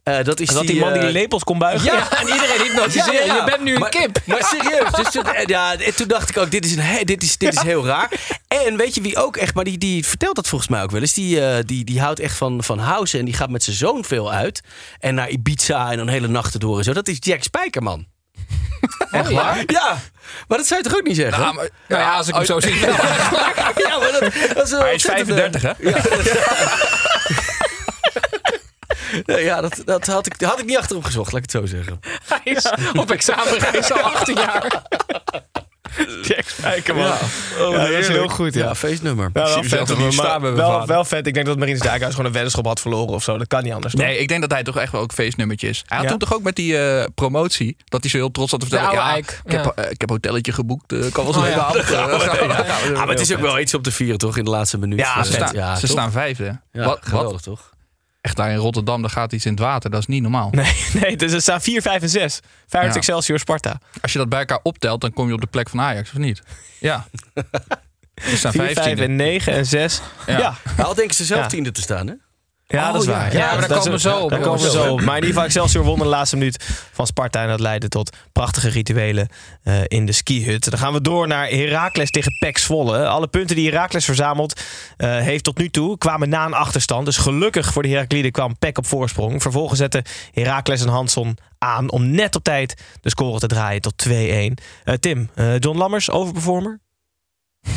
Eh, 0.04 0.24
dat 0.24 0.40
is 0.40 0.48
dat 0.50 0.68
die 0.68 0.80
man 0.80 0.94
die 0.94 1.02
eh, 1.02 1.12
lepels 1.12 1.44
kon 1.44 1.58
buigen? 1.58 1.86
Ja, 1.94 2.12
En 2.22 2.28
iedereen 2.28 2.62
hypnotiseren. 2.62 3.26
Je 3.36 3.42
bent 3.46 3.62
nu 3.62 3.74
een 3.74 3.80
maar, 3.80 3.90
kip. 3.90 4.20
Maar 4.26 4.44
serieus. 4.44 4.92
Dus 4.92 5.12
toen, 5.12 5.26
eh, 5.26 5.46
ja, 5.46 5.78
en 5.78 5.96
toen 5.96 6.08
dacht 6.08 6.30
ik 6.30 6.38
ook, 6.38 6.52
dit 6.52 6.66
is, 6.66 6.76
een, 6.76 7.06
dit 7.06 7.24
is, 7.24 7.38
dit 7.38 7.54
is 7.54 7.62
heel 7.62 7.86
raar. 7.86 8.10
En 8.48 8.78
weet 8.78 8.96
je 8.96 9.02
wie 9.02 9.18
ook 9.18 9.38
echt, 9.38 9.54
maar 9.56 9.64
die, 9.64 9.78
die 9.78 10.06
vertelt 10.06 10.36
dat 10.36 10.48
volgens 10.48 10.70
mij 10.70 10.84
ook 10.84 10.92
wel 10.92 11.02
eens. 11.02 11.14
Die, 11.14 11.64
die, 11.66 11.84
die 11.84 12.02
houdt 12.02 12.20
echt 12.20 12.38
van, 12.38 12.64
van 12.64 12.80
house 12.80 13.18
en 13.18 13.26
die 13.26 13.34
gaat 13.34 13.50
met 13.50 13.64
zijn 13.64 13.76
zoon 13.76 14.04
veel 14.06 14.32
uit. 14.32 14.62
En 15.00 15.16
naar 15.16 15.30
Ibiza 15.30 15.92
en 15.92 15.98
dan 15.98 16.08
hele 16.08 16.28
nachten 16.28 16.60
door 16.60 16.78
en 16.78 16.84
zo. 16.84 16.94
Dat 16.94 17.08
is 17.08 17.18
Jack 17.20 17.44
Spijkerman. 17.44 18.06
Echt 19.12 19.32
waar? 19.32 19.64
Ja, 19.68 19.98
maar 20.48 20.58
dat 20.58 20.68
zou 20.68 20.82
je 20.84 20.90
toch 20.90 20.98
ook 20.98 21.08
niet 21.08 21.16
zeggen? 21.16 21.42
Nou, 21.42 21.54
maar- 21.56 21.70
Nou 21.88 22.02
ja, 22.02 22.14
als 22.16 22.28
ik 22.28 22.36
hem 22.36 22.46
zo 22.46 22.60
zie. 22.60 22.76
ja, 22.80 22.88
maar 24.00 24.12
dat, 24.20 24.34
dat 24.56 24.66
is 24.66 24.72
een 24.72 24.80
Hij 24.80 24.94
is 24.94 25.06
ontzettende- 25.06 25.34
35, 25.36 25.62
hè? 25.62 25.70
ja, 25.80 25.92
dat, 25.94 26.93
dat 29.86 30.06
had, 30.06 30.26
ik, 30.26 30.42
had 30.42 30.60
ik 30.60 30.66
niet 30.66 30.78
achterop 30.78 31.04
gezocht, 31.04 31.32
laat 31.32 31.44
ik 31.44 31.52
het 31.52 31.62
zo 31.62 31.76
zeggen. 31.76 32.00
Hij 32.44 32.54
is 32.54 32.74
op 32.94 33.12
examenreis 33.12 33.92
al 33.92 34.00
18 34.02 34.36
jaar. 34.36 34.82
Jack 36.22 36.44
Spijkerman. 36.48 37.04
Ja. 37.06 37.18
Ja, 37.60 37.72
dat 37.78 37.90
is 37.90 38.08
heel 38.08 38.28
goed, 38.28 38.54
ja. 38.54 38.64
Ja, 38.64 38.76
feestnummer. 38.76 39.30
Ja, 39.34 39.44
wel, 39.44 39.64
vet, 39.64 40.16
maar- 40.16 40.42
mijn 40.42 40.56
wel, 40.56 40.86
wel 40.86 41.06
vet. 41.06 41.28
Ik 41.28 41.34
denk 41.34 41.46
dat 41.46 41.58
Marinus 41.58 41.80
Dijkhuis 41.80 42.12
gewoon 42.12 42.26
een 42.26 42.32
weddenschap 42.32 42.66
had 42.66 42.80
verloren 42.80 43.14
of 43.14 43.24
zo. 43.24 43.38
Dat 43.38 43.48
kan 43.48 43.64
niet 43.64 43.74
anders. 43.74 43.94
toch? 43.94 44.04
Nee, 44.06 44.18
ik 44.18 44.28
denk 44.28 44.42
dat 44.42 44.52
hij 44.52 44.64
toch 44.64 44.78
echt 44.78 44.92
wel 44.92 45.02
ook 45.02 45.12
feestnummertje 45.14 45.70
is. 45.70 45.84
Hij 45.88 45.98
had 45.98 46.06
Ja? 46.06 46.10
toen 46.12 46.20
toch 46.20 46.34
ook 46.34 46.44
met 46.44 46.56
die 46.56 46.78
eh, 46.78 47.06
promotie, 47.16 47.78
dat 47.86 48.02
hij 48.02 48.10
zo 48.10 48.18
heel 48.18 48.32
trots 48.32 48.52
had 48.52 48.60
te 48.60 48.66
vertellen. 48.68 48.92
De 48.92 48.98
ja, 48.98 49.16
ik, 49.16 49.42
heb, 49.46 49.64
ja. 49.66 49.72
eh, 49.84 49.92
ik 49.92 50.02
heb 50.02 50.10
een 50.10 50.16
hotelletje 50.16 50.52
geboekt, 50.52 50.92
eh, 50.92 51.00
kan 51.12 51.26
wel 51.26 51.28
eens 51.28 51.38
Oh, 51.38 51.44
een 51.46 51.50
ja. 51.52 51.58
avond. 51.58 51.92
Ah, 52.94 52.96
maar 52.98 53.08
het 53.08 53.20
is 53.20 53.34
ook 53.34 53.40
wel 53.42 53.60
iets 53.60 53.74
op 53.74 53.84
te 53.84 53.92
vieren, 53.92 54.18
toch? 54.18 54.38
In 54.38 54.44
de 54.44 54.50
laatste 54.50 54.78
minuut. 54.78 55.00
Ja, 55.00 55.24
Ze, 55.24 55.32
staan, 55.34 56.06
ja, 56.06 56.12
vijfde. 56.12 56.60
Ja, 56.72 56.86
wat, 56.86 57.00
geweldig, 57.02 57.42
toch? 57.42 57.72
Echt 58.24 58.36
daar 58.36 58.52
in 58.52 58.58
Rotterdam, 58.58 59.02
daar 59.02 59.12
gaat 59.12 59.32
iets 59.34 59.46
in 59.46 59.52
het 59.52 59.60
water. 59.60 59.90
Dat 59.90 60.00
is 60.00 60.06
niet 60.06 60.22
normaal. 60.22 60.50
Nee, 60.52 60.74
nee 61.02 61.18
dus 61.18 61.32
het 61.32 61.42
staan 61.42 61.62
4, 61.62 61.82
5 61.82 62.02
en 62.02 62.10
6. 62.10 62.40
Feyenoord, 62.68 62.94
Ja. 62.94 63.00
Excelsior, 63.00 63.40
Sparta. 63.40 63.80
Als 64.02 64.12
je 64.14 64.18
dat 64.18 64.30
bij 64.30 64.40
elkaar 64.40 64.60
optelt, 64.64 65.02
dan 65.02 65.14
kom 65.14 65.28
je 65.28 65.34
op 65.34 65.42
de 65.42 65.48
plek 65.48 65.70
van 65.70 65.82
Ajax, 65.82 66.10
of 66.12 66.18
niet? 66.18 66.42
Ja. 66.80 67.06
Staan 68.16 68.52
4, 68.52 68.62
5 68.62 68.74
vijftiende. 68.74 69.04
en 69.04 69.16
9 69.16 69.54
en 69.54 69.66
6. 69.66 70.02
Ja, 70.28 70.38
Ja. 70.38 70.56
Al 70.84 70.94
denken 70.96 71.16
ze 71.16 71.26
zelf 71.26 71.42
Ja. 71.42 71.48
tiende 71.48 71.72
te 71.72 71.82
staan, 71.82 72.08
hè? 72.08 72.14
Dat 72.82 72.96
is 73.02 73.08
Oh, 73.08 73.14
waar. 73.16 73.34
ja. 73.34 73.40
Ja, 73.40 73.46
maar 73.46 73.60
daar 73.60 73.68
dat 73.68 73.78
komen 73.78 73.92
we 73.92 74.00
zo 74.00 74.20
op. 74.20 74.30
Daar 74.30 74.40
komen 74.40 74.62
we 74.62 74.70
zo 74.70 74.92
op. 74.92 75.02
Maar 75.02 75.18
in 75.18 75.24
ieder 75.24 75.28
geval, 75.28 75.44
Excelsior 75.44 75.84
won 75.84 76.00
de 76.00 76.06
laatste 76.06 76.36
minuut 76.38 76.64
van 76.92 77.08
Sparta. 77.08 77.42
En 77.42 77.48
dat 77.48 77.60
leidde 77.60 77.88
tot 77.88 78.18
prachtige 78.32 78.70
rituelen 78.70 79.28
eh, 79.64 79.82
in 79.88 80.06
de 80.06 80.12
skihut. 80.12 80.70
Dan 80.70 80.80
gaan 80.80 80.94
we 80.94 81.02
door 81.02 81.28
naar 81.28 81.48
Heracles 81.48 82.10
tegen 82.10 82.38
PEC 82.40 82.58
Zwolle. 82.58 83.08
Alle 83.08 83.28
punten 83.28 83.56
die 83.56 83.70
Heracles 83.72 84.06
verzameld 84.06 84.62
eh, 84.98 85.10
heeft 85.18 85.44
tot 85.44 85.58
nu 85.58 85.70
toe 85.70 85.98
kwamen 85.98 86.30
na 86.30 86.46
een 86.46 86.54
achterstand. 86.54 87.06
Dus 87.06 87.18
gelukkig 87.18 87.74
voor 87.74 87.84
de 87.84 87.90
Herakliden 87.90 88.32
kwam 88.32 88.58
PEC 88.58 88.78
op 88.78 88.86
voorsprong. 88.86 89.42
Vervolgens 89.42 89.80
zetten 89.80 90.04
Heracles 90.32 90.82
en 90.82 90.88
Hansson 90.88 91.38
aan 91.58 91.92
om 91.92 92.10
net 92.12 92.36
op 92.36 92.44
tijd 92.44 92.82
de 93.02 93.10
score 93.10 93.40
te 93.40 93.48
draaien 93.48 93.82
tot 93.82 93.94
2-1. 94.10 94.10
Eh, 94.84 94.94
Tim, 95.00 95.30
eh, 95.36 95.60
John 95.60 95.78
Lammers, 95.78 96.10
overperformer? 96.10 96.80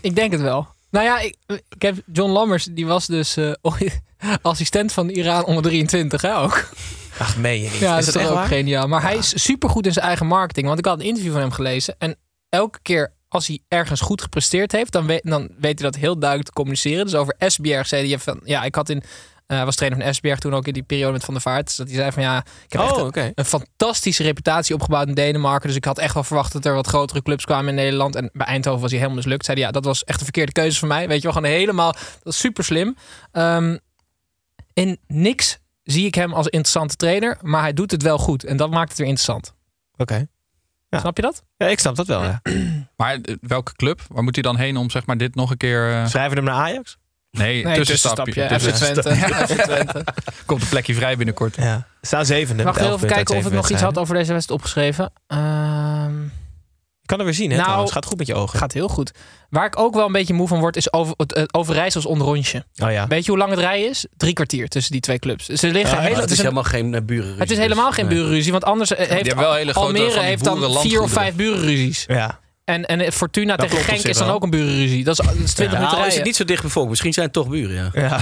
Ik 0.00 0.14
denk 0.14 0.32
het 0.32 0.40
wel. 0.40 0.66
Nou 0.90 1.06
ja, 1.06 1.20
ik, 1.20 1.36
ik 1.46 1.82
heb 1.82 1.96
John 2.12 2.30
Lammers, 2.30 2.64
die 2.64 2.86
was 2.86 3.06
dus 3.06 3.36
eh, 3.36 3.52
ooit 3.62 4.00
assistent 4.42 4.92
van 4.92 5.08
Iran 5.08 5.44
onder 5.44 5.62
23 5.62 6.22
hè, 6.22 6.36
ook. 6.36 6.68
Ach, 7.18 7.36
meen 7.36 7.62
je 7.62 7.70
niet. 7.70 7.78
Ja, 7.78 7.90
dat 7.94 8.00
is 8.00 8.06
is 8.06 8.12
dat 8.12 8.22
echt 8.22 8.30
toch 8.30 8.40
ook 8.40 8.48
waar? 8.48 8.56
geniaal. 8.56 8.88
Maar 8.88 9.02
hij 9.02 9.16
is 9.16 9.42
supergoed 9.42 9.86
in 9.86 9.92
zijn 9.92 10.06
eigen 10.06 10.26
marketing. 10.26 10.66
Want 10.66 10.78
ik 10.78 10.84
had 10.84 10.98
een 10.98 11.06
interview 11.06 11.32
van 11.32 11.40
hem 11.40 11.50
gelezen. 11.50 11.94
En 11.98 12.16
elke 12.48 12.78
keer 12.82 13.12
als 13.28 13.46
hij 13.46 13.60
ergens 13.68 14.00
goed 14.00 14.22
gepresteerd 14.22 14.72
heeft, 14.72 14.92
dan 14.92 15.06
weet, 15.06 15.22
dan 15.22 15.40
weet 15.58 15.80
hij 15.80 15.90
dat 15.90 16.00
heel 16.00 16.18
duidelijk 16.18 16.48
te 16.48 16.54
communiceren. 16.54 17.04
Dus 17.04 17.14
over 17.14 17.34
Esbjerg 17.38 17.86
zei 17.86 18.08
hij 18.08 18.18
van, 18.18 18.40
ja, 18.44 18.62
ik 18.64 18.74
had 18.74 18.88
in, 18.88 19.02
eh, 19.46 19.64
was 19.64 19.76
trainer 19.76 19.98
van 20.00 20.08
Esbjerg 20.08 20.38
toen 20.38 20.54
ook 20.54 20.66
in 20.66 20.72
die 20.72 20.82
periode 20.82 21.12
met 21.12 21.24
Van 21.24 21.34
der 21.34 21.42
Vaart. 21.42 21.66
Dus 21.66 21.76
dat 21.76 21.86
hij 21.86 21.96
zei 21.96 22.12
van, 22.12 22.22
ja, 22.22 22.38
ik 22.38 22.72
heb 22.72 22.80
echt 22.80 22.92
Oh, 22.92 22.98
een, 22.98 23.04
oké. 23.06 23.32
een 23.34 23.44
fantastische 23.44 24.22
reputatie 24.22 24.74
opgebouwd 24.74 25.08
in 25.08 25.14
Denemarken. 25.14 25.68
Dus 25.68 25.76
ik 25.76 25.84
had 25.84 25.98
echt 25.98 26.14
wel 26.14 26.24
verwacht 26.24 26.52
dat 26.52 26.64
er 26.64 26.74
wat 26.74 26.86
grotere 26.86 27.22
clubs 27.22 27.44
kwamen 27.44 27.68
in 27.68 27.74
Nederland. 27.74 28.16
En 28.16 28.30
bij 28.32 28.46
Eindhoven 28.46 28.80
was 28.80 28.90
hij 28.90 28.98
helemaal 28.98 29.22
mislukt. 29.22 29.44
Zei 29.44 29.56
hij, 29.56 29.66
ja, 29.66 29.72
dat 29.72 29.84
was 29.84 30.04
echt 30.04 30.18
een 30.18 30.24
verkeerde 30.24 30.52
keuze 30.52 30.78
voor 30.78 30.88
mij. 30.88 31.08
Weet 31.08 31.16
je 31.16 31.22
wel, 31.22 31.32
gewoon 31.32 31.50
helemaal, 31.50 31.92
dat 32.22 32.32
is 32.32 32.38
super 32.38 32.64
slim. 32.64 32.96
Ehm, 33.32 33.76
in 34.74 34.98
niks 35.06 35.58
zie 35.82 36.06
ik 36.06 36.14
hem 36.14 36.32
als 36.32 36.46
interessante 36.46 36.96
trainer, 36.96 37.38
maar 37.42 37.60
hij 37.60 37.72
doet 37.72 37.90
het 37.90 38.02
wel 38.02 38.18
goed. 38.18 38.44
En 38.44 38.56
dat 38.56 38.70
maakt 38.70 38.88
het 38.88 38.98
weer 38.98 39.06
interessant. 39.06 39.54
Oké. 39.96 40.26
Ja. 40.88 41.00
Snap 41.00 41.16
je 41.16 41.22
dat? 41.22 41.42
Ja, 41.56 41.66
ik 41.66 41.78
snap 41.78 41.96
dat 41.96 42.06
wel, 42.06 42.22
ja. 42.24 42.40
Maar 42.96 43.14
eh, 43.22 43.34
welke 43.40 43.72
club? 43.72 44.00
Waar 44.08 44.22
moet 44.22 44.34
hij 44.34 44.42
dan 44.42 44.56
heen 44.56 44.76
om 44.76 44.90
zeg 44.90 45.06
maar, 45.06 45.16
dit 45.16 45.34
nog 45.34 45.50
een 45.50 45.56
keer... 45.56 45.92
eh, 45.92 46.06
Schrijven 46.06 46.30
we 46.30 46.36
hem 46.36 46.44
naar 46.44 46.64
Ajax? 46.68 46.96
nee, 47.30 47.64
Nee, 47.64 47.74
tussenstapje. 47.76 48.46
tussenstapje. 48.46 49.46
FC 49.46 49.62
Twente. 49.62 50.04
Komt 50.46 50.62
een 50.62 50.68
plekje 50.68 50.94
vrij 50.94 51.16
binnenkort. 51.16 51.56
Ja. 51.56 51.86
Staan 52.00 52.26
zevende. 52.26 52.62
Heel 52.62 52.72
elf 52.74 52.94
even 52.96 53.08
kijken 53.08 53.36
of 53.36 53.46
ik 53.46 53.52
nog 53.52 53.70
iets 53.70 53.80
had 53.80 53.98
over 53.98 54.14
deze 54.14 54.32
wedstrijd 54.32 54.60
opgeschreven. 54.60 55.12
Ehm 55.26 56.12
Je 57.04 57.10
kan 57.10 57.18
er 57.18 57.24
weer 57.24 57.34
zien, 57.34 57.48
hè? 57.50 57.54
Nou, 57.54 57.64
trouwens. 57.66 57.92
Gaat 57.92 58.06
goed 58.06 58.18
met 58.18 58.26
je 58.26 58.34
ogen. 58.34 58.58
gaat 58.58 58.72
heel 58.72 58.88
goed. 58.88 59.12
Waar 59.50 59.66
ik 59.66 59.78
ook 59.78 59.94
wel 59.94 60.06
een 60.06 60.12
beetje 60.12 60.34
moe 60.34 60.48
van 60.48 60.58
word, 60.60 60.76
is 60.76 60.92
over, 60.92 61.14
het, 61.16 61.34
het 61.34 61.54
Overijssels 61.54 62.06
onderrondje. 62.06 62.64
Oh 62.82 62.90
ja. 62.90 63.06
Weet 63.06 63.24
je 63.24 63.30
hoe 63.30 63.38
lang 63.40 63.50
het 63.50 63.60
rijden 63.60 63.88
is? 63.88 64.06
Drie 64.16 64.32
kwartier 64.32 64.68
tussen 64.68 64.92
die 64.92 65.00
twee 65.00 65.18
clubs. 65.18 65.46
Ze 65.46 65.66
liggen 65.70 65.96
Ja, 65.96 66.02
hele, 66.02 66.20
het 66.20 66.30
is 66.30 66.38
een- 66.38 66.42
helemaal 66.42 66.64
geen 66.64 66.92
uh, 66.94 67.00
burenruzie. 67.00 67.40
het 67.40 67.50
is 67.50 67.58
helemaal 67.58 67.92
geen 67.92 68.04
dus, 68.04 68.12
nee. 68.14 68.22
burenruzie, 68.22 68.52
want 68.52 68.64
anders 68.64 68.94
eh, 68.94 69.08
heeft 69.08 69.34
wel 69.34 69.54
hele 69.54 69.72
Almere 69.72 70.20
heeft 70.20 70.44
dan 70.44 70.72
vier 70.80 71.02
of 71.02 71.10
vijf 71.10 71.34
burenruzies. 71.34 72.04
Ja. 72.08 72.40
En, 72.64 72.84
en 72.86 73.12
Fortuna 73.12 73.56
tegen 73.56 73.78
op 73.78 73.84
Genk 73.84 74.02
is 74.02 74.16
dan 74.16 74.26
wel. 74.26 74.34
ook 74.36 74.42
een 74.42 74.50
burenruzie. 74.50 75.04
Dat 75.04 75.18
is, 75.20 75.26
dat 75.26 75.34
is 75.34 75.52
20 75.52 75.64
Ja, 75.64 75.70
minuten 75.70 75.86
al 75.88 75.88
is 75.88 75.98
rijden. 75.98 76.14
het 76.16 76.24
niet 76.24 76.36
zo 76.36 76.44
dicht 76.44 76.62
bevolkt. 76.62 76.88
Misschien 76.90 77.12
zijn 77.12 77.24
het 77.26 77.34
toch 77.34 77.48
buren, 77.48 77.74
ja. 77.74 77.90
Ja. 77.92 78.16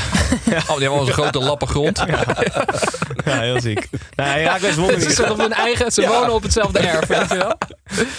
Oh, 0.70 0.76
die 0.76 0.82
hebben 0.82 0.88
al 0.98 1.06
een 1.06 1.12
grote 1.12 1.38
lappen 1.38 1.68
grond. 1.68 1.98
ja, 3.24 3.40
heel 3.40 3.60
ziek. 3.60 3.88
Nou, 4.16 4.28
Herakles 4.30 4.74
won. 4.74 5.00
Ze, 5.00 5.30
op 5.30 5.38
hun 5.38 5.52
eigen, 5.52 5.92
ze 5.92 6.06
wonen 6.06 6.32
op 6.32 6.42
hetzelfde 6.42 6.78
erf, 6.78 7.06
weet 7.06 7.28
je 7.28 7.36
wel? 7.36 7.54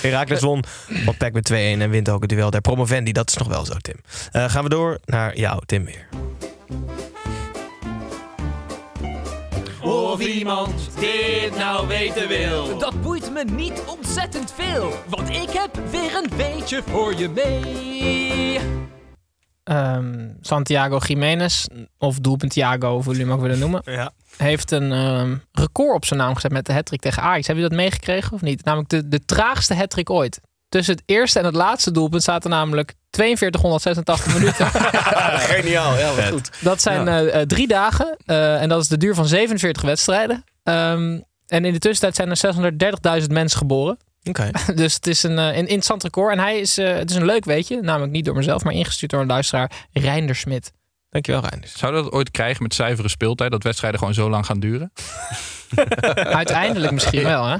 Herakles 0.01 0.41
won 0.41 0.63
van 1.05 1.17
PEC 1.17 1.33
met 1.33 1.51
2-1 1.51 1.55
en 1.55 1.89
wint 1.89 2.09
ook 2.09 2.21
het 2.21 2.29
duel 2.29 2.49
der 2.49 2.61
promovendi. 2.61 3.11
Dat 3.11 3.29
is 3.29 3.35
nog 3.37 3.47
wel 3.47 3.65
zo, 3.65 3.73
Tim. 3.81 3.95
Eh, 4.31 4.49
gaan 4.49 4.63
we 4.63 4.69
door 4.69 4.99
naar 5.05 5.37
jou, 5.37 5.61
Tim 5.65 5.85
weer. 5.85 6.07
Of 10.13 10.19
iemand 10.19 10.89
dit 10.99 11.57
nou 11.57 11.87
weten 11.87 12.27
wil. 12.27 12.77
Dat 12.77 13.01
boeit 13.01 13.31
me 13.33 13.43
niet 13.43 13.83
ontzettend 13.87 14.53
veel, 14.55 14.91
want 15.09 15.29
ik 15.29 15.49
heb 15.49 15.79
weer 15.91 16.15
een 16.15 16.29
beetje 16.37 16.81
voor 16.85 17.15
je 17.17 17.29
mee. 17.29 18.59
Ehm, 19.63 20.29
Santiago 20.41 20.97
Jiménez, 20.97 21.65
of 21.97 22.19
doelpunt 22.19 22.51
Thiago, 22.51 22.93
hoe 22.93 23.03
jullie 23.03 23.21
hem 23.21 23.31
ook 23.31 23.41
willen 23.41 23.59
noemen, 23.59 23.81
Ja. 23.85 24.11
heeft 24.37 24.71
een 24.71 24.91
ehm, 24.91 25.35
record 25.51 25.95
op 25.95 26.05
zijn 26.05 26.19
naam 26.19 26.35
gezet 26.35 26.51
met 26.51 26.65
de 26.65 26.73
hattrick 26.73 27.01
tegen 27.01 27.23
Ajax. 27.23 27.47
Hebben 27.47 27.63
jullie 27.63 27.77
dat 27.77 27.85
meegekregen 27.87 28.33
of 28.33 28.41
niet? 28.41 28.63
Namelijk 28.65 28.89
de, 28.89 29.07
de 29.07 29.25
traagste 29.25 29.73
hattrick 29.73 30.09
ooit. 30.09 30.39
Tussen 30.73 30.93
het 30.93 31.03
eerste 31.05 31.39
en 31.39 31.45
het 31.45 31.55
laatste 31.55 31.91
doelpunt 31.91 32.23
zaten 32.23 32.49
namelijk 32.49 32.93
4286 33.11 34.33
minuten. 34.37 34.67
Geniaal, 35.55 35.97
ja, 35.97 36.15
wat 36.15 36.29
goed. 36.29 36.49
Dat 36.61 36.81
zijn 36.81 37.07
eh, 37.07 37.41
eh, 37.41 37.47
drie 37.47 37.67
dagen 37.67 38.17
eh, 38.25 38.61
en 38.61 38.69
dat 38.69 38.81
is 38.81 38.87
de 38.87 38.97
duur 38.97 39.15
van 39.15 39.25
47 39.27 39.81
wedstrijden. 39.81 40.43
Ehm, 40.63 41.19
en 41.47 41.65
in 41.65 41.73
de 41.73 41.79
tussentijd 41.79 42.15
zijn 42.15 42.55
er 42.61 43.21
630.000 43.21 43.27
mensen 43.27 43.57
geboren. 43.57 43.97
Oké. 44.23 44.49
Dus 44.75 44.93
het 44.93 45.07
is 45.07 45.23
een, 45.23 45.37
een 45.37 45.55
interessant 45.55 46.03
record. 46.03 46.31
En 46.31 46.39
hij 46.39 46.59
is, 46.59 46.75
het 46.75 47.09
is 47.09 47.15
een 47.15 47.25
leuk 47.25 47.45
weetje, 47.45 47.81
namelijk 47.81 48.11
niet 48.11 48.25
door 48.25 48.35
mezelf, 48.35 48.63
maar 48.63 48.73
ingestuurd 48.73 49.11
door 49.11 49.21
een 49.21 49.27
luisteraar, 49.27 49.71
Reinder 49.91 50.35
Smit. 50.35 50.71
Dankjewel, 51.09 51.41
Reinders. 51.41 51.77
Zou 51.77 51.93
dat 51.93 52.11
ooit 52.11 52.31
krijgen 52.31 52.63
met 52.63 52.73
zuivere 52.73 53.09
speeltijd? 53.09 53.51
Dat 53.51 53.63
wedstrijden 53.63 53.99
gewoon 53.99 54.13
zo 54.13 54.29
lang 54.29 54.45
gaan 54.45 54.59
duren? 54.59 54.91
Uiteindelijk 56.13 56.91
misschien 56.91 57.23
wel, 57.23 57.45
hè? 57.45 57.57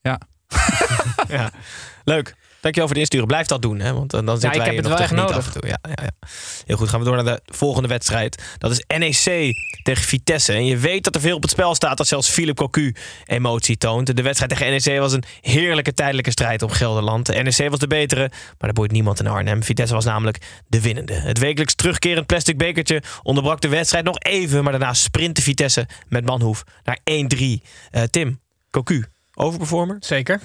Ja. 0.00 0.20
ja. 1.28 1.50
Leuk. 2.04 2.34
Dankjewel 2.62 2.88
voor 2.88 2.94
de 2.94 3.02
insturen. 3.02 3.26
Blijf 3.26 3.46
dat 3.46 3.62
doen, 3.62 3.80
hè? 3.80 3.92
want 3.92 4.14
eh, 4.14 4.20
dan 4.24 4.40
zitten 4.40 4.50
ik 4.50 4.56
wij 4.56 4.74
heb 4.74 4.74
hier 4.74 4.82
het 4.82 4.90
nog 4.90 4.98
wel 4.98 5.08
echt 5.08 5.16
nodig. 5.16 5.36
af 5.36 5.46
en 5.46 5.60
toe. 5.60 5.68
Ja, 5.68 5.78
ja, 5.82 6.02
ja. 6.02 6.28
Heel 6.66 6.76
goed, 6.76 6.88
gaan 6.88 6.98
we 6.98 7.06
door 7.06 7.14
naar 7.14 7.24
de 7.24 7.40
volgende 7.44 7.88
wedstrijd. 7.88 8.42
Dat 8.58 8.70
is 8.70 8.84
NEC 8.98 9.54
tegen 9.82 10.04
Vitesse. 10.04 10.52
En 10.52 10.66
je 10.66 10.76
weet 10.76 11.04
dat 11.04 11.14
er 11.14 11.20
veel 11.20 11.36
op 11.36 11.42
het 11.42 11.50
spel 11.50 11.74
staat 11.74 11.98
als 11.98 12.08
zelfs 12.08 12.28
Philip 12.28 12.56
Cocu 12.56 12.94
emotie 13.24 13.76
toont. 13.76 14.16
De 14.16 14.22
wedstrijd 14.22 14.50
tegen 14.50 14.70
NEC 14.70 14.98
was 14.98 15.12
een 15.12 15.24
heerlijke 15.40 15.94
tijdelijke 15.94 16.30
strijd 16.30 16.62
om 16.62 16.70
Gelderland. 16.70 17.26
De 17.26 17.32
NEC 17.42 17.70
was 17.70 17.78
de 17.78 17.86
betere, 17.86 18.28
maar 18.30 18.56
dat 18.58 18.74
boeit 18.74 18.92
niemand 18.92 19.20
in 19.20 19.26
Arnhem. 19.26 19.62
Vitesse 19.62 19.94
was 19.94 20.04
namelijk 20.04 20.38
de 20.68 20.80
winnende. 20.80 21.14
Het 21.14 21.38
wekelijks 21.38 21.74
terugkerend 21.74 22.26
plastic 22.26 22.58
bekertje 22.58 23.02
onderbrak 23.22 23.60
de 23.60 23.68
wedstrijd 23.68 24.04
nog 24.04 24.18
even, 24.18 24.62
maar 24.62 24.72
daarna 24.72 24.94
sprintte 24.94 25.42
Vitesse 25.42 25.86
met 26.08 26.24
Manhoef 26.24 26.64
naar 26.84 26.98
1-3. 27.04 27.62
Eh, 27.90 28.02
Tim, 28.02 28.40
Cocu, 28.70 29.04
overperformer? 29.34 29.96
Zeker. 30.00 30.40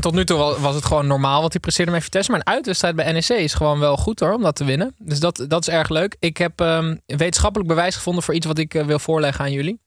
Tot 0.00 0.14
nu 0.14 0.24
toe 0.24 0.38
wa- 0.38 0.58
was 0.58 0.74
het 0.74 0.84
gewoon 0.84 1.06
normaal 1.06 1.42
wat 1.42 1.52
hij 1.52 1.60
presteerde 1.60 1.90
met 1.92 2.02
Vitesse. 2.02 2.30
Maar 2.30 2.40
een 2.40 2.52
uitwedstrijd 2.52 2.96
bij 2.96 3.12
NEC 3.12 3.28
is 3.28 3.54
gewoon 3.54 3.78
wel 3.78 3.96
goed 3.96 4.20
hoor, 4.20 4.32
om 4.32 4.42
dat 4.42 4.56
te 4.56 4.64
winnen. 4.64 4.94
Dus 4.98 5.20
dat, 5.20 5.44
dat 5.48 5.60
is 5.68 5.74
erg 5.74 5.88
leuk. 5.88 6.16
Ik 6.18 6.36
heb 6.36 6.60
ehm, 6.60 6.96
wetenschappelijk 7.06 7.68
bewijs 7.68 7.94
gevonden 7.96 8.22
voor 8.22 8.34
iets 8.34 8.46
wat 8.46 8.58
ik 8.58 8.74
eh, 8.74 8.84
wil 8.84 8.98
voorleggen 8.98 9.44
aan 9.44 9.52
jullie. 9.52 9.80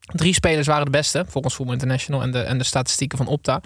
Drie 0.00 0.34
spelers 0.34 0.66
waren 0.66 0.84
de 0.84 0.90
beste, 0.90 1.24
volgens 1.28 1.54
Voetbal 1.54 1.74
International 1.74 2.22
en 2.22 2.30
de, 2.30 2.40
en 2.40 2.58
de 2.58 2.64
statistieken 2.64 3.18
van 3.18 3.26
Opta. 3.26 3.60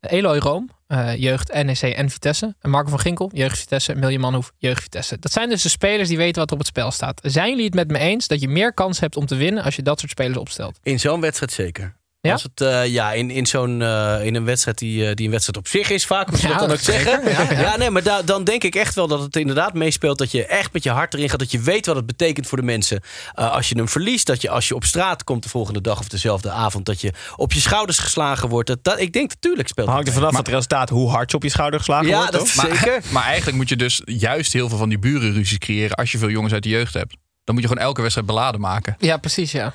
Eloy 0.00 0.38
Room, 0.38 0.70
eh, 0.86 1.16
jeugd 1.16 1.52
NEC 1.52 1.80
en 1.80 2.10
Vitesse. 2.10 2.54
En 2.60 2.70
Marco 2.70 2.90
van 2.90 2.98
Ginkel, 3.00 3.30
jeugd 3.34 3.58
Vitesse. 3.58 3.92
En 3.92 3.98
Milje 3.98 4.18
Manhoef, 4.18 4.52
jeugd 4.56 4.82
Vitesse. 4.82 5.18
Dat 5.18 5.32
zijn 5.32 5.48
dus 5.48 5.62
de 5.62 5.68
spelers 5.68 6.08
die 6.08 6.16
weten 6.16 6.38
wat 6.40 6.46
er 6.46 6.52
op 6.52 6.58
het 6.58 6.68
spel 6.68 6.90
staat. 6.90 7.20
Zijn 7.22 7.48
jullie 7.48 7.64
het 7.64 7.74
met 7.74 7.90
me 7.90 7.98
eens 7.98 8.26
dat 8.26 8.40
je 8.40 8.48
meer 8.48 8.74
kans 8.74 9.00
hebt 9.00 9.16
om 9.16 9.26
te 9.26 9.34
winnen 9.36 9.62
als 9.64 9.76
je 9.76 9.82
dat 9.82 9.98
soort 9.98 10.10
spelers 10.10 10.38
opstelt? 10.38 10.78
In 10.82 11.00
zo'n 11.00 11.20
wedstrijd 11.20 11.52
zeker. 11.52 11.96
Ja? 12.20 12.32
Als 12.32 12.42
het, 12.42 12.60
eh, 12.60 12.86
ja, 12.86 13.12
in, 13.12 13.30
in 13.30 13.46
zo'n 13.46 13.82
eh, 13.82 14.24
in 14.24 14.34
een 14.34 14.44
wedstrijd 14.44 14.78
die, 14.78 15.08
eh, 15.08 15.14
die 15.14 15.24
een 15.24 15.30
wedstrijd 15.30 15.58
op 15.58 15.68
zich 15.68 15.90
is, 15.90 16.06
vaak 16.06 16.30
moet 16.30 16.40
je 16.40 16.46
Ja, 16.48 16.52
dat 16.52 16.62
dan 16.68 16.70
ook 16.76 16.82
zeggen. 16.82 17.30
Ja, 17.30 17.42
Ja, 17.42 17.60
ja. 17.60 17.76
nee, 17.76 17.90
maar 17.90 18.02
da- 18.02 18.22
dan 18.22 18.44
denk 18.44 18.64
ik 18.64 18.74
echt 18.74 18.94
wel 18.94 19.06
dat 19.08 19.20
het 19.20 19.36
inderdaad 19.36 19.74
meespeelt 19.74 20.18
dat 20.18 20.30
je 20.30 20.46
echt 20.46 20.72
met 20.72 20.82
je 20.82 20.90
hart 20.90 21.14
erin 21.14 21.28
gaat. 21.30 21.38
Dat 21.38 21.50
je 21.50 21.60
weet 21.60 21.86
wat 21.86 21.96
het 21.96 22.06
betekent 22.06 22.46
voor 22.46 22.58
de 22.58 22.64
mensen. 22.64 23.00
Eh, 23.34 23.52
als 23.52 23.68
je 23.68 23.74
hem 23.76 23.88
verliest, 23.88 24.26
dat 24.26 24.42
je 24.42 24.50
als 24.50 24.68
je 24.68 24.74
op 24.74 24.84
straat 24.84 25.24
komt 25.24 25.42
de 25.42 25.48
volgende 25.48 25.80
dag 25.80 25.98
of 25.98 26.08
dezelfde 26.08 26.50
avond, 26.50 26.86
dat 26.86 27.00
je 27.00 27.12
op 27.36 27.52
je 27.52 27.60
schouders 27.60 27.98
geslagen 27.98 28.48
wordt. 28.48 28.68
Dat, 28.68 28.84
dat, 28.84 29.00
ik 29.00 29.12
denk 29.12 29.28
natuurlijk 29.30 29.68
speelt 29.68 29.88
Hangt 29.88 30.06
er 30.08 30.12
vanaf 30.14 30.36
het 30.36 30.48
resultaat 30.48 30.88
hoe 30.88 31.10
hard 31.10 31.30
je 31.30 31.36
op 31.36 31.42
je 31.42 31.48
schouder 31.50 31.78
geslagen 31.78 32.06
Ja, 32.08 32.16
wordt. 32.16 32.32
dat 32.32 32.40
toch? 32.54 32.64
is 32.64 32.78
zeker. 32.78 33.02
Maar 33.10 33.24
eigenlijk 33.24 33.56
moet 33.56 33.68
je 33.68 33.76
dus 33.76 34.02
juist 34.04 34.52
heel 34.52 34.68
veel 34.68 34.78
van 34.78 34.88
die 34.88 34.98
burenruzies 34.98 35.58
creëren 35.58 35.96
als 35.96 36.12
je 36.12 36.18
veel 36.18 36.30
jongens 36.30 36.52
uit 36.52 36.62
de 36.62 36.68
jeugd 36.68 36.94
hebt. 36.94 37.16
dan 37.44 37.54
moet 37.54 37.62
je 37.64 37.68
gewoon 37.70 37.84
elke 37.88 38.00
wedstrijd 38.00 38.26
beladen 38.28 38.60
maken. 38.60 38.96
Ja, 38.98 39.16
precies, 39.16 39.52
ja. 39.52 39.74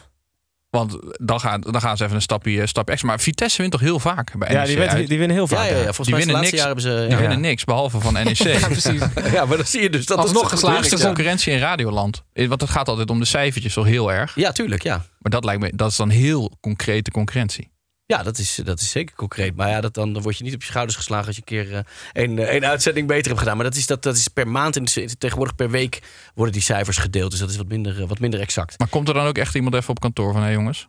Want 0.73 0.97
dan 1.21 1.39
gaan, 1.39 1.61
dan 1.61 1.81
gaan 1.81 1.97
ze 1.97 2.03
even 2.03 2.15
een 2.15 2.21
stapje, 2.21 2.61
eh, 2.61 2.67
stapje 2.67 2.91
extra. 2.91 3.09
Maar 3.09 3.19
Vitesse 3.19 3.57
wint 3.57 3.71
toch 3.71 3.81
heel 3.81 3.99
vaak 3.99 4.37
bij 4.37 4.51
Ja, 4.51 4.57
NEC 4.57 4.65
die 4.67 4.77
winnen- 4.77 4.95
uit? 4.95 5.07
die 5.07 5.17
winnen 5.17 5.35
heel 5.37 5.47
vaak, 5.47 5.57
Ja, 5.59 5.65
ja, 5.65 5.71
ja. 5.71 5.77
ja. 5.77 5.83
Volgens 5.93 6.07
Die 6.07 6.09
mij 6.15 6.19
is 6.19 6.25
de 6.25 6.31
winnen 6.33 6.51
laatste 6.51 6.75
niks. 6.75 6.85
jaar 6.85 6.95
hebben 6.95 7.07
ze... 7.07 7.07
Die 7.07 7.23
ja. 7.23 7.27
winnen 7.29 7.49
niks, 7.49 7.63
behalve 7.63 7.99
van 7.99 8.13
NEC. 8.23 8.37
Ja, 8.37 8.67
precies. 8.67 9.01
Ja, 9.31 9.45
maar 9.45 9.57
dan 9.57 9.65
zie 9.65 9.81
je 9.81 9.89
dus 9.89 10.05
dat 10.05 10.17
Alsnog 10.17 10.41
het 10.41 10.51
geslaagd. 10.51 10.89
Ja. 10.89 10.97
concurrentie 11.05 11.53
in 11.53 11.59
Radioland. 11.59 12.23
Eh, 12.33 12.47
Want 12.47 12.61
het 12.61 12.69
gaat 12.69 12.87
altijd 12.87 13.09
om 13.09 13.19
de 13.19 13.25
cijfertjes 13.25 13.73
toch 13.73 13.85
heel 13.85 14.11
erg. 14.11 14.35
Ja, 14.35 14.51
tuurlijk, 14.51 14.83
ja. 14.83 14.95
Maar 15.19 15.31
dat 15.31 15.43
lijkt 15.43 15.61
me, 15.61 15.71
dat 15.75 15.89
is 15.91 15.95
dan 15.97 16.09
heel 16.09 16.57
concrete 16.61 17.11
concurrentie. 17.11 17.71
Ja, 18.05 18.23
dat 18.23 18.37
is, 18.37 18.59
dat 18.63 18.79
is 18.79 18.89
zeker 18.91 19.15
concreet. 19.15 19.55
Maar 19.55 19.69
ja, 19.69 19.81
dat, 19.81 19.93
dan, 19.93 20.13
dan 20.13 20.21
word 20.21 20.37
je 20.37 20.43
niet 20.43 20.53
op 20.53 20.61
je 20.61 20.67
schouders 20.67 20.97
geslagen 20.97 21.27
als 21.27 21.35
je 21.35 21.41
een 21.45 21.63
keer 21.65 21.73
eh, 21.75 22.23
een, 22.23 22.39
eh, 22.39 22.53
een 22.55 22.65
uitzending 22.65 23.07
beter 23.07 23.27
hebt 23.27 23.39
gedaan. 23.39 23.55
Maar 23.55 23.65
dat 23.65 23.75
is, 23.75 23.85
dat, 23.87 24.03
dat 24.03 24.15
is 24.17 24.27
per 24.27 24.47
maand 24.47 24.75
en 24.75 24.85
tegenwoordig 25.17 25.55
per 25.55 25.69
week 25.69 26.01
worden 26.35 26.53
die 26.53 26.61
cijfers 26.63 26.97
gedeeld. 26.97 27.31
Dus 27.31 27.39
dat 27.39 27.49
is 27.49 27.57
wat 27.57 27.67
minder, 27.67 28.01
eh, 28.01 28.07
wat 28.07 28.19
minder 28.19 28.39
exact. 28.39 28.79
Maar 28.79 28.87
komt 28.87 29.07
er 29.07 29.13
dan 29.13 29.25
ook 29.25 29.37
echt 29.37 29.55
iemand 29.55 29.75
even 29.75 29.89
op 29.89 29.99
kantoor 29.99 30.33
van... 30.33 30.41
hé 30.43 30.49
jongens... 30.49 30.87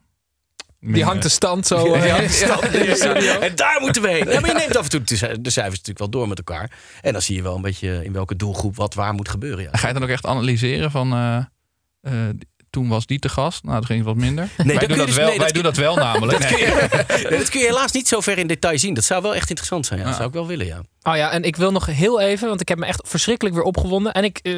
Die 0.87 1.05
hangt 1.05 1.23
de 1.23 1.29
stand 1.29 1.67
zo. 1.67 1.97
Ja, 1.97 2.29
stand. 2.29 2.63
En 3.41 3.55
daar 3.55 3.79
moeten 3.81 4.03
we 4.03 4.09
heen. 4.09 4.29
Ja, 4.29 4.41
maar 4.41 4.51
je 4.51 4.57
neemt 4.57 4.77
af 4.77 4.85
en 4.85 4.91
toe 4.91 5.03
de 5.03 5.17
ci- 5.17 5.41
de 5.41 5.51
cijfers 5.51 5.79
natuurlijk 5.79 5.99
wel 5.99 6.11
door 6.11 6.29
met 6.29 6.39
elkaar. 6.39 6.73
En 7.01 7.13
dan 7.13 7.23
zie 7.23 7.37
je 7.37 7.43
wel 7.43 7.57
een 7.57 7.63
beetje 7.63 8.05
in 8.05 8.13
welke 8.13 8.37
doelgroep 8.37 8.77
wat 8.77 8.95
waar 8.95 9.15
moet 9.15 9.29
gebeuren. 9.29 9.65
Ja. 9.65 9.71
Ga 9.73 9.87
je 9.89 9.95
dan 9.95 10.03
ook 10.03 10.09
echt 10.09 10.27
analyseren 10.27 10.91
van... 10.91 11.13
eh, 11.13 11.37
eh, 12.01 12.35
toen 12.75 12.89
was 12.89 13.07
die 13.07 13.19
te 13.19 13.29
gast. 13.29 13.63
Nou, 13.63 13.75
dat 13.77 13.85
ging 13.87 13.99
het 13.99 14.09
wat 14.09 14.17
minder. 14.17 14.49
dat 14.57 14.67
wij 14.67 14.77
doen 14.79 14.89
je 14.89 14.97
dat, 14.97 15.07
dus- 15.07 15.17
wel, 15.17 15.27
nee, 15.29 15.37
wij 15.37 15.47
dat 15.47 15.55
doen 15.55 15.63
dat 15.63 15.77
wel 15.77 15.97
namelijk. 15.97 16.39
Dat 16.41 16.49
kun, 16.51 16.59
Nee. 16.59 16.67
je, 16.67 17.27
nee, 17.31 17.39
dat 17.39 17.49
kun 17.49 17.61
je 17.61 17.67
helaas 17.67 17.93
niet 17.93 18.09
zo 18.09 18.21
ver 18.21 18.39
in 18.39 18.47
detail 18.47 18.79
zien. 18.79 18.95
Dat 18.95 19.05
zou 19.05 19.23
wel 19.23 19.35
echt 19.35 19.49
interessant 19.49 19.87
zijn. 19.87 20.01
Ja. 20.01 20.07
Dat 20.07 20.15
zou 20.15 20.29
ik 20.29 20.35
wel 20.35 20.47
willen, 20.47 20.67
ja. 20.67 20.81
Oh 21.03 21.17
ja, 21.17 21.31
en 21.31 21.43
ik 21.43 21.57
wil 21.57 21.73
nog 21.73 21.87
heel 21.87 22.21
even, 22.21 22.49
want 22.49 22.61
ik 22.61 22.69
heb 22.69 22.79
me 22.79 22.87
echt 22.87 23.09
verschrikkelijk 23.09 23.55
weer 23.57 23.65
opgewonden. 23.65 24.13
En 24.13 24.25
ik, 24.25 24.39
eh, 24.43 24.55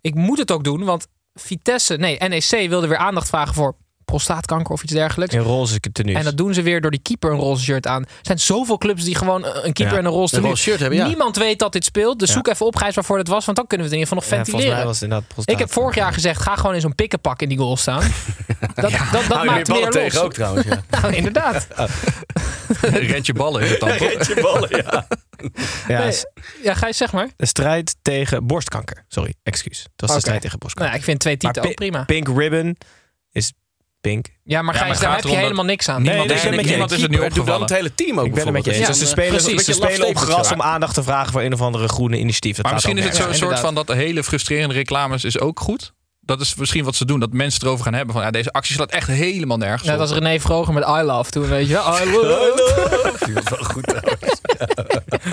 ik 0.00 0.14
moet 0.14 0.38
het 0.38 0.50
ook 0.50 0.64
doen, 0.64 0.84
want 0.84 1.06
Vitesse, 1.34 1.96
nee, 1.96 2.18
NEC 2.18 2.68
wilde 2.68 2.86
weer 2.86 2.96
aandacht 2.98 3.28
vragen 3.28 3.54
voor 3.54 3.76
prostaatkanker 4.04 4.72
of 4.72 4.82
iets 4.82 4.92
dergelijks. 4.92 5.34
In 5.34 5.40
roze 5.40 5.80
tenues. 5.92 6.16
En 6.16 6.24
dat 6.24 6.36
doen 6.36 6.54
ze 6.54 6.62
weer 6.62 6.80
door 6.80 6.90
die 6.90 7.00
keeper 7.02 7.30
een 7.32 7.38
roze 7.38 7.62
shirt 7.64 7.86
aan. 7.86 8.02
Er 8.02 8.08
zijn 8.22 8.38
zoveel 8.38 8.78
clubs 8.78 9.04
die 9.04 9.14
gewoon 9.14 9.44
een 9.44 9.72
keeper 9.72 9.84
Ja, 9.94 9.98
en 9.98 10.04
een 10.04 10.10
roze 10.12 10.36
een 10.36 10.42
roze 10.42 10.62
shirt 10.62 10.80
hebben, 10.80 10.98
ja. 10.98 11.06
Niemand 11.06 11.36
weet 11.36 11.58
dat 11.58 11.72
dit 11.72 11.84
speelt. 11.84 12.18
Dus 12.18 12.28
Ja. 12.28 12.34
zoek 12.34 12.48
even 12.48 12.66
op, 12.66 12.76
Gijs, 12.76 12.94
waarvoor 12.94 13.18
het 13.18 13.28
was. 13.28 13.44
Want 13.44 13.56
dan 13.56 13.66
kunnen 13.66 13.86
we 13.86 13.92
het 13.94 14.02
in 14.02 14.08
ieder 14.08 14.22
geval 14.22 14.38
nog 14.38 14.38
Ja, 14.38 14.44
volgens 14.44 14.50
ventileren. 14.50 14.76
mij 14.78 14.86
was 14.86 15.02
inderdaad 15.02 15.28
prostaat. 15.28 15.54
ik 15.54 15.60
heb 15.60 15.72
vorig 15.72 15.94
jaar 15.94 16.12
gezegd, 16.12 16.42
ga 16.42 16.56
gewoon 16.56 16.74
in 16.74 16.80
zo'n 16.80 16.94
pikkenpak 16.94 17.42
in 17.42 17.48
die 17.48 17.58
goal 17.58 17.76
staan. 17.76 18.02
Dat, 18.74 18.90
dat, 18.90 19.24
dat 19.28 19.44
maakt 19.44 19.68
meer 19.68 19.80
los. 19.80 19.94
tegen 19.94 20.22
ook 20.22 20.32
trouwens. 20.32 20.66
Ja. 20.66 20.82
Nou, 21.00 21.14
inderdaad. 21.14 21.66
Red 22.80 23.26
je 23.26 23.32
ballen 23.32 23.62
is 23.62 23.70
het 23.70 23.80
dan. 23.80 23.88
Red 23.90 24.26
je 24.26 24.38
ballen, 24.42 24.68
ja. 24.84 25.06
Ja, 25.88 25.98
Nee, 26.04 26.14
ja, 26.62 26.74
Gijs, 26.74 26.96
zeg 26.96 27.12
maar. 27.12 27.28
de 27.36 27.46
strijd 27.46 27.96
tegen 28.02 28.46
borstkanker. 28.46 29.04
Sorry, 29.08 29.34
excuus. 29.42 29.78
Het 29.82 29.90
was 30.00 30.12
de 30.12 30.18
strijd 30.20 30.40
tegen 30.40 30.58
Nou, 30.58 30.58
borstkanker. 30.60 30.92
ja, 30.92 30.98
ik 30.98 31.04
vind 31.04 31.20
twee 31.20 31.36
Maar 31.40 31.64
ook 31.66 31.74
prima. 31.74 32.04
Pink 32.04 32.28
ribbon 32.38 32.76
is 33.32 33.52
pink. 34.10 34.26
Ja, 34.44 34.62
maar 34.62 34.74
Ja, 34.74 34.80
Gijs, 34.80 34.92
maar 34.92 35.00
daar 35.08 35.16
heb 35.16 35.24
je 35.24 35.36
helemaal 35.36 35.64
niks 35.64 35.88
aan. 35.88 36.02
Nee, 36.02 36.08
Niemand 36.08 36.28
nee, 36.28 36.38
is, 36.60 36.66
niemand 36.68 36.90
is 36.90 37.02
het 37.02 37.10
nu 37.10 37.16
Keeper, 37.18 37.34
doe 37.34 37.44
dan 37.44 37.54
opgevallen. 37.54 37.60
het 37.60 37.76
hele 37.76 37.94
team 37.94 38.18
ook 38.20 38.26
Ik 38.26 38.34
ben 38.34 38.44
het 38.44 38.52
met 38.52 38.64
je 38.64 38.72
eens. 38.74 38.86
Dus 38.86 38.98
ze 38.98 39.06
spelen, 39.06 39.30
precies. 39.42 39.64
ze 39.64 39.72
spelen 39.72 40.06
op 40.06 40.16
gras 40.16 40.52
om 40.52 40.62
aandacht 40.62 40.94
te 40.94 41.02
vragen 41.02 41.32
voor 41.32 41.42
een 41.42 41.52
of 41.52 41.60
andere 41.60 41.88
groene 41.88 42.18
initiatief. 42.18 42.62
Maar 42.62 42.72
misschien 42.72 42.98
is 42.98 43.04
het 43.04 43.16
zo'n 43.16 43.34
soort 43.34 43.58
van 43.60 43.74
dat 43.74 43.88
hele 43.92 44.24
frustrerende 44.24 44.74
reclames 44.74 45.24
is 45.24 45.38
ook 45.40 45.60
goed. 45.60 45.92
Dat 46.20 46.40
is 46.40 46.54
misschien 46.54 46.84
wat 46.84 46.94
ze 46.94 47.04
doen. 47.04 47.20
Dat 47.20 47.32
mensen 47.32 47.62
erover 47.66 47.84
gaan 47.84 47.94
hebben. 47.94 48.14
Van 48.14 48.22
ja, 48.24 48.30
deze 48.30 48.52
actie 48.52 48.74
slaat 48.74 48.90
echt 48.90 49.08
helemaal 49.08 49.56
nergens 49.56 49.82
Net 49.82 49.94
op. 49.94 50.00
als 50.00 50.10
René 50.12 50.40
Vroger 50.40 50.74
met 50.74 50.84
I 50.88 51.02
Love 51.02 51.30
toen, 51.30 51.46
weet 51.48 51.66
je 51.66 51.72
wel. 51.72 51.98
I 52.02 52.10
love. 52.12 53.18
Die 53.24 53.34
was 53.42 53.44
wel 53.48 53.64
goed 53.64 53.82
trouwens. 53.82 54.40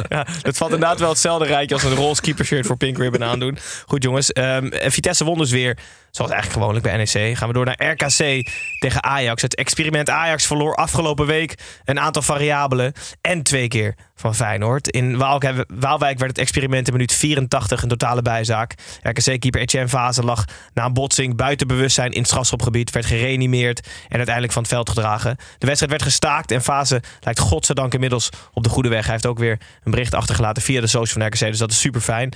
Ja, 0.09 0.25
het 0.41 0.57
valt 0.57 0.71
inderdaad 0.71 0.99
wel 0.99 1.09
hetzelfde 1.09 1.45
rijtje 1.45 1.75
als 1.75 1.83
een 1.83 1.95
roze 1.95 2.21
keepershirt 2.21 2.65
voor 2.65 2.77
Pink 2.77 2.97
Ribbon 2.97 3.23
aandoen. 3.23 3.57
Goed 3.85 4.03
jongens, 4.03 4.31
Ehm, 4.31 4.65
en 4.67 4.91
Vitesse 4.91 5.23
won 5.25 5.37
dus 5.37 5.51
weer, 5.51 5.77
zoals 6.11 6.31
eigenlijk 6.31 6.61
gewoonlijk 6.61 6.85
bij 6.85 6.97
NEC. 6.97 7.37
Gaan 7.37 7.47
we 7.47 7.53
door 7.53 7.65
naar 7.65 7.91
RKC 7.91 8.49
tegen 8.79 9.03
Ajax. 9.03 9.41
Het 9.41 9.55
experiment 9.55 10.09
Ajax 10.09 10.45
verloor 10.45 10.75
afgelopen 10.75 11.25
week 11.25 11.57
een 11.83 11.99
aantal 11.99 12.21
variabelen 12.21 12.93
en 13.21 13.43
twee 13.43 13.67
keer 13.67 13.95
van 14.15 14.35
Feyenoord. 14.35 14.87
In 14.87 15.17
Waalwijk, 15.17 16.19
werd 16.19 16.31
het 16.31 16.37
experiment 16.37 16.87
in 16.87 16.93
minuut 16.93 17.13
84 17.13 17.81
een 17.81 17.89
totale 17.89 18.21
bijzaak. 18.21 18.73
RKC-keeper 19.01 19.61
Etienne 19.61 19.89
Vaze 19.89 20.23
lag 20.23 20.45
na 20.73 20.85
een 20.85 20.93
botsing 20.93 21.35
buiten 21.35 21.67
bewustzijn 21.67 22.11
in 22.11 22.19
het 22.19 22.27
strafschopgebied, 22.27 22.91
werd 22.91 23.05
gereanimeerd 23.05 23.87
en 24.07 24.15
uiteindelijk 24.15 24.53
van 24.53 24.61
het 24.61 24.71
veld 24.71 24.89
gedragen. 24.89 25.35
De 25.57 25.65
wedstrijd 25.65 25.91
werd 25.91 26.03
gestaakt 26.03 26.51
en 26.51 26.61
Fase 26.61 27.01
lijkt 27.19 27.39
godzijdank 27.39 27.93
inmiddels 27.93 28.29
op 28.53 28.63
de 28.63 28.69
goede 28.69 28.89
weg. 28.89 29.03
Hij 29.03 29.11
heeft 29.11 29.25
ook 29.25 29.39
weer 29.39 29.59
een 29.83 29.91
bericht 29.91 30.13
achtergelaten 30.13 30.63
via 30.63 30.81
de 30.81 30.87
social 30.87 31.23
van 31.23 31.27
RKC, 31.27 31.39
dus 31.39 31.59
dat 31.59 31.71
is 31.71 31.79
super 31.79 32.01
fijn. 32.01 32.33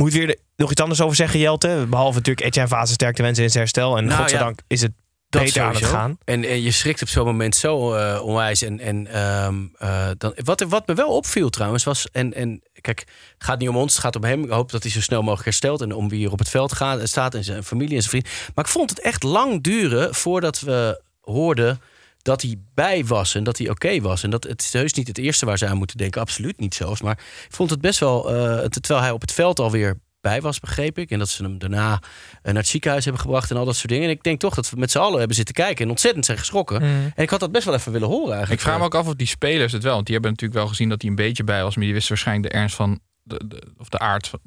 Moet 0.00 0.12
je 0.12 0.18
weer 0.18 0.26
de- 0.26 0.38
nog 0.56 0.70
iets 0.70 0.80
anders 0.80 1.00
over 1.00 1.16
zeggen, 1.16 1.40
Jelte? 1.40 1.86
Behalve 1.88 2.16
natuurlijk 2.18 2.46
Etienne 2.46 2.70
Fase 2.70 2.92
sterkte 2.92 3.22
wensen 3.22 3.44
in 3.44 3.50
zijn 3.50 3.62
herstel. 3.62 3.96
En 3.96 4.04
Nou, 4.04 4.20
godzijdank 4.20 4.60
is 4.66 4.82
het 4.82 4.92
beter 5.28 5.62
aan 5.62 5.74
het 5.74 5.84
gaan. 5.84 6.18
En, 6.24 6.44
en 6.44 6.62
je 6.62 6.70
schrikt 6.70 7.02
op 7.02 7.08
zo'n 7.08 7.24
moment 7.24 7.54
zo 7.56 7.94
eh, 7.94 8.22
onwijs. 8.22 8.62
En, 8.62 8.80
en 8.80 9.06
ehm, 9.06 9.54
eh, 9.78 10.08
dan, 10.18 10.34
wat, 10.44 10.60
wat 10.60 10.86
me 10.86 10.94
wel 10.94 11.08
opviel 11.08 11.50
trouwens 11.50 11.84
was... 11.84 12.10
En, 12.12 12.34
en 12.34 12.62
kijk, 12.80 12.98
het 12.98 13.44
gaat 13.44 13.58
niet 13.58 13.68
om 13.68 13.76
ons, 13.76 13.92
het 13.92 14.02
gaat 14.02 14.16
om 14.16 14.24
hem. 14.24 14.44
Ik 14.44 14.50
hoop 14.50 14.70
dat 14.70 14.82
hij 14.82 14.92
zo 14.92 15.00
snel 15.00 15.20
mogelijk 15.20 15.44
herstelt. 15.44 15.80
En 15.80 15.94
om 15.94 16.08
wie 16.08 16.26
er 16.26 16.32
op 16.32 16.38
het 16.38 16.48
veld 16.48 16.72
gaat, 16.72 17.08
staat 17.08 17.34
en 17.34 17.44
zijn 17.44 17.64
familie 17.64 17.94
en 17.96 18.02
zijn 18.02 18.22
vriend. 18.22 18.28
Maar 18.54 18.64
ik 18.64 18.70
vond 18.70 18.90
het 18.90 19.00
echt 19.00 19.22
lang 19.22 19.62
duren 19.62 20.14
voordat 20.14 20.60
we 20.60 21.02
hoorden 21.20 21.80
dat 22.22 22.42
hij 22.42 22.56
bij 22.74 23.04
was 23.04 23.34
en 23.34 23.44
dat 23.44 23.58
hij 23.58 23.68
oké 23.70 24.00
was. 24.00 24.22
En 24.22 24.30
dat 24.30 24.44
het 24.44 24.60
is 24.62 24.72
heus 24.72 24.92
niet 24.92 25.06
het 25.06 25.18
eerste 25.18 25.46
waar 25.46 25.58
ze 25.58 25.66
aan 25.66 25.76
moeten 25.76 25.96
denken. 25.96 26.20
Absoluut 26.20 26.58
niet 26.60 26.74
zelfs. 26.74 27.00
Maar 27.02 27.18
ik 27.48 27.54
vond 27.54 27.70
het 27.70 27.80
best 27.80 28.00
wel... 28.00 28.34
eh, 28.34 28.64
terwijl 28.66 29.00
hij 29.00 29.10
op 29.10 29.20
het 29.20 29.32
veld 29.32 29.58
alweer 29.58 29.98
bij 30.20 30.40
was, 30.40 30.60
begreep 30.60 30.98
ik. 30.98 31.10
En 31.10 31.18
dat 31.18 31.28
ze 31.28 31.42
hem 31.42 31.58
daarna 31.58 31.92
eh, 31.92 31.98
naar 32.42 32.54
het 32.54 32.66
ziekenhuis 32.68 33.04
hebben 33.04 33.22
gebracht 33.22 33.50
en 33.50 33.56
al 33.56 33.64
dat 33.64 33.76
soort 33.76 33.88
dingen. 33.88 34.04
En 34.04 34.10
ik 34.10 34.22
denk 34.22 34.40
toch 34.40 34.54
dat 34.54 34.70
we 34.70 34.76
met 34.76 34.90
z'n 34.90 34.98
allen 34.98 35.18
hebben 35.18 35.36
zitten 35.36 35.54
kijken 35.54 35.84
en 35.84 35.90
ontzettend 35.90 36.24
zijn 36.24 36.38
geschrokken. 36.38 36.82
Mm. 36.82 37.12
En 37.14 37.22
ik 37.22 37.30
had 37.30 37.40
dat 37.40 37.52
best 37.52 37.64
wel 37.64 37.74
even 37.74 37.92
willen 37.92 38.08
horen 38.08 38.30
eigenlijk. 38.30 38.60
Ik 38.60 38.66
vraag 38.66 38.78
me 38.78 38.84
ook 38.84 38.94
af 38.94 39.06
of 39.06 39.14
die 39.14 39.26
spelers 39.26 39.72
het 39.72 39.82
wel. 39.82 39.94
Want 39.94 40.04
die 40.06 40.14
hebben 40.14 40.32
natuurlijk 40.32 40.60
wel 40.60 40.68
gezien 40.68 40.88
dat 40.88 41.00
hij 41.00 41.10
een 41.10 41.16
beetje 41.16 41.44
bij 41.44 41.62
was. 41.62 41.74
Maar 41.76 41.84
die 41.84 41.92
wisten 41.94 42.12
waarschijnlijk 42.14 42.52
de 42.52 42.58
ernst 42.58 42.76
van. 42.76 43.00
De, 43.22 43.40
de- 43.46 43.72
of 43.78 43.88
de 43.88 43.98
aard. 43.98 44.28
van- 44.28 44.40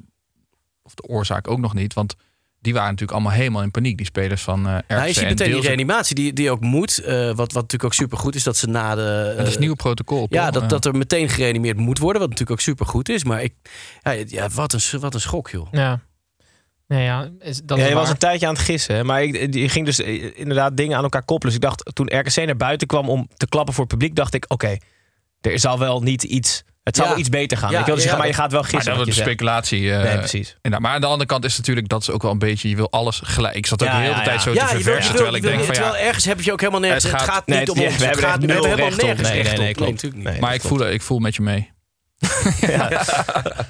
Of 0.82 0.94
de 0.94 1.02
oorzaak 1.02 1.48
ook 1.48 1.58
nog 1.58 1.74
niet. 1.74 1.94
Want 1.94 2.14
die 2.64 2.72
waren 2.72 2.90
natuurlijk 2.90 3.18
allemaal 3.18 3.32
helemaal 3.38 3.62
in 3.62 3.70
paniek. 3.70 3.96
Die 3.96 4.06
spelers 4.06 4.42
van 4.42 4.66
eh 4.66 4.76
RKC. 4.76 4.88
Nou, 4.88 5.06
je 5.06 5.12
ziet 5.12 5.22
en 5.22 5.28
meteen 5.28 5.52
die 5.52 5.60
reanimatie 5.60 6.14
die, 6.14 6.32
die 6.32 6.50
ook 6.50 6.60
moet. 6.60 6.98
eh, 6.98 7.26
wat, 7.26 7.36
wat 7.36 7.48
natuurlijk 7.54 7.84
ook 7.84 7.94
supergoed 7.94 8.34
is 8.34 8.42
dat 8.42 8.56
ze 8.56 8.66
na 8.66 8.94
de... 8.94 9.24
Dat 9.26 9.38
is 9.38 9.44
eh, 9.44 9.50
het 9.50 9.58
nieuwe 9.58 9.76
protocol. 9.76 10.26
Ja, 10.30 10.50
toch? 10.50 10.60
dat, 10.60 10.70
dat 10.70 10.84
er 10.84 10.98
meteen 10.98 11.28
gereanimeerd 11.28 11.76
moet 11.76 11.98
worden. 11.98 12.20
Wat 12.20 12.30
natuurlijk 12.30 12.60
ook 12.60 12.64
supergoed 12.64 13.08
is. 13.08 13.24
Maar 13.24 13.42
ik, 13.42 13.54
ja, 14.02 14.10
ja, 14.10 14.48
wat, 14.48 14.72
een, 14.72 15.00
wat 15.00 15.14
een 15.14 15.20
schok, 15.20 15.50
joh. 15.50 15.66
Ja. 15.70 16.00
Nee, 16.88 17.04
ja, 17.04 17.30
is, 17.38 17.60
dat 17.64 17.78
ja, 17.78 17.84
is 17.84 17.90
je 17.90 17.96
was 17.96 18.10
een 18.10 18.16
tijdje 18.18 18.46
aan 18.46 18.54
het 18.54 18.62
gissen. 18.62 18.94
hè, 18.94 19.04
Maar 19.04 19.22
ik, 19.22 19.54
je 19.54 19.68
ging 19.68 19.86
dus 19.86 19.98
inderdaad 20.34 20.76
dingen 20.76 20.96
aan 20.96 21.02
elkaar 21.02 21.24
koppelen. 21.24 21.54
Dus 21.54 21.64
ik 21.64 21.68
dacht, 21.70 21.94
toen 21.94 22.18
RKC 22.18 22.36
naar 22.46 22.56
buiten 22.56 22.86
kwam 22.86 23.08
om 23.08 23.28
te 23.36 23.48
klappen 23.48 23.74
voor 23.74 23.84
het 23.84 23.92
publiek, 23.92 24.14
dacht 24.16 24.34
ik, 24.34 24.44
oké, 24.48 24.76
er 25.40 25.58
zal 25.58 25.78
wel 25.78 26.00
niet 26.02 26.22
iets. 26.22 26.64
Het 26.84 26.96
zal 26.96 27.04
Ja. 27.04 27.10
wel 27.10 27.20
iets 27.20 27.28
beter 27.28 27.58
gaan. 27.58 27.70
Ja, 27.70 27.82
dus 27.82 28.04
ja, 28.04 28.16
maar 28.16 28.26
je 28.26 28.32
dat- 28.32 28.40
gaat 28.40 28.50
wel 28.52 28.60
Maar 28.60 28.70
gissen. 28.70 28.90
dat 28.90 28.98
wat 28.98 29.08
is 29.08 29.16
speculatie. 29.16 29.92
eh, 29.92 30.02
Nee, 30.02 30.18
precies. 30.18 30.56
Maar 30.62 30.90
aan 30.90 31.00
de 31.00 31.06
andere 31.06 31.26
kant 31.26 31.44
is 31.44 31.56
natuurlijk 31.56 31.88
dat 31.88 32.00
is 32.02 32.10
ook 32.10 32.22
wel 32.22 32.30
een 32.30 32.38
beetje. 32.38 32.68
Je 32.68 32.76
wil 32.76 32.90
alles 32.90 33.20
gelijk. 33.24 33.54
Ik 33.54 33.66
zat 33.66 33.82
ook 33.82 33.88
Ja, 33.88 33.94
de 33.94 34.00
hele 34.02 34.14
ja, 34.16 34.22
tijd 34.22 34.36
ja. 34.36 34.42
zo 34.42 34.52
Ja, 34.52 34.66
te 34.66 34.74
verversen. 34.74 35.14
terwijl 35.14 35.34
ik 35.36 35.42
denk 35.42 35.64
van 35.64 35.74
ja. 35.74 35.96
ergens 35.96 36.24
heb 36.24 36.40
je 36.40 36.52
ook 36.52 36.60
helemaal 36.60 36.80
nergens. 36.80 37.04
Het 37.04 37.12
Het 37.12 37.22
gaat- 37.22 37.46
Nee, 37.46 37.58
niet 37.58 37.70
om 37.70 37.76
het- 37.76 37.86
ons. 37.86 37.96
we 37.96 38.04
Het 38.06 38.20
hebben 38.20 38.48
er 38.48 38.54
helemaal 38.54 38.76
nergens 38.76 38.98
Nee, 39.28 39.42
recht 39.42 39.56
nee, 39.58 39.74
nee, 39.74 39.90
natuurlijk 39.90 40.14
niet. 40.16 40.24
Nee. 40.24 40.40
Maar 40.40 40.54
ik 40.54 40.60
voel, 40.62 40.88
ik 40.90 41.02
voel 41.02 41.18
met 41.18 41.34
je 41.34 41.42
mee. 41.42 41.72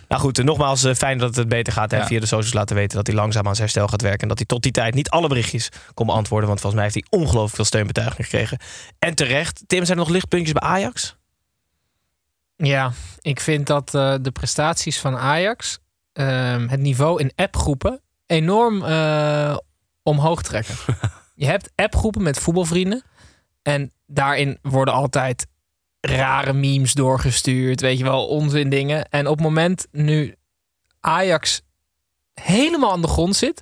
Nou 0.08 0.20
goed, 0.22 0.44
nogmaals 0.44 0.84
eh, 0.84 0.94
fijn 0.94 1.18
dat 1.18 1.36
het 1.36 1.48
beter 1.48 1.72
gaat. 1.72 1.90
Hè, 1.90 1.96
Ja. 1.96 2.06
Via 2.06 2.20
de 2.20 2.26
socials 2.26 2.52
laten 2.54 2.76
weten 2.76 2.96
dat 2.96 3.06
hij 3.06 3.16
langzaam 3.16 3.46
aan 3.46 3.54
zijn 3.54 3.62
herstel 3.68 3.88
gaat 3.88 4.02
werken. 4.02 4.20
En 4.20 4.28
dat 4.28 4.36
hij 4.38 4.46
tot 4.46 4.62
die 4.62 4.72
tijd 4.72 4.94
niet 4.94 5.10
alle 5.10 5.28
berichtjes 5.28 5.68
kon 5.94 6.06
beantwoorden. 6.06 6.48
Want 6.48 6.60
volgens 6.60 6.82
mij 6.82 6.90
heeft 6.92 7.08
hij 7.10 7.18
ongelooflijk 7.20 7.54
veel 7.54 7.64
steunbetuigingen 7.64 8.24
gekregen. 8.24 8.58
En 8.98 9.14
terecht. 9.14 9.62
Tim, 9.66 9.84
zijn 9.84 9.98
er 9.98 10.04
nog 10.04 10.12
lichtpuntjes 10.12 10.52
bij 10.52 10.68
Ajax? 10.68 11.16
Ja, 12.56 12.92
ik 13.20 13.40
vind 13.40 13.66
dat 13.66 13.94
eh, 13.94 14.14
de 14.20 14.30
prestaties 14.30 15.00
van 15.00 15.16
Ajax 15.16 15.78
ehm, 16.12 16.68
het 16.68 16.80
niveau 16.80 17.20
in 17.20 17.32
appgroepen 17.34 18.00
enorm 18.26 18.84
eh, 18.84 19.56
omhoog 20.02 20.42
trekken. 20.42 20.74
je 21.34 21.46
hebt 21.46 21.70
appgroepen 21.74 22.22
met 22.22 22.38
voetbalvrienden. 22.38 23.02
En 23.62 23.92
daarin 24.06 24.58
worden 24.62 24.94
altijd 24.94 25.46
rare 26.00 26.52
memes 26.52 26.92
doorgestuurd. 26.92 27.80
Weet 27.80 27.98
je 27.98 28.04
wel, 28.04 28.26
onzin 28.26 28.68
dingen. 28.68 29.08
En 29.08 29.26
op 29.26 29.34
het 29.34 29.44
moment 29.44 29.86
nu 29.90 30.34
Ajax 31.00 31.62
helemaal 32.34 32.92
aan 32.92 33.02
de 33.02 33.08
grond 33.08 33.36
zit, 33.36 33.60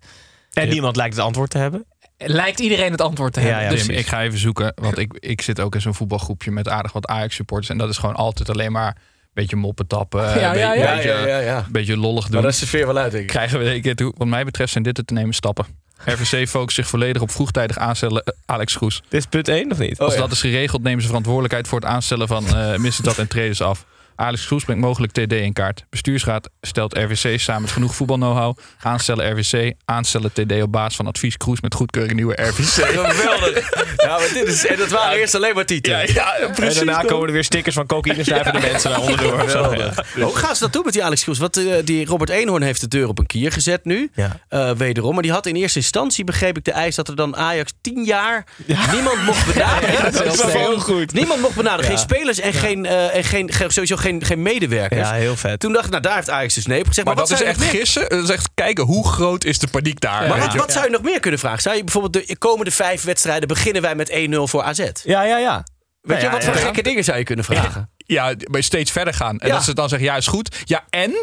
En 0.52 0.68
niemand 0.68 0.96
lijkt 0.96 1.16
het 1.16 1.24
antwoord 1.24 1.50
te 1.50 1.58
hebben. 1.58 1.86
Lijkt 2.24 2.60
iedereen 2.60 2.90
het 2.90 3.00
antwoord 3.00 3.32
te 3.32 3.40
Ja, 3.40 3.46
hebben. 3.46 3.64
ja, 3.64 3.70
dus 3.70 3.86
Tim, 3.86 3.96
ik 3.96 4.06
ga 4.06 4.22
even 4.22 4.38
zoeken. 4.38 4.72
Want 4.74 4.98
ik, 4.98 5.12
ik 5.18 5.42
zit 5.42 5.60
ook 5.60 5.74
in 5.74 5.80
zo'n 5.80 5.94
voetbalgroepje 5.94 6.50
met 6.50 6.68
aardig 6.68 6.92
wat 6.92 7.06
Ajax 7.06 7.34
supporters. 7.34 7.68
En 7.70 7.78
dat 7.78 7.88
is 7.88 7.98
gewoon 7.98 8.14
altijd 8.14 8.50
alleen 8.50 8.72
maar 8.72 8.86
een 8.86 9.30
beetje 9.34 9.56
moppen 9.56 9.86
tappen. 9.86 10.20
Ja, 10.20 10.34
een 10.34 10.40
ja, 10.40 10.50
beetje, 10.70 10.84
ja. 10.84 10.94
beetje- 10.94 11.08
Ja, 11.10 11.26
ja, 11.26 11.38
ja. 11.38 11.56
een 11.58 11.72
beetje 11.72 11.96
lollig 11.96 12.24
doen. 12.24 12.32
Maar 12.32 12.42
dat 12.42 12.52
is 12.52 12.58
de 12.58 12.66
sfeer 12.66 12.86
wel 12.86 12.96
uit, 12.98 13.10
denk 13.12 13.22
ik. 13.22 13.28
Krijgen 13.30 13.58
we 13.58 13.74
een 13.74 13.82
keer 13.82 13.96
toe. 13.96 14.14
Wat 14.16 14.26
mij 14.28 14.44
betreft 14.44 14.72
zijn 14.72 14.84
dit 14.84 14.96
de 14.96 15.04
te 15.04 15.12
nemen 15.14 15.34
stappen. 15.34 15.66
RVC 16.04 16.48
focust 16.48 16.76
zich 16.76 16.88
volledig 16.88 17.22
op 17.22 17.30
vroegtijdig 17.30 17.78
aanstellen 17.78 18.22
eh, 18.22 18.32
Alex 18.46 18.74
Groes. 18.76 19.02
Dit 19.08 19.20
is 19.20 19.26
punt 19.26 19.48
1 19.48 19.70
of 19.72 19.78
niet? 19.78 19.92
Oh, 19.98 20.04
Als 20.04 20.14
ja. 20.14 20.20
dat 20.20 20.30
is 20.32 20.40
geregeld, 20.40 20.82
nemen 20.82 21.00
ze 21.00 21.06
verantwoordelijkheid 21.06 21.68
voor 21.68 21.80
het 21.80 21.88
aanstellen 21.88 22.28
van 22.28 22.44
uh, 22.46 22.76
Missetat 22.76 23.18
en 23.18 23.28
traders 23.28 23.60
af. 23.62 23.84
Alex 24.16 24.46
Kroes 24.46 24.64
brengt 24.64 24.82
mogelijk 24.82 25.12
TD 25.12 25.32
in 25.32 25.52
kaart. 25.52 25.84
Bestuursraad 25.90 26.48
stelt 26.60 26.96
RVC 26.96 27.40
samen 27.40 27.62
met 27.62 27.70
genoeg 27.70 27.94
voetbalknow-how. 27.94 28.56
Aanstellen 28.82 29.32
RVC. 29.38 29.72
Aanstellen 29.84 30.32
TD 30.32 30.62
op 30.62 30.72
basis 30.72 30.96
van 30.96 31.06
advies 31.06 31.36
Kroes 31.36 31.60
met 31.60 31.74
goedkeuring 31.74 32.14
nieuwe 32.14 32.34
RVC. 32.42 32.84
Geweldig. 33.12 33.70
Ja, 33.96 34.06
maar 34.18 34.28
dit 34.32 34.46
is, 34.48 34.66
en 34.66 34.76
dat 34.78 34.88
waren 34.88 35.18
eerst 35.18 35.34
alleen 35.34 35.54
maar 35.54 35.64
titels. 35.66 36.12
Ja, 36.12 36.36
ja, 36.40 36.48
precies. 36.54 36.78
en 36.80 36.86
daarna 36.86 37.02
komen 37.08 37.26
er 37.26 37.32
weer 37.32 37.44
stickers 37.44 37.74
van 37.74 37.86
cocaïne 37.86 38.24
snuivende 38.24 38.60
mensen 38.60 38.90
daar 38.90 39.00
onderdoor. 39.00 39.48
ja. 39.48 39.92
Hoe 40.24 40.36
gaan 40.36 40.54
ze 40.56 40.62
dat 40.62 40.72
doen 40.72 40.82
met 40.84 40.92
die 40.92 41.04
Alex 41.04 41.22
Kroes? 41.22 41.38
Want 41.38 41.56
eh, 41.56 41.74
die 41.84 42.06
Robert 42.06 42.30
Eenhoorn 42.30 42.62
heeft 42.62 42.80
de 42.80 42.88
deur 42.88 43.08
op 43.08 43.18
een 43.18 43.26
kier 43.26 43.52
gezet 43.52 43.84
nu. 43.84 44.10
Ja. 44.14 44.40
Eh, 44.48 44.70
wederom. 44.70 45.12
Maar 45.14 45.22
die 45.22 45.32
had 45.32 45.46
in 45.46 45.54
eerste 45.56 45.78
instantie, 45.78 46.24
begreep 46.24 46.56
ik, 46.56 46.64
de 46.64 46.72
eis 46.72 46.94
dat 46.94 47.08
er 47.08 47.16
dan 47.16 47.36
Ajax 47.36 47.72
tien 47.80 48.04
jaar 48.04 48.44
niemand 48.92 49.22
mocht 49.24 49.46
benaderen. 49.54 50.12
dat 50.12 50.24
is 50.34 50.36
wel 50.44 50.48
heel 50.48 50.78
goed. 50.80 51.12
Niemand 51.12 51.40
mocht 51.40 51.54
benaderen. 51.54 51.90
Ja. 51.90 51.96
Geen 51.96 51.98
spelers 52.08 52.40
en, 52.40 52.52
geen, 52.52 52.86
eh, 52.86 53.16
en 53.16 53.24
geen, 53.24 53.52
ge- 53.52 53.70
sowieso 53.72 53.96
geen, 54.02 54.24
geen 54.24 54.42
medewerkers. 54.42 55.08
Ja, 55.08 55.14
heel 55.14 55.36
vet. 55.36 55.60
Toen 55.60 55.72
dacht 55.72 55.84
ik, 55.84 55.90
nou 55.90 56.02
daar 56.02 56.14
heeft 56.14 56.30
Ajax 56.30 56.54
dus 56.54 56.66
nee 56.66 56.80
op 56.80 56.86
gezegd. 56.86 57.06
Maar 57.06 57.16
Maar, 57.16 57.26
dat 57.26 57.38
wat 57.38 57.48
is 57.48 57.56
je 57.56 57.62
echt 57.62 57.70
gissen. 57.76 58.08
Dat 58.08 58.22
is 58.22 58.30
echt 58.30 58.48
kijken 58.54 58.84
hoe 58.84 59.08
groot 59.08 59.44
is 59.44 59.58
de 59.58 59.66
paniek 59.66 60.00
daar. 60.00 60.20
Maar 60.20 60.30
weet 60.32 60.40
wat, 60.42 60.52
je. 60.52 60.58
wat 60.58 60.72
zou 60.72 60.84
je 60.84 60.90
nog 60.90 61.02
meer 61.02 61.20
kunnen 61.20 61.40
vragen? 61.40 61.62
Zou 61.62 61.76
je 61.76 61.84
bijvoorbeeld 61.84 62.28
de 62.28 62.38
komende 62.38 62.70
vijf 62.70 63.02
wedstrijden 63.02 63.48
beginnen 63.48 63.82
wij 63.82 63.94
met 63.94 64.10
1-0 64.10 64.14
voor 64.42 64.62
AZ? 64.62 64.78
Weet 64.78 65.02
Ja, 65.04 65.22
ja, 65.22 65.36
ja. 65.38 65.64
je, 66.02 66.14
ja, 66.14 66.30
wat 66.30 66.44
voor 66.44 66.54
ja. 66.54 66.60
gekke 66.60 66.82
dingen 66.82 67.04
zou 67.04 67.18
je 67.18 67.24
kunnen 67.24 67.44
vragen? 67.44 67.90
Ja, 68.06 68.34
maar 68.50 68.62
steeds 68.62 68.90
verder 68.90 69.14
gaan. 69.14 69.38
En 69.38 69.48
Ja. 69.48 69.54
dat 69.54 69.64
ze 69.64 69.74
dan 69.74 69.88
zeggen, 69.88 70.08
ja, 70.08 70.16
is 70.16 70.26
goed. 70.26 70.56
Ja, 70.64 70.84
en? 70.90 71.10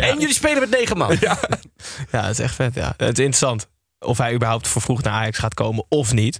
En 0.00 0.18
jullie 0.18 0.34
spelen 0.34 0.60
met 0.60 0.70
negen 0.70 0.96
man. 0.96 1.16
Ja, 1.20 1.38
dat 2.10 2.30
is 2.30 2.38
echt 2.38 2.54
vet. 2.54 2.74
Ja. 2.74 2.94
Het 2.96 3.18
is 3.18 3.24
interessant 3.24 3.66
of 3.98 4.18
hij 4.18 4.34
überhaupt 4.34 4.68
vervroegd 4.68 5.04
naar 5.04 5.12
Ajax 5.12 5.38
gaat 5.38 5.54
komen 5.54 5.84
of 5.88 6.12
niet. 6.12 6.38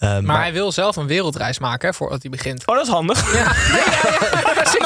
Eh, 0.00 0.18
Maar 0.18 0.40
hij 0.40 0.52
wil 0.52 0.72
zelf 0.72 0.96
een 0.96 1.06
wereldreis 1.06 1.58
maken 1.58 1.88
hè, 1.88 1.94
voordat 1.94 2.22
hij 2.22 2.30
begint. 2.30 2.66
Oh, 2.66 2.74
dat 2.76 2.86
is 2.86 2.92
handig. 2.92 3.32
Maar 3.32 3.56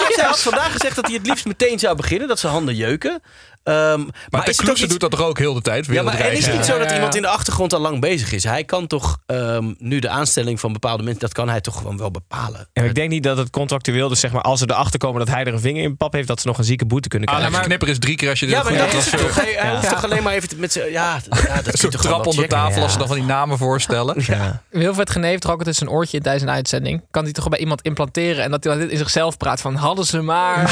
hij 0.16 0.24
had 0.24 0.40
vandaag 0.40 0.72
gezegd 0.72 0.96
dat 0.96 1.06
hij 1.06 1.14
het 1.14 1.26
liefst 1.26 1.44
meteen 1.46 1.78
zou 1.78 1.96
beginnen. 1.96 2.28
Dat 2.28 2.38
zijn 2.38 2.52
handen 2.52 2.74
jeuken. 2.74 3.22
Ehm, 3.64 3.76
maar 3.76 3.96
Maar, 4.30 4.40
is 4.40 4.44
de 4.44 4.50
het 4.50 4.56
Kloese 4.60 4.80
niet- 4.82 4.90
doet 4.90 5.00
dat 5.00 5.10
toch 5.10 5.22
ook 5.22 5.38
heel 5.38 5.54
de 5.54 5.60
tijd? 5.60 5.86
Ja, 5.86 6.02
maar 6.02 6.14
en 6.20 6.32
is 6.32 6.46
het 6.46 6.54
niet 6.54 6.64
zo 6.64 6.78
dat 6.78 6.90
iemand 6.90 7.14
in 7.14 7.22
de 7.22 7.28
achtergrond 7.28 7.72
al 7.72 7.80
lang 7.80 8.00
bezig 8.00 8.32
is? 8.32 8.44
Hij 8.44 8.64
kan 8.64 8.86
toch 8.86 9.18
ehm, 9.26 9.72
nu 9.78 9.98
de 9.98 10.08
aanstelling 10.08 10.60
van 10.60 10.72
bepaalde 10.72 11.02
mensen, 11.02 11.20
dat 11.20 11.32
kan 11.32 11.48
hij 11.48 11.60
toch 11.60 11.76
gewoon 11.76 11.96
wel 11.98 12.10
bepalen. 12.10 12.68
En 12.72 12.84
ik 12.84 12.94
denk 12.94 13.10
niet 13.10 13.22
dat 13.22 13.36
het 13.36 13.50
contractueel, 13.50 14.08
dus 14.08 14.20
zeg 14.20 14.32
maar, 14.32 14.42
als 14.42 14.58
ze 14.58 14.70
erachter 14.70 14.98
komen 14.98 15.18
dat 15.18 15.28
hij 15.34 15.44
er 15.44 15.52
een 15.52 15.60
vinger 15.60 15.82
in 15.82 15.96
pap 15.96 16.12
heeft, 16.12 16.28
dat 16.28 16.40
ze 16.40 16.46
nog 16.46 16.58
een 16.58 16.64
zieke 16.64 16.86
boete 16.86 17.08
kunnen 17.08 17.28
krijgen. 17.28 17.48
Alex 17.50 17.66
Knipper 17.66 17.88
is 17.88 17.98
drie 17.98 18.16
keer 18.16 18.28
als 18.30 18.40
je 18.40 18.46
dit 18.46 18.54
Ja, 18.54 18.62
maar 18.62 18.72
goed 18.72 18.80
dat 18.80 18.92
is 19.02 19.10
het 19.10 19.20
toch? 19.20 19.34
Hij, 19.34 19.54
hij 19.58 19.70
hoeft 19.74 19.88
toch 19.88 20.04
alleen 20.04 20.22
maar 20.22 20.32
even 20.32 20.58
met 20.60 20.72
z'n... 20.72 20.78
Ja, 20.78 21.18
ja, 21.30 21.62
dat 21.62 21.80
toch 21.80 21.90
trap 21.90 22.26
onder 22.26 22.48
tafel 22.48 22.82
als 22.82 22.92
ze 22.92 22.98
dan 22.98 23.06
van 23.06 23.16
die 23.16 23.24
namen 23.26 23.58
voorstellen. 23.58 24.14
Ja. 24.26 24.62
Wilfred 24.70 25.10
Geneef 25.10 25.38
trok 25.38 25.56
het 25.56 25.66
tussen 25.66 25.86
een 25.86 25.92
oortje 25.92 26.16
in 26.16 26.22
tijdens 26.22 26.44
een 26.44 26.50
uitzending. 26.50 27.02
Kan 27.10 27.22
hij 27.24 27.32
toch 27.32 27.48
bij 27.48 27.58
iemand 27.58 27.82
implanteren 27.82 28.44
en 28.44 28.50
dat 28.50 28.64
hij 28.64 28.76
dit 28.76 28.90
in 28.90 28.98
zichzelf 28.98 29.36
praat 29.36 29.60
van 29.60 29.74
hadden 29.74 30.04
ze 30.04 30.20
maar. 30.20 30.62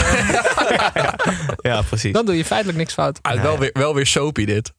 ja, 1.63 1.83
precies. 1.83 2.13
Dan 2.13 2.25
doe 2.27 2.37
je 2.37 2.45
feitelijk 2.45 2.79
niks 2.83 2.95
fout. 2.95 3.19
Ah, 3.23 3.43
wel, 3.43 3.59
weer, 3.59 3.71
wel 3.73 3.95
weer 3.95 4.07
soapy 4.07 4.45
dit. 4.45 4.73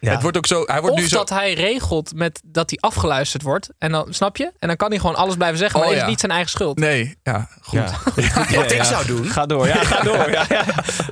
Ja. 0.00 0.10
Het 0.12 0.22
wordt 0.22 0.36
ook 0.36 0.46
zo... 0.46 0.62
Hij 0.66 0.80
wordt 0.80 0.94
Of 0.96 1.00
nu 1.02 1.08
zo... 1.08 1.16
dat 1.16 1.28
hij 1.28 1.52
regelt 1.54 2.14
met 2.14 2.40
dat 2.44 2.70
hij 2.70 2.78
afgeluisterd 2.80 3.42
wordt. 3.42 3.68
En 3.78 3.92
dan 3.92 4.06
snap 4.14 4.36
je? 4.36 4.52
En 4.58 4.68
dan 4.68 4.76
kan 4.76 4.90
hij 4.90 4.98
gewoon 4.98 5.14
alles 5.16 5.34
blijven 5.34 5.58
zeggen, 5.58 5.80
maar 5.80 5.88
Oh, 5.88 5.94
is 5.94 6.04
niet 6.06 6.20
zijn 6.20 6.32
eigen 6.32 6.50
schuld. 6.50 6.78
Nee, 6.78 7.16
ja, 7.22 7.48
goed. 7.60 7.78
Ja. 8.16 8.54
Wat 8.54 8.72
ik 8.72 8.84
zou 8.84 9.06
doen. 9.06 9.24
Ga 9.24 9.46
door, 9.46 9.66
ja, 9.66 9.74
ga 9.84 10.02
door. 10.02 10.30
Ja, 10.30 10.44
ja. 10.58 10.64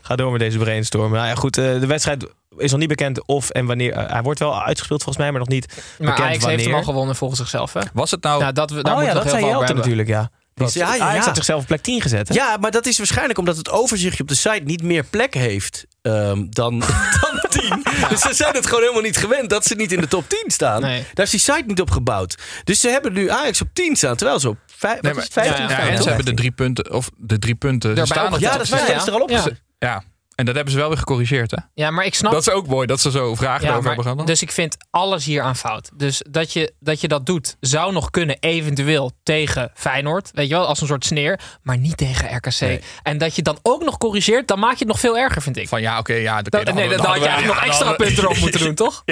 Ga 0.03 0.17
door 0.17 0.31
met 0.31 0.41
deze 0.41 0.59
brainstorm. 0.59 1.13
Nou 1.13 1.27
ja, 1.27 1.35
goed, 1.35 1.59
eh, 1.59 1.65
de 1.65 1.87
wedstrijd 1.87 2.27
is 2.57 2.71
nog 2.71 2.81
niet 2.81 2.89
bekend 2.89 3.27
of 3.27 3.51
en 3.51 3.67
wanneer. 3.67 3.93
eh, 3.93 4.13
hij 4.13 4.23
wordt 4.23 4.39
wel 4.41 4.63
uitgespeeld 4.63 5.03
volgens 5.03 5.25
mij, 5.25 5.31
maar 5.31 5.41
nog 5.41 5.49
niet 5.49 5.67
Maar 5.69 5.83
bekend 5.99 6.19
Ajax 6.19 6.39
wanneer. 6.39 6.51
heeft 6.59 6.65
hem 6.71 6.75
al 6.79 6.83
gewonnen 6.85 7.17
volgens 7.17 7.41
zichzelf. 7.41 7.73
Hè? 7.73 7.81
Was 7.93 8.11
het 8.11 8.23
nou... 8.23 8.43
Ja, 8.43 8.53
dat, 8.53 8.71
we- 8.71 8.83
daar 8.83 8.93
oh 8.95 8.99
moeten 8.99 9.17
ja, 9.17 9.23
we 9.25 9.29
dat 9.31 9.33
zei 9.39 9.45
heel 9.45 9.51
Jelte 9.53 9.65
hebben. 9.67 9.77
natuurlijk, 9.85 10.09
ja. 10.09 10.31
Dat- 10.59 10.73
ja, 10.73 10.95
ja, 10.95 11.05
Ajax 11.05 11.25
had 11.27 11.35
zichzelf 11.37 11.61
op 11.61 11.67
plek 11.67 11.83
10 11.83 12.01
gezet. 12.01 12.29
Hè? 12.29 12.35
Ja, 12.35 12.57
maar 12.57 12.71
dat 12.71 12.87
is 12.87 12.99
waarschijnlijk 12.99 13.39
omdat 13.39 13.57
het 13.57 13.71
overzichtje 13.71 14.23
op 14.23 14.29
de 14.29 14.35
site 14.35 14.61
niet 14.65 14.83
meer 14.83 15.05
plek 15.05 15.35
heeft 15.35 15.87
ehm, 16.03 16.47
dan, 16.51 16.79
dan 17.21 17.45
10. 17.49 17.83
Dus 18.09 18.21
ze 18.21 18.35
zijn 18.35 18.55
het 18.55 18.67
gewoon 18.67 18.81
helemaal 18.81 19.03
niet 19.03 19.17
gewend 19.17 19.51
dat 19.51 19.65
ze 19.67 19.75
niet 19.75 19.93
in 19.93 20.01
de 20.01 20.09
top 20.09 20.29
10 20.29 20.45
staan. 20.47 20.81
Nee. 20.81 21.05
Daar 21.15 21.25
is 21.25 21.31
die 21.31 21.41
site 21.41 21.63
niet 21.67 21.81
op 21.81 21.91
gebouwd. 21.91 22.39
Dus 22.65 22.81
ze 22.81 22.89
hebben 22.89 23.13
nu 23.13 23.31
Ajax 23.31 23.61
op 23.61 23.69
10 23.73 23.97
staan, 23.97 24.17
terwijl 24.17 24.41
ze 24.41 24.49
op 24.49 24.59
vijf, 24.77 25.01
Nee, 25.03 25.13
wat 25.15 25.23
is 25.23 25.35
maar- 25.35 25.45
het, 25.45 25.55
15 25.55 25.65
ja, 25.65 25.71
Ja, 25.71 25.77
staan. 25.85 25.89
en 25.97 26.03
ze 26.03 26.09
hebben 26.09 26.25
de 26.27 26.35
drie 26.35 26.51
punten... 26.51 26.93
Of 26.93 27.11
de 27.17 27.39
drie 27.39 27.55
punten... 27.55 27.95
Daarbij 27.95 28.17
staan. 28.17 28.41
Ja, 28.41 28.57
dat 28.57 28.69
gisteren 28.69 29.05
ja. 29.05 29.11
al 29.11 29.21
opgezet. 29.21 29.61
Ja, 29.79 30.03
en 30.39 30.45
dat 30.45 30.55
hebben 30.55 30.73
ze 30.73 30.79
wel 30.79 30.89
weer 30.89 30.99
gecorrigeerd, 30.99 31.51
hè? 31.51 31.57
Ja, 31.75 31.91
maar 31.91 32.05
ik 32.05 32.15
snap 32.15 32.33
Dat 32.33 32.41
is 32.47 32.51
ook 32.53 32.67
mooi, 32.67 32.87
dat 32.87 33.01
ze 33.01 33.11
zo 33.11 33.35
vragen 33.35 33.67
Ja, 33.67 33.75
over 33.75 33.87
hebben 33.87 34.05
gehad. 34.05 34.27
dus 34.27 34.43
ik 34.43 34.53
vind 34.53 34.77
alles 34.91 35.25
hier 35.25 35.43
aan 35.43 35.57
fout. 35.57 35.91
Dus 35.97 36.23
dat 36.31 36.53
je, 36.53 36.73
dat 36.81 37.01
je 37.01 37.09
dat 37.09 37.27
doet, 37.27 37.57
zou 37.61 37.93
nog 37.93 38.11
kunnen 38.11 38.37
eventueel 38.41 39.13
tegen 39.23 39.71
Feyenoord. 39.75 40.31
Weet 40.33 40.49
je 40.49 40.55
wel, 40.55 40.67
als 40.67 40.81
een 40.81 40.87
soort 40.87 41.05
sneer. 41.05 41.41
Maar 41.63 41.79
niet 41.79 41.97
tegen 41.97 42.37
RKC. 42.37 42.83
En 43.03 43.19
dat 43.19 43.35
je 43.37 43.43
dan 43.43 43.59
ook 43.63 43.85
nog 43.85 43.99
corrigeert, 43.99 44.49
dan 44.49 44.59
maak 44.59 44.73
je 44.73 44.79
het 44.79 44.87
nog 44.89 45.01
veel 45.01 45.19
erger, 45.19 45.43
vind 45.43 45.57
ik. 45.57 45.69
Van 45.69 45.81
ja, 45.81 45.99
oké, 45.99 46.15
ja... 46.15 46.43
dat- 46.43 46.53
Dat, 46.53 46.67
dan 46.67 46.75
nee, 46.75 46.89
dan 46.89 47.01
we- 47.01 47.07
had 47.07 47.15
je 47.15 47.21
we- 47.21 47.27
eigenlijk 47.29 47.61
nog 47.61 47.69
extra 47.69 47.87
hadden 47.87 48.07
we- 48.07 48.13
punten 48.15 48.25
erop 48.25 48.39
moeten 48.39 48.61
doen, 48.61 48.75
toch? 48.87 49.03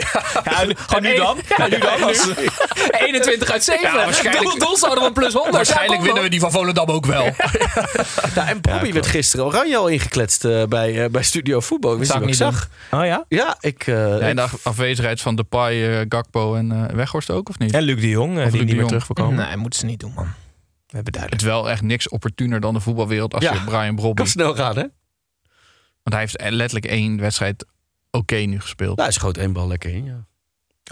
Ja, 0.45 0.65
nu 1.01 1.15
dan? 1.17 1.39
Ja, 1.57 1.67
nu 1.67 1.79
dan? 1.79 2.03
Als- 2.09 2.29
21 2.99 3.51
uit 3.51 3.65
7. 3.65 3.83
Ja, 3.83 3.95
waarschijnlijk- 4.05 4.45
Doel, 4.45 4.59
doelsaldo 4.59 5.01
van 5.01 5.13
plus 5.13 5.33
100. 5.33 5.55
Waarschijnlijk 5.57 6.03
winnen 6.03 6.23
we 6.23 6.29
die 6.29 6.41
van 6.41 6.51
Volendam 6.51 6.89
ook 6.89 7.07
wel. 7.07 7.25
Ja, 8.35 8.49
en 8.49 8.61
Bobby 8.61 8.93
werd 8.93 9.07
gisteren 9.07 9.47
oranje 9.47 9.77
al 9.77 9.89
ingekletst 9.89 10.45
eh, 10.45 10.63
bij, 10.65 11.05
eh, 11.05 11.11
bij 11.17 11.25
Studio 11.25 11.61
Voetbal. 11.61 11.93
Ik 11.93 11.99
wist 11.99 12.15
ik 12.15 12.25
niet 12.25 12.37
zag. 12.37 12.69
Oh 12.91 13.05
ja? 13.05 13.25
Ja, 13.29 13.57
ik... 13.61 13.87
eh, 13.87 14.23
en 14.23 14.29
ik- 14.29 14.37
de 14.37 14.43
af- 14.43 14.67
afwezigheid 14.67 15.21
van 15.21 15.37
Depay, 15.37 15.99
eh, 16.01 16.07
Gakpo 16.09 16.55
en 16.55 16.73
eh, 16.73 16.95
Weghorst 16.95 17.31
ook, 17.31 17.49
of 17.49 17.59
niet? 17.59 17.73
En 17.73 17.83
Luc 17.83 18.01
de 18.01 18.09
Jong, 18.09 18.39
eh, 18.39 18.45
Of 18.45 18.51
die 18.51 18.65
niet 18.65 18.77
meer 18.77 18.87
terug. 18.87 19.09
Nee, 19.15 19.57
moeten 19.57 19.79
ze 19.81 19.87
niet 19.87 20.01
doen, 20.01 20.13
man. 20.15 20.25
We 20.25 20.33
hebben 20.97 21.05
Het 21.05 21.13
duidelijk. 21.13 21.43
is 21.43 21.49
wel 21.49 21.71
echt 21.71 21.83
niks 21.83 22.09
opportuner 22.09 22.61
dan 22.61 22.75
de 22.75 22.81
voetbalwereld 22.81 23.35
als 23.35 23.45
Ja. 23.45 23.53
je 23.53 23.61
Brian 23.65 23.95
Brobby... 23.95 24.15
kan 24.23 24.27
snel 24.31 24.55
gaan, 24.55 24.77
hè? 24.77 24.85
Want 26.03 26.11
hij 26.17 26.19
heeft 26.21 26.41
letterlijk 26.55 26.87
één 26.93 27.21
wedstrijd 27.21 27.67
oké 28.11 28.37
nu 28.37 28.61
gespeeld. 28.61 28.97
Nou, 28.97 29.09
hij 29.09 29.19
schoot 29.19 29.37
één 29.37 29.53
bal 29.53 29.69
lekker 29.69 29.91
in, 29.91 30.05
ja. 30.05 30.27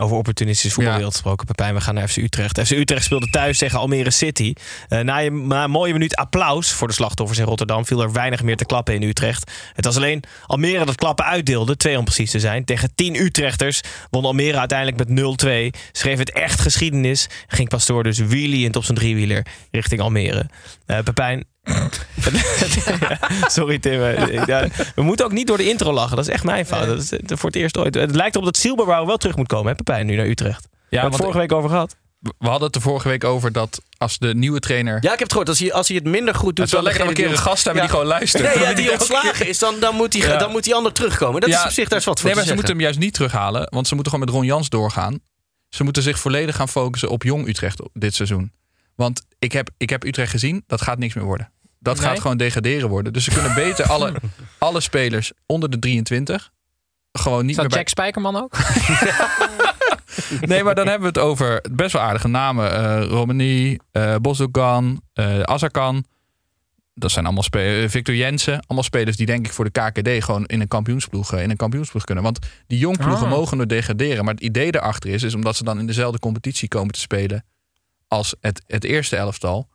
Over 0.01 0.17
opportunistische 0.17 0.75
voetbalwereld 0.75 1.13
gesproken. 1.13 1.47
Pepijn, 1.47 1.75
we 1.75 1.81
gaan 1.81 1.95
naar 1.95 2.09
FC 2.09 2.17
Utrecht. 2.17 2.61
FC 2.61 2.71
Utrecht 2.71 3.05
speelde 3.05 3.31
thuis 3.31 3.59
tegen 3.59 3.79
Almere 3.79 4.11
City. 4.11 4.53
Eh, 4.89 5.01
na, 5.01 5.25
een 5.25 5.71
mooie 5.71 5.93
minuut 5.93 6.17
applaus 6.17 6.73
voor 6.73 6.89
de 6.89 6.95
slachtoffers 6.95 7.39
in 7.39 7.45
Rotterdam... 7.45 7.87
viel 7.87 8.03
er 8.03 8.13
weinig 8.13 8.43
meer 8.43 8.57
te 8.57 8.65
klappen 8.65 8.95
in 8.95 9.03
Utrecht. 9.03 9.51
Het 9.73 9.85
was 9.85 9.97
alleen 9.97 10.23
Almere 10.47 10.85
dat 10.85 10.95
klappen 10.95 11.25
uitdeelde, 11.25 11.77
twee 11.77 11.99
om 11.99 12.05
precies 12.05 12.31
te 12.31 12.41
zijn. 12.41 12.65
Tegen 12.65 12.95
10 12.95 13.15
Utrechters 13.15 13.81
won 14.11 14.25
Almere 14.25 14.59
uiteindelijk 14.59 15.09
met 15.09 15.45
0-2. 15.77 15.81
Schreef 15.93 16.19
het 16.19 16.33
echt 16.33 16.61
geschiedenis. 16.61 17.29
Ging 17.47 17.69
Pastoor 17.69 18.03
dus 18.03 18.19
wheeliend 18.19 18.77
op 18.77 18.85
zijn 18.85 18.99
driewieler 18.99 19.47
richting 19.71 20.01
Almere. 20.01 20.47
Eh 20.87 20.99
Pepijn... 20.99 21.45
Sorry 23.47 23.79
Tim. 23.79 24.01
ja, 24.47 24.67
we 24.95 25.03
moeten 25.03 25.27
ook 25.27 25.33
niet 25.33 25.47
door 25.47 25.57
de 25.57 25.69
intro 25.69 25.93
lachen. 25.93 26.17
Dat 26.17 26.27
is 26.29 26.33
echt 26.33 26.45
mijn 26.45 26.67
fout. 26.67 26.87
Dat 26.87 26.99
is 26.99 27.13
eh, 27.13 27.19
voor 27.37 27.51
het 27.51 27.59
eerst 27.59 27.79
ooit. 27.79 27.95
Het 27.95 28.15
lijkt 28.15 28.35
erop 28.35 28.47
dat 28.47 28.57
Silberbouw 28.57 29.07
wel 29.07 29.17
terug 29.17 29.37
moet 29.37 29.47
komen, 29.47 29.69
hè, 29.69 29.75
Pepijn, 29.75 30.07
nu 30.07 30.17
naar 30.17 30.27
Utrecht. 30.27 30.69
Ja, 30.71 30.79
we 30.89 30.97
hebben 30.97 31.11
het 31.13 31.21
vorige 31.21 31.39
week 31.39 31.53
over 31.53 31.71
gehad. 31.71 31.97
We 32.39 32.49
hadden 32.49 32.67
het 32.67 32.77
er 32.77 32.83
vorige 32.83 33.09
week 33.09 33.25
over 33.25 33.53
dat 33.53 33.83
als 33.99 34.19
de 34.19 34.35
nieuwe 34.35 34.59
trainer... 34.61 34.93
Ja, 34.93 34.99
ik 35.01 35.09
heb 35.09 35.19
het 35.19 35.31
gehoord. 35.31 35.49
Als 35.49 35.59
hij, 35.59 35.73
als 35.73 35.89
hij 35.89 35.97
het 35.97 36.07
minder 36.07 36.35
goed 36.35 36.57
doet... 36.57 36.59
Het 36.59 36.67
is 36.67 36.73
wel 36.73 36.83
dan 36.83 36.91
lekker 36.91 37.07
dat 37.09 37.17
we 37.17 37.23
een 37.23 37.29
keer 37.29 37.39
een 37.39 37.51
gast 37.51 37.65
hebben 37.65 37.83
die 37.83 37.91
gewoon 37.91 38.07
luistert. 38.07 38.55
Nee, 38.55 38.65
ja, 38.65 38.73
die 38.73 38.93
ontslagen 38.93 39.49
is, 39.49 39.59
dan, 39.59 39.75
dan, 39.81 39.95
moet 39.95 40.13
die, 40.13 40.23
Ja. 40.23 40.37
dan 40.37 40.51
moet 40.51 40.65
die 40.65 40.75
ander 40.75 40.93
terugkomen. 40.93 41.41
Dat 41.41 41.51
is 41.51 41.65
op 41.65 41.71
zich 41.71 41.89
daar 41.89 41.99
is 41.99 42.05
wat 42.05 42.21
voor 42.21 42.27
Nee, 42.29 42.39
maar 42.39 42.47
ze 42.47 42.55
moeten 42.55 42.73
hem 42.73 42.83
juist 42.83 42.99
niet 42.99 43.15
terughalen. 43.15 43.67
Want 43.71 43.89
ze 43.89 43.95
moeten 43.95 44.13
gewoon 44.13 44.27
met 44.27 44.37
Ron 44.37 44.47
Jans 44.47 44.69
doorgaan. 44.69 45.21
Ze 45.69 45.85
moeten 45.85 46.03
zich 46.03 46.19
volledig 46.19 46.57
gaan 46.57 46.69
focussen 46.69 47.09
op 47.09 47.23
jong 47.23 47.49
Utrecht 47.49 47.81
dit 47.93 48.15
seizoen. 48.15 48.53
Want 48.97 49.23
ik 49.39 49.53
heb, 49.53 49.71
ik 49.77 49.91
heb 49.91 50.05
Utrecht 50.05 50.31
gezien, 50.31 50.65
dat 50.67 50.83
gaat 50.83 50.99
niks 50.99 51.15
meer 51.15 51.25
worden. 51.25 51.51
Dat 51.79 51.97
Nee? 51.99 52.07
gaat 52.07 52.21
gewoon 52.21 52.37
degraderen 52.37 52.89
worden. 52.89 53.13
Dus 53.13 53.25
ze 53.25 53.31
kunnen 53.31 53.55
beter 53.55 53.87
alle, 53.87 54.13
alle 54.59 54.81
spelers 54.81 55.33
onder 55.47 55.71
de 55.71 55.79
23 55.79 56.51
gewoon 57.13 57.47
niet 57.47 57.57
meer 57.57 57.69
bij... 57.69 57.77
Jack 57.79 57.89
Spijkerman 57.89 58.37
ook? 58.37 58.57
Nee, 60.41 60.63
maar 60.63 60.75
dan 60.75 60.87
hebben 60.89 61.13
we 61.13 61.21
het 61.21 61.29
over 61.29 61.65
best 61.73 61.93
wel 61.93 62.03
aardige 62.03 62.29
namen. 62.29 62.73
eh 62.73 63.05
Romani, 63.07 63.79
eh 63.91 64.17
Bosdogan, 64.17 65.01
eh 65.13 65.41
Azarkan. 65.41 66.05
Dat 66.95 67.11
zijn 67.11 67.25
allemaal 67.25 67.43
spelers. 67.43 67.93
Victor 67.93 68.15
Jensen. 68.15 68.55
Allemaal 68.55 68.83
spelers 68.83 69.17
die 69.17 69.27
denk 69.27 69.47
ik 69.47 69.53
voor 69.53 69.71
de 69.71 69.81
KKD 69.81 70.25
gewoon 70.25 70.47
in 70.47 70.61
een 70.61 70.69
kampioensploeg, 70.69 71.33
eh, 71.33 71.43
in 71.43 71.51
een 71.51 71.57
kampioensploeg 71.57 72.05
kunnen. 72.05 72.25
Want 72.25 72.39
die 72.67 72.79
jongploegen 72.79 73.25
Ah. 73.25 73.31
mogen 73.31 73.57
nooit 73.57 73.69
degraderen. 73.69 74.25
Maar 74.25 74.35
het 74.35 74.43
idee 74.43 74.71
daarachter 74.73 75.11
is, 75.11 75.23
is 75.23 75.35
omdat 75.35 75.57
ze 75.57 75.65
dan 75.65 75.79
in 75.79 75.87
dezelfde 75.87 76.19
competitie 76.19 76.69
komen 76.69 76.93
te 76.95 77.01
spelen 77.01 77.45
als 78.15 78.35
het, 78.41 78.63
het 78.67 78.85
eerste 78.85 79.17
elftal. 79.17 79.69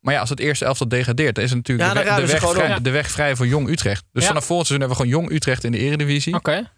Maar 0.00 0.14
ja, 0.14 0.20
als 0.20 0.28
het 0.30 0.40
eerste 0.40 0.64
elftal 0.64 0.88
degradeert, 0.88 1.34
dan 1.34 1.44
is 1.44 1.50
het 1.50 1.58
natuurlijk 1.58 1.88
Ja, 1.88 1.94
de, 1.94 2.06
dan 2.08 2.16
weg, 2.26 2.40
de, 2.40 2.48
vrij, 2.48 2.80
de 2.80 2.90
weg 2.90 3.10
vrij 3.10 3.36
voor 3.36 3.46
jong 3.46 3.68
Utrecht. 3.68 4.04
Dus 4.12 4.22
Ja. 4.22 4.28
vanaf 4.28 4.44
volgend 4.44 4.66
seizoen 4.68 4.88
hebben 4.88 5.06
we 5.06 5.12
gewoon 5.12 5.22
jong 5.28 5.36
Utrecht 5.36 5.64
in 5.64 5.72
de 5.72 5.78
eredivisie. 5.78 6.34
Oké. 6.34 6.70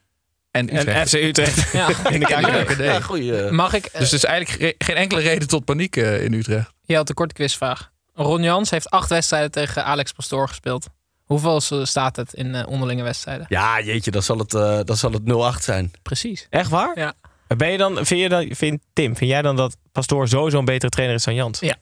En 0.51 0.77
Utrecht. 0.77 0.87
En 0.87 1.07
FC 1.07 1.13
Utrecht 1.29 1.73
Ja. 1.73 2.09
in 2.11 2.21
de 2.21 2.27
KKD. 2.27 3.05
Goeie. 3.05 3.37
eh, 3.45 3.51
Mag 3.51 3.73
ik... 3.73 3.89
Dus 3.99 4.09
er 4.09 4.15
is 4.17 4.25
eigenlijk 4.25 4.63
ge- 4.63 4.85
geen 4.85 4.97
enkele 4.97 5.21
reden 5.21 5.49
tot 5.49 5.65
paniek 5.65 5.97
eh, 5.97 6.25
in 6.25 6.33
Utrecht. 6.33 6.71
Je 6.85 6.97
had 6.97 7.09
een 7.09 7.15
korte 7.15 7.35
quizvraag. 7.35 7.91
Ron 8.15 8.43
Jans 8.43 8.71
heeft 8.71 8.91
acht 8.91 9.09
wedstrijden 9.09 9.51
tegen 9.51 9.85
Alex 9.85 10.13
Pastoor 10.13 10.49
gespeeld. 10.49 10.87
Hoeveel 11.25 11.61
eh, 11.71 11.85
staat 11.85 12.17
het 12.17 12.33
in 12.35 12.67
onderlinge 12.67 13.03
wedstrijden? 13.03 13.47
Ja, 13.49 13.81
jeetje, 13.81 14.11
dan 14.11 14.23
zal 14.23 14.39
het, 14.39 14.51
dan 14.87 14.97
zal 14.97 15.13
het 15.13 15.57
0-8 15.59 15.63
zijn. 15.65 15.91
Precies. 16.03 16.47
Echt 16.51 16.71
waar? 16.71 16.99
Ja. 16.99 17.15
Ben 17.57 17.71
je 17.71 17.79
dan, 17.79 17.95
vind, 18.07 18.21
je 18.21 18.29
dan, 18.29 18.49
vind, 18.51 18.81
Tim, 18.93 19.17
vind 19.17 19.31
jij 19.31 19.43
dan 19.43 19.57
dat 19.57 19.77
Pastoor 19.93 20.29
sowieso 20.29 20.59
een 20.59 20.65
betere 20.65 20.91
trainer 20.91 21.17
is 21.17 21.25
dan 21.25 21.35
Jans? 21.35 21.61
Ja. 21.61 21.77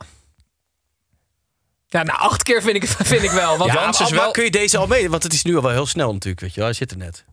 Ja, 1.87 2.03
nou, 2.03 2.19
acht 2.19 2.43
keer 2.43 2.62
vind 2.62 2.77
ik, 2.77 2.87
vind 3.12 3.23
ik 3.23 3.31
wel. 3.31 3.57
Want 3.57 3.73
Ja, 3.73 3.81
Jans 3.83 4.01
is 4.01 4.11
wel- 4.11 4.31
kun 4.31 4.45
je 4.45 4.51
deze 4.51 4.79
al 4.79 4.87
mee? 4.87 5.11
Want 5.11 5.23
het 5.23 5.33
is 5.33 5.43
nu 5.43 5.57
al 5.57 5.62
wel 5.62 5.71
heel 5.71 5.87
snel 5.87 6.12
natuurlijk, 6.12 6.41
weet 6.41 6.51
je 6.51 6.57
wel. 6.57 6.64
Hij 6.64 6.75
zit 6.75 6.91
er 6.91 6.97
net. 6.97 7.25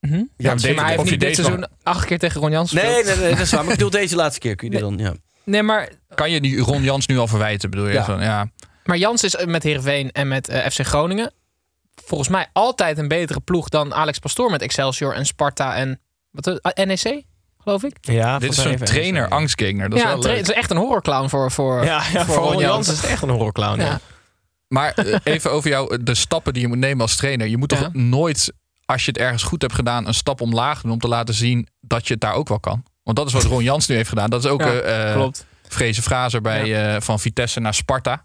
Mhm. 0.00 0.14
Ja, 0.36 0.54
maar 0.54 0.60
hij 0.62 0.84
heeft 0.86 0.98
of 0.98 1.04
je 1.04 1.10
niet 1.10 1.20
dit 1.20 1.28
deze 1.28 1.42
seizoen 1.42 1.66
acht 1.82 2.04
keer 2.06 2.18
tegen 2.18 2.40
Ron 2.40 2.50
Jans 2.50 2.72
Nee, 2.72 2.84
gespeeld. 2.84 3.06
nee, 3.06 3.16
nee, 3.16 3.30
dat 3.30 3.40
is 3.40 3.50
waar. 3.50 3.60
Maar 3.64 3.72
ik 3.72 3.78
bedoel 3.78 3.92
deze 4.02 4.16
laatste 4.16 4.40
keer. 4.40 4.54
Kun 4.54 4.66
je 4.70 4.72
die 4.72 4.82
dan, 4.82 4.98
ja. 4.98 5.14
Nee, 5.44 5.62
maar, 5.62 5.88
Kan 6.14 6.30
je 6.30 6.40
die 6.40 6.58
Ron 6.60 6.82
Jans 6.82 7.06
nu 7.06 7.18
al 7.18 7.26
verwijten, 7.26 7.70
bedoel 7.70 7.86
je? 7.86 7.92
Ja. 7.92 8.04
Van, 8.04 8.20
ja. 8.20 8.50
maar 8.84 8.96
Jans 8.96 9.22
is 9.24 9.34
eh, 9.36 9.46
met 9.46 9.62
Heerenveen 9.62 10.10
en 10.12 10.28
met 10.28 10.48
eh, 10.48 10.66
FC 10.70 10.80
Groningen 10.86 11.32
volgens 12.04 12.28
mij 12.28 12.46
altijd 12.52 12.98
een 12.98 13.08
betere 13.08 13.40
ploeg 13.40 13.68
dan 13.68 13.94
Alex 13.94 14.18
Pastoor 14.18 14.50
met 14.50 14.62
Excelsior 14.62 15.14
en 15.14 15.26
Sparta 15.26 15.74
en 15.74 16.00
wat, 16.30 16.46
eh, 16.46 16.86
NEC, 16.86 17.22
geloof 17.64 17.82
ik. 17.82 17.96
Ja, 18.00 18.38
Dit 18.38 18.50
is 18.50 18.62
zo'n 18.62 18.76
trainer, 18.76 19.28
angstgegner. 19.28 19.88
Dat 19.88 19.98
is 19.98 20.04
ja, 20.04 20.06
wel 20.08 20.16
een 20.16 20.22
tra- 20.22 20.30
leuk. 20.30 20.40
het 20.40 20.48
is 20.48 20.54
echt 20.54 20.70
een 20.70 20.76
horrorclown 20.76 21.28
voor, 21.28 21.50
voor, 21.50 21.84
Ja, 21.84 22.02
ja, 22.12 22.24
voor 22.24 22.34
Ron 22.36 22.58
Jans 22.58 22.88
is 22.88 22.96
het 23.00 23.10
echt 23.10 23.22
een 23.22 23.28
horrorclown. 23.28 23.80
Ja. 23.80 24.00
Maar 24.68 24.92
eh, 24.94 25.16
even 25.34 25.52
over 25.52 25.70
jou, 25.70 26.02
de 26.02 26.14
stappen 26.14 26.52
die 26.52 26.62
je 26.62 26.68
moet 26.68 26.78
nemen 26.78 27.00
als 27.00 27.16
trainer. 27.16 27.46
Je 27.46 27.56
moet 27.56 27.68
toch 27.68 27.80
Ja. 27.80 27.90
nooit, 27.92 28.52
als 28.84 29.04
je 29.04 29.10
het 29.10 29.20
ergens 29.20 29.42
goed 29.42 29.62
hebt 29.62 29.74
gedaan, 29.74 30.06
een 30.06 30.14
stap 30.14 30.40
omlaag 30.40 30.80
doen 30.80 30.92
om 30.92 30.98
te 30.98 31.08
laten 31.08 31.34
zien 31.34 31.68
dat 31.80 32.06
je 32.06 32.12
het 32.12 32.22
daar 32.22 32.34
ook 32.34 32.48
wel 32.48 32.60
kan. 32.60 32.84
Want 33.02 33.16
dat 33.16 33.26
is 33.26 33.32
wat 33.32 33.42
Ron 33.42 33.62
Jans 33.62 33.86
nu 33.86 33.96
heeft 33.96 34.08
gedaan. 34.08 34.30
Dat 34.30 34.44
is 34.44 34.50
ook 34.50 34.60
Ja, 34.60 34.72
eh 34.72 35.08
eh, 35.08 35.14
klopt. 35.14 35.46
Vrezen 35.68 36.02
Fraser 36.02 36.40
bij, 36.40 36.94
eh, 36.94 37.00
van 37.00 37.20
Vitesse 37.20 37.60
naar 37.60 37.74
Sparta. 37.74 38.24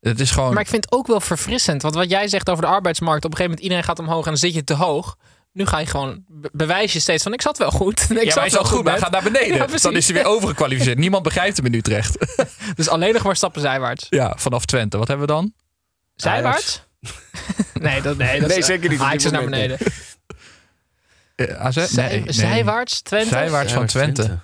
Het 0.00 0.20
is 0.20 0.30
gewoon... 0.30 0.52
Maar 0.52 0.62
ik 0.62 0.68
vind 0.68 0.84
het 0.84 0.94
ook 0.94 1.06
wel 1.06 1.20
verfrissend. 1.20 1.82
Want 1.82 1.94
wat 1.94 2.10
jij 2.10 2.28
zegt 2.28 2.50
over 2.50 2.62
de 2.64 2.70
arbeidsmarkt, 2.70 3.24
op 3.24 3.30
een 3.30 3.36
gegeven 3.36 3.44
moment 3.58 3.62
iedereen 3.62 3.84
gaat 3.84 3.98
omhoog 3.98 4.24
en 4.24 4.30
dan 4.30 4.36
zit 4.40 4.54
je 4.54 4.64
te 4.64 4.74
hoog. 4.74 5.16
Nu 5.56 5.66
ga 5.66 5.78
je 5.78 5.86
gewoon, 5.86 6.24
be- 6.28 6.50
bewijs 6.52 6.92
je 6.92 7.00
steeds 7.00 7.22
van 7.22 7.32
ik 7.32 7.42
zat 7.42 7.58
wel 7.58 7.70
goed. 7.70 8.00
Ik 8.02 8.08
ja, 8.08 8.14
maar 8.16 8.24
zat 8.26 8.34
hij 8.34 8.46
is 8.46 8.52
wel 8.52 8.64
goed, 8.64 8.82
maar 8.82 8.92
hij 8.92 9.02
gaat 9.02 9.10
naar 9.10 9.22
beneden. 9.32 9.56
Ja, 9.56 9.66
dan 9.66 9.96
is 9.96 10.06
hij 10.06 10.14
weer 10.16 10.24
overgekwalificeerd. 10.26 10.98
Niemand 10.98 11.22
begrijpt 11.22 11.56
hem 11.56 11.66
in 11.66 11.74
Utrecht. 11.74 12.16
Dus 12.76 12.88
alleen 12.88 13.12
nog 13.12 13.22
maar 13.22 13.36
stappen 13.36 13.60
zijwaarts. 13.60 14.06
ja, 14.10 14.34
vanaf 14.38 14.64
Twente. 14.64 14.98
Wat 14.98 15.08
hebben 15.08 15.26
we 15.26 15.32
dan? 15.32 15.52
Zijwaarts? 16.14 16.82
nee, 17.74 18.02
dat, 18.02 18.16
nee, 18.16 18.40
dat 18.40 18.48
Nee, 18.48 18.58
is, 18.58 18.66
zeker 18.66 18.90
niet 18.90 19.00
Ajax 19.00 19.22
dit 19.22 19.32
is 19.32 19.38
naar 19.38 19.44
beneden. 19.44 19.78
Eh, 21.34 21.56
AZ? 21.60 21.84
Zij- 21.86 22.08
Nee, 22.08 22.20
nee. 22.20 22.32
Zijwaarts, 22.32 23.00
Twente? 23.02 23.28
Zijwaarts 23.28 23.72
van 23.72 23.86
Twente. 23.86 24.38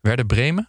Werden 0.00 0.26
Bremen? 0.26 0.68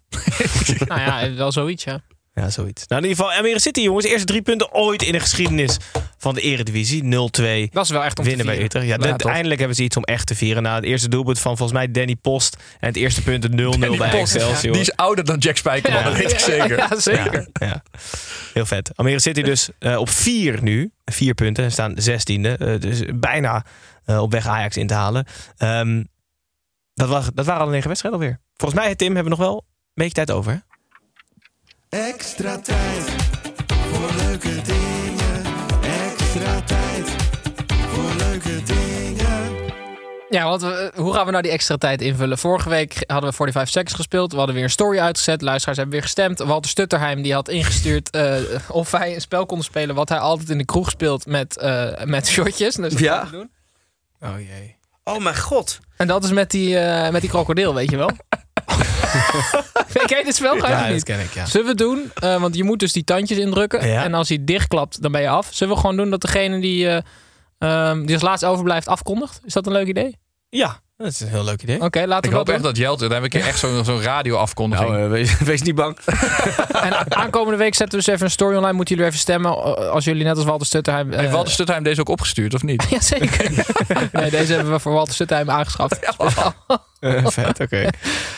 Nou 0.87 1.01
ja, 1.01 1.33
wel 1.33 1.51
zoiets, 1.51 1.83
ja. 1.83 2.01
Ja, 2.33 2.49
zoiets. 2.49 2.87
Nou, 2.87 3.01
in 3.01 3.09
ieder 3.09 3.23
geval, 3.23 3.37
Almere 3.39 3.59
City, 3.59 3.81
jongens. 3.81 4.05
Eerste 4.05 4.25
drie 4.25 4.41
punten 4.41 4.73
ooit 4.73 5.01
in 5.01 5.11
de 5.11 5.19
geschiedenis 5.19 5.77
van 6.17 6.35
de 6.35 6.41
Eredivisie. 6.41 7.03
0-2 7.03 7.07
Dat 7.71 7.83
is 7.83 7.89
wel 7.89 8.03
echt 8.03 8.19
om 8.19 8.25
winnen 8.25 8.45
bij. 8.45 8.63
Utrecht. 8.63 8.85
Ja, 8.85 8.97
eindelijk 9.17 9.59
hebben 9.59 9.77
ze 9.77 9.83
iets 9.83 9.97
om 9.97 10.03
echt 10.03 10.27
te 10.27 10.35
vieren. 10.35 10.63
Na 10.63 10.75
het 10.75 10.83
eerste 10.83 11.09
doelpunt 11.09 11.39
van 11.39 11.57
volgens 11.57 11.77
mij 11.77 11.91
Danny 11.91 12.15
Post. 12.15 12.57
En 12.79 12.87
het 12.87 12.95
eerste 12.95 13.21
punt 13.21 13.47
0-0 13.47 13.51
bij. 13.97 14.11
Excelsior. 14.11 14.73
Die 14.73 14.81
is 14.81 14.95
ouder 14.95 15.25
dan 15.25 15.37
Jack 15.37 15.57
Spijkerman, 15.57 16.03
dat 16.03 16.13
weet 16.13 16.31
ik 16.31 16.39
zeker. 16.39 16.77
Ja, 16.77 16.99
zeker. 16.99 17.47
Ja. 17.53 17.83
Heel 18.53 18.65
vet. 18.65 18.91
Almere 18.95 19.19
City 19.19 19.41
dus 19.41 19.69
eh, 19.79 19.97
op 19.97 20.09
vier 20.09 20.63
nu. 20.63 20.91
Vier 21.05 21.33
punten. 21.33 21.63
En 21.63 21.71
staan 21.71 21.93
zestiende. 21.95 22.57
Eh, 22.57 22.79
dus 22.79 23.01
bijna 23.15 23.65
eh, 24.05 24.21
op 24.21 24.31
weg 24.31 24.47
Ajax 24.47 24.77
in 24.77 24.87
te 24.87 24.93
halen. 24.93 25.25
Ehm, 25.57 26.03
dat, 26.93 27.09
was, 27.09 27.29
dat 27.33 27.45
waren 27.45 27.61
al 27.61 27.69
negen 27.69 27.87
wedstrijden 27.87 28.19
alweer. 28.19 28.39
Volgens 28.55 28.81
mij, 28.81 28.95
Tim, 28.95 29.15
hebben 29.15 29.23
we 29.23 29.37
nog 29.37 29.47
wel 29.47 29.55
een 29.55 29.63
beetje 29.93 30.13
tijd 30.13 30.31
over. 30.31 30.51
hè? 30.51 30.57
Extra 31.95 32.57
tijd 32.59 33.03
voor 33.67 34.09
leuke 34.23 34.61
dingen. 34.61 35.41
Extra 35.83 36.61
tijd 36.61 37.09
voor 37.67 38.11
leuke 38.17 38.63
dingen. 38.63 39.49
Ja, 40.29 40.43
want 40.43 40.61
we- 40.61 40.91
hoe 40.95 41.13
gaan 41.13 41.25
we 41.25 41.31
nou 41.31 41.43
die 41.43 41.51
extra 41.51 41.77
tijd 41.77 42.01
invullen? 42.01 42.37
Vorige 42.37 42.69
week 42.69 43.03
hadden 43.07 43.29
we 43.29 43.35
45 43.35 43.71
Seconds 43.73 43.93
gespeeld. 43.95 44.31
We 44.31 44.37
hadden 44.37 44.55
weer 44.55 44.63
een 44.63 44.69
story 44.69 44.99
uitgezet. 44.99 45.41
Luisteraars 45.41 45.77
hebben 45.77 45.95
weer 45.95 46.05
gestemd. 46.05 46.39
Walter 46.39 46.69
Stutterheim 46.71 47.21
die 47.21 47.33
had 47.33 47.49
ingestuurd 47.49 48.09
eh, 48.09 48.35
of 48.67 48.91
wij 48.91 49.13
een 49.15 49.21
spel 49.21 49.45
konden 49.45 49.65
spelen... 49.65 49.95
wat 49.95 50.09
hij 50.09 50.19
altijd 50.19 50.49
in 50.49 50.57
de 50.57 50.65
kroeg 50.65 50.89
speelt 50.89 51.25
met, 51.25 51.57
eh, 51.57 52.03
met 52.03 52.27
shotjes. 52.27 52.75
Dus 52.75 52.91
dat 52.93 52.99
Ja. 52.99 53.23
doen. 53.31 53.51
Oh 54.21 54.35
jee. 54.39 54.75
Oh 55.03 55.17
mijn 55.23 55.37
god. 55.37 55.79
En 55.97 56.07
dat 56.07 56.23
is 56.23 56.31
met 56.31 56.51
die, 56.51 56.77
eh, 56.79 57.11
met 57.11 57.21
die 57.21 57.29
krokodil, 57.29 57.73
weet 57.73 57.89
je 57.89 57.97
wel? 57.97 58.11
Ken 60.05 60.17
je 60.17 60.23
dit 60.23 60.35
spel? 60.35 60.55
Ja, 60.55 60.87
niet? 60.87 61.03
ken 61.03 61.19
ik, 61.19 61.33
ja. 61.33 61.45
Zullen 61.45 61.67
we 61.67 61.75
doen? 61.75 62.11
Eh, 62.13 62.41
want 62.41 62.55
je 62.55 62.63
moet 62.63 62.79
dus 62.79 62.93
die 62.93 63.03
tandjes 63.03 63.37
indrukken. 63.37 63.87
Ja. 63.87 64.03
En 64.03 64.13
als 64.13 64.29
hij 64.29 64.37
dichtklapt, 64.41 65.01
dan 65.01 65.11
ben 65.11 65.21
je 65.21 65.29
af. 65.29 65.47
Zullen 65.51 65.73
we 65.73 65.79
gewoon 65.79 65.97
doen 65.97 66.09
dat 66.09 66.21
degene 66.21 66.59
die, 66.59 67.01
ehm, 67.57 68.05
die 68.05 68.13
als 68.13 68.23
laatst 68.23 68.45
overblijft 68.45 68.87
afkondigt? 68.87 69.41
Is 69.45 69.53
dat 69.53 69.65
een 69.65 69.71
leuk 69.71 69.87
idee? 69.87 70.17
Ja, 70.49 70.79
dat 71.01 71.11
is 71.11 71.19
een 71.19 71.27
heel 71.27 71.43
leuk 71.43 71.61
idee. 71.61 71.81
Oké, 71.81 72.05
laten 72.05 72.23
Ik 72.23 72.29
we 72.29 72.35
hoop 72.35 72.45
dat 72.45 72.55
echt 72.55 72.63
dat 72.63 72.77
Jelte, 72.77 73.07
daar 73.07 73.21
heb 73.21 73.33
ik 73.33 73.41
echt 73.41 73.59
zo'n 73.59 73.85
zo'n 73.85 74.01
radio-afkondiging. 74.01 74.89
Nou, 74.89 75.03
eh, 75.03 75.09
wees, 75.09 75.37
wees 75.51 75.61
niet 75.61 75.75
bang. 75.75 75.97
En 76.71 77.11
aankomende 77.15 77.57
week 77.57 77.75
zetten 77.75 77.99
we 77.99 78.03
dus 78.05 78.13
even 78.13 78.25
een 78.25 78.31
story 78.31 78.55
online. 78.55 78.73
Moeten 78.75 78.95
jullie 78.95 79.09
even 79.09 79.21
stemmen. 79.21 79.51
eh, 79.51 79.89
Als 79.89 80.05
jullie 80.05 80.23
net 80.23 80.35
als 80.35 80.45
Walter 80.45 80.67
Stutterheim... 80.67 81.11
eh, 81.13 81.19
Heeft 81.19 81.31
Walter 81.31 81.51
Stuttheim 81.53 81.83
deze 81.83 81.99
ook 82.01 82.09
opgestuurd, 82.09 82.53
of 82.53 82.63
niet? 82.63 82.85
Ja, 82.89 82.99
zeker. 83.01 83.51
nee, 84.11 84.29
deze 84.29 84.53
hebben 84.53 84.71
we 84.73 84.79
voor 84.79 84.93
Walter 84.93 85.13
Stutterheim 85.13 85.49
aangeschaft. 85.49 85.99
Vet, 87.33 87.59
oké. 87.59 87.87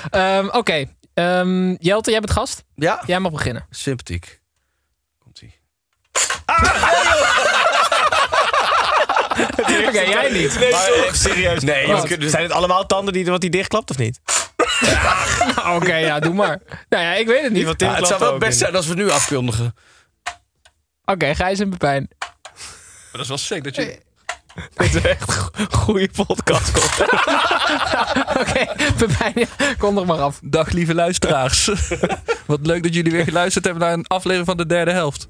Ehm, 0.10 0.48
Oké, 0.52 0.86
Ehm, 1.14 1.76
Jelte, 1.80 2.12
jij 2.12 2.20
bent 2.20 2.32
gast. 2.32 2.64
Ja, 2.76 3.04
Jij 3.06 3.20
mag 3.20 3.32
beginnen. 3.32 3.66
sympathiek. 3.70 4.40
Komt-ie. 5.20 5.54
Oké, 9.88 10.02
jij 10.02 10.30
niet. 10.32 10.60
Nee, 10.60 10.72
maar 10.72 10.90
even 10.92 11.18
serieus. 11.18 11.64
Nee, 11.64 12.30
Zijn 12.30 12.44
het 12.44 12.52
allemaal 12.52 12.86
tanden 12.86 13.14
die, 13.14 13.26
wat 13.26 13.42
die 13.42 13.50
dichtklapt 13.50 13.90
of 13.90 13.98
niet? 13.98 14.20
Nou, 15.56 15.76
Oké, 15.82 15.96
ja, 15.96 16.20
doe 16.20 16.34
maar. 16.34 16.60
Nou 16.90 17.04
ja, 17.04 17.14
ik 17.14 17.28
weet 17.28 17.42
het 17.44 17.52
niet. 17.52 17.80
Die 17.80 17.88
Ja, 17.88 17.96
het 17.96 18.08
zou 18.08 18.20
wel 18.20 18.38
best 18.38 18.52
in. 18.52 18.58
zijn 18.58 18.76
als 18.76 18.88
we 18.88 18.94
nu 18.94 19.10
afkondigen. 19.10 19.76
Oké, 21.06 21.36
Gijs 21.36 21.60
en 21.60 21.70
Pepijn. 21.70 22.10
Dat 23.12 23.22
is 23.22 23.28
wel 23.28 23.38
sick 23.38 23.64
dat 23.64 23.76
je... 23.76 24.00
Dit 24.78 24.96
is 24.96 25.02
echt 25.02 25.52
een 25.58 25.72
goede 25.74 26.10
podcast. 26.26 26.78
Oké, 28.40 28.66
Pepijn, 28.98 29.34
ja, 29.36 29.46
kom 29.78 29.94
nog 29.94 30.06
maar 30.06 30.22
af. 30.22 30.40
Dag 30.44 30.70
lieve 30.70 30.94
luisteraars. 30.96 31.70
Wat 32.46 32.60
leuk 32.62 32.84
dat 32.84 32.94
jullie 32.94 33.12
weer 33.12 33.24
geluisterd 33.24 33.66
hebben 33.66 33.84
naar 33.84 33.94
een 33.94 34.08
aflevering 34.08 34.46
van 34.48 34.58
de 34.58 34.66
derde 34.66 34.92
helft. 34.92 35.26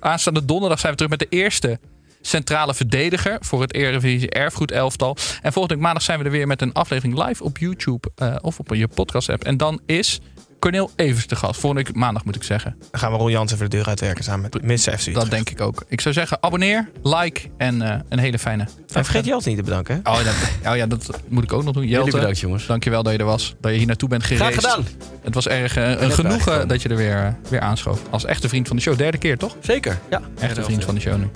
Aanstaande 0.00 0.44
donderdag 0.44 0.78
zijn 0.78 0.92
we 0.92 0.98
terug 0.98 1.18
met 1.18 1.30
de 1.30 1.36
eerste 1.36 1.78
centrale 2.26 2.74
verdediger 2.74 3.36
voor 3.40 3.60
het 3.60 3.74
Eredivisie 3.74 4.30
Erfgoed 4.30 4.70
elftal. 4.70 5.16
En 5.42 5.52
volgende 5.52 5.74
week 5.74 5.84
maandag 5.84 6.02
zijn 6.02 6.18
we 6.18 6.24
er 6.24 6.30
weer 6.30 6.46
met 6.46 6.62
een 6.62 6.72
aflevering 6.72 7.24
live 7.26 7.44
op 7.44 7.58
YouTube 7.58 8.10
eh, 8.16 8.34
of 8.40 8.58
op 8.58 8.74
je 8.74 8.88
podcast 8.88 9.28
app. 9.28 9.44
En 9.44 9.56
dan 9.56 9.80
is 9.86 10.20
Cornel 10.58 10.90
Evers 10.96 11.26
de 11.26 11.36
gast. 11.36 11.60
Volgende 11.60 11.84
week 11.84 11.96
maandag 11.96 12.24
moet 12.24 12.36
ik 12.36 12.42
zeggen. 12.42 12.76
Dan 12.90 13.00
gaan 13.00 13.12
we 13.12 13.18
Ron 13.18 13.30
Jans 13.30 13.52
even 13.52 13.70
de 13.70 13.76
deur 13.76 13.86
uitwerken 13.86 14.24
samen 14.24 14.50
met 14.52 14.62
Miss 14.62 14.88
FC. 14.88 15.14
Dat 15.14 15.30
denk 15.30 15.50
ik 15.50 15.60
ook. 15.60 15.84
Ik 15.88 16.00
zou 16.00 16.14
zeggen 16.14 16.38
abonneer, 16.40 16.90
like 17.02 17.40
en 17.56 17.82
eh, 17.82 18.00
een 18.08 18.18
hele 18.18 18.38
fijne... 18.38 18.62
En 18.62 19.04
vergeet 19.04 19.24
Jans 19.24 19.44
niet 19.44 19.56
te 19.56 19.62
bedanken. 19.62 20.00
hè? 20.04 20.10
Oh, 20.10 20.24
dat, 20.24 20.34
oh 20.72 20.76
ja, 20.76 20.86
dat 20.86 21.20
moet 21.28 21.42
ik 21.42 21.52
ook 21.52 21.64
nog 21.64 21.74
doen. 21.74 21.86
Jelte, 21.86 22.10
bedankt, 22.10 22.38
jongens. 22.38 22.66
Dankjewel 22.66 23.02
dat 23.02 23.12
je 23.12 23.18
er 23.18 23.24
was. 23.24 23.54
Dat 23.60 23.70
je 23.70 23.78
hier 23.78 23.86
naartoe 23.86 24.08
bent 24.08 24.24
gereisd. 24.24 24.58
Graag 24.58 24.72
gedaan. 24.72 24.86
Het 25.22 25.34
was 25.34 25.48
erg 25.48 25.76
eh, 25.76 26.00
een 26.00 26.10
genoegen 26.10 26.68
dat 26.68 26.82
je 26.82 26.88
er 26.88 26.96
weer, 26.96 27.36
weer 27.48 27.60
aanschoof. 27.60 28.02
Als 28.10 28.24
echte 28.24 28.48
vriend 28.48 28.66
van 28.66 28.76
de 28.76 28.82
show. 28.82 28.96
Derde 28.96 29.18
keer, 29.18 29.38
toch? 29.38 29.56
Zeker, 29.60 29.98
ja. 30.10 30.20
Echte 30.40 30.62
vriend 30.62 30.84
van 30.84 30.94
de 30.94 31.00
show 31.00 31.16
nu. 31.16 31.30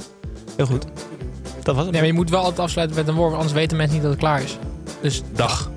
Heel 0.59 0.67
goed. 0.67 0.85
Dat 1.63 1.75
was 1.75 1.85
het. 1.85 1.93
Nee, 1.93 2.01
maar 2.01 2.11
je 2.11 2.17
moet 2.17 2.31
wel 2.31 2.41
altijd 2.41 2.59
afsluiten 2.59 2.97
met 2.97 3.09
een 3.09 3.15
woord, 3.15 3.35
anders 3.35 3.53
weten 3.53 3.77
mensen 3.77 3.95
niet 3.95 4.03
dat 4.03 4.13
het 4.13 4.21
klaar 4.21 4.43
is. 4.43 4.59
Dus 5.01 5.23
Dag. 5.33 5.71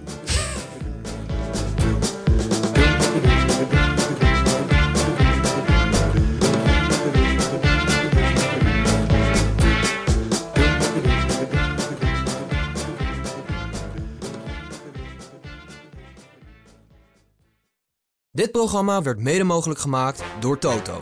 Dit 18.32 18.52
programma 18.52 19.02
werd 19.02 19.20
mede 19.20 19.44
mogelijk 19.44 19.80
gemaakt 19.80 20.24
door 20.40 20.58
Toto. 20.58 21.02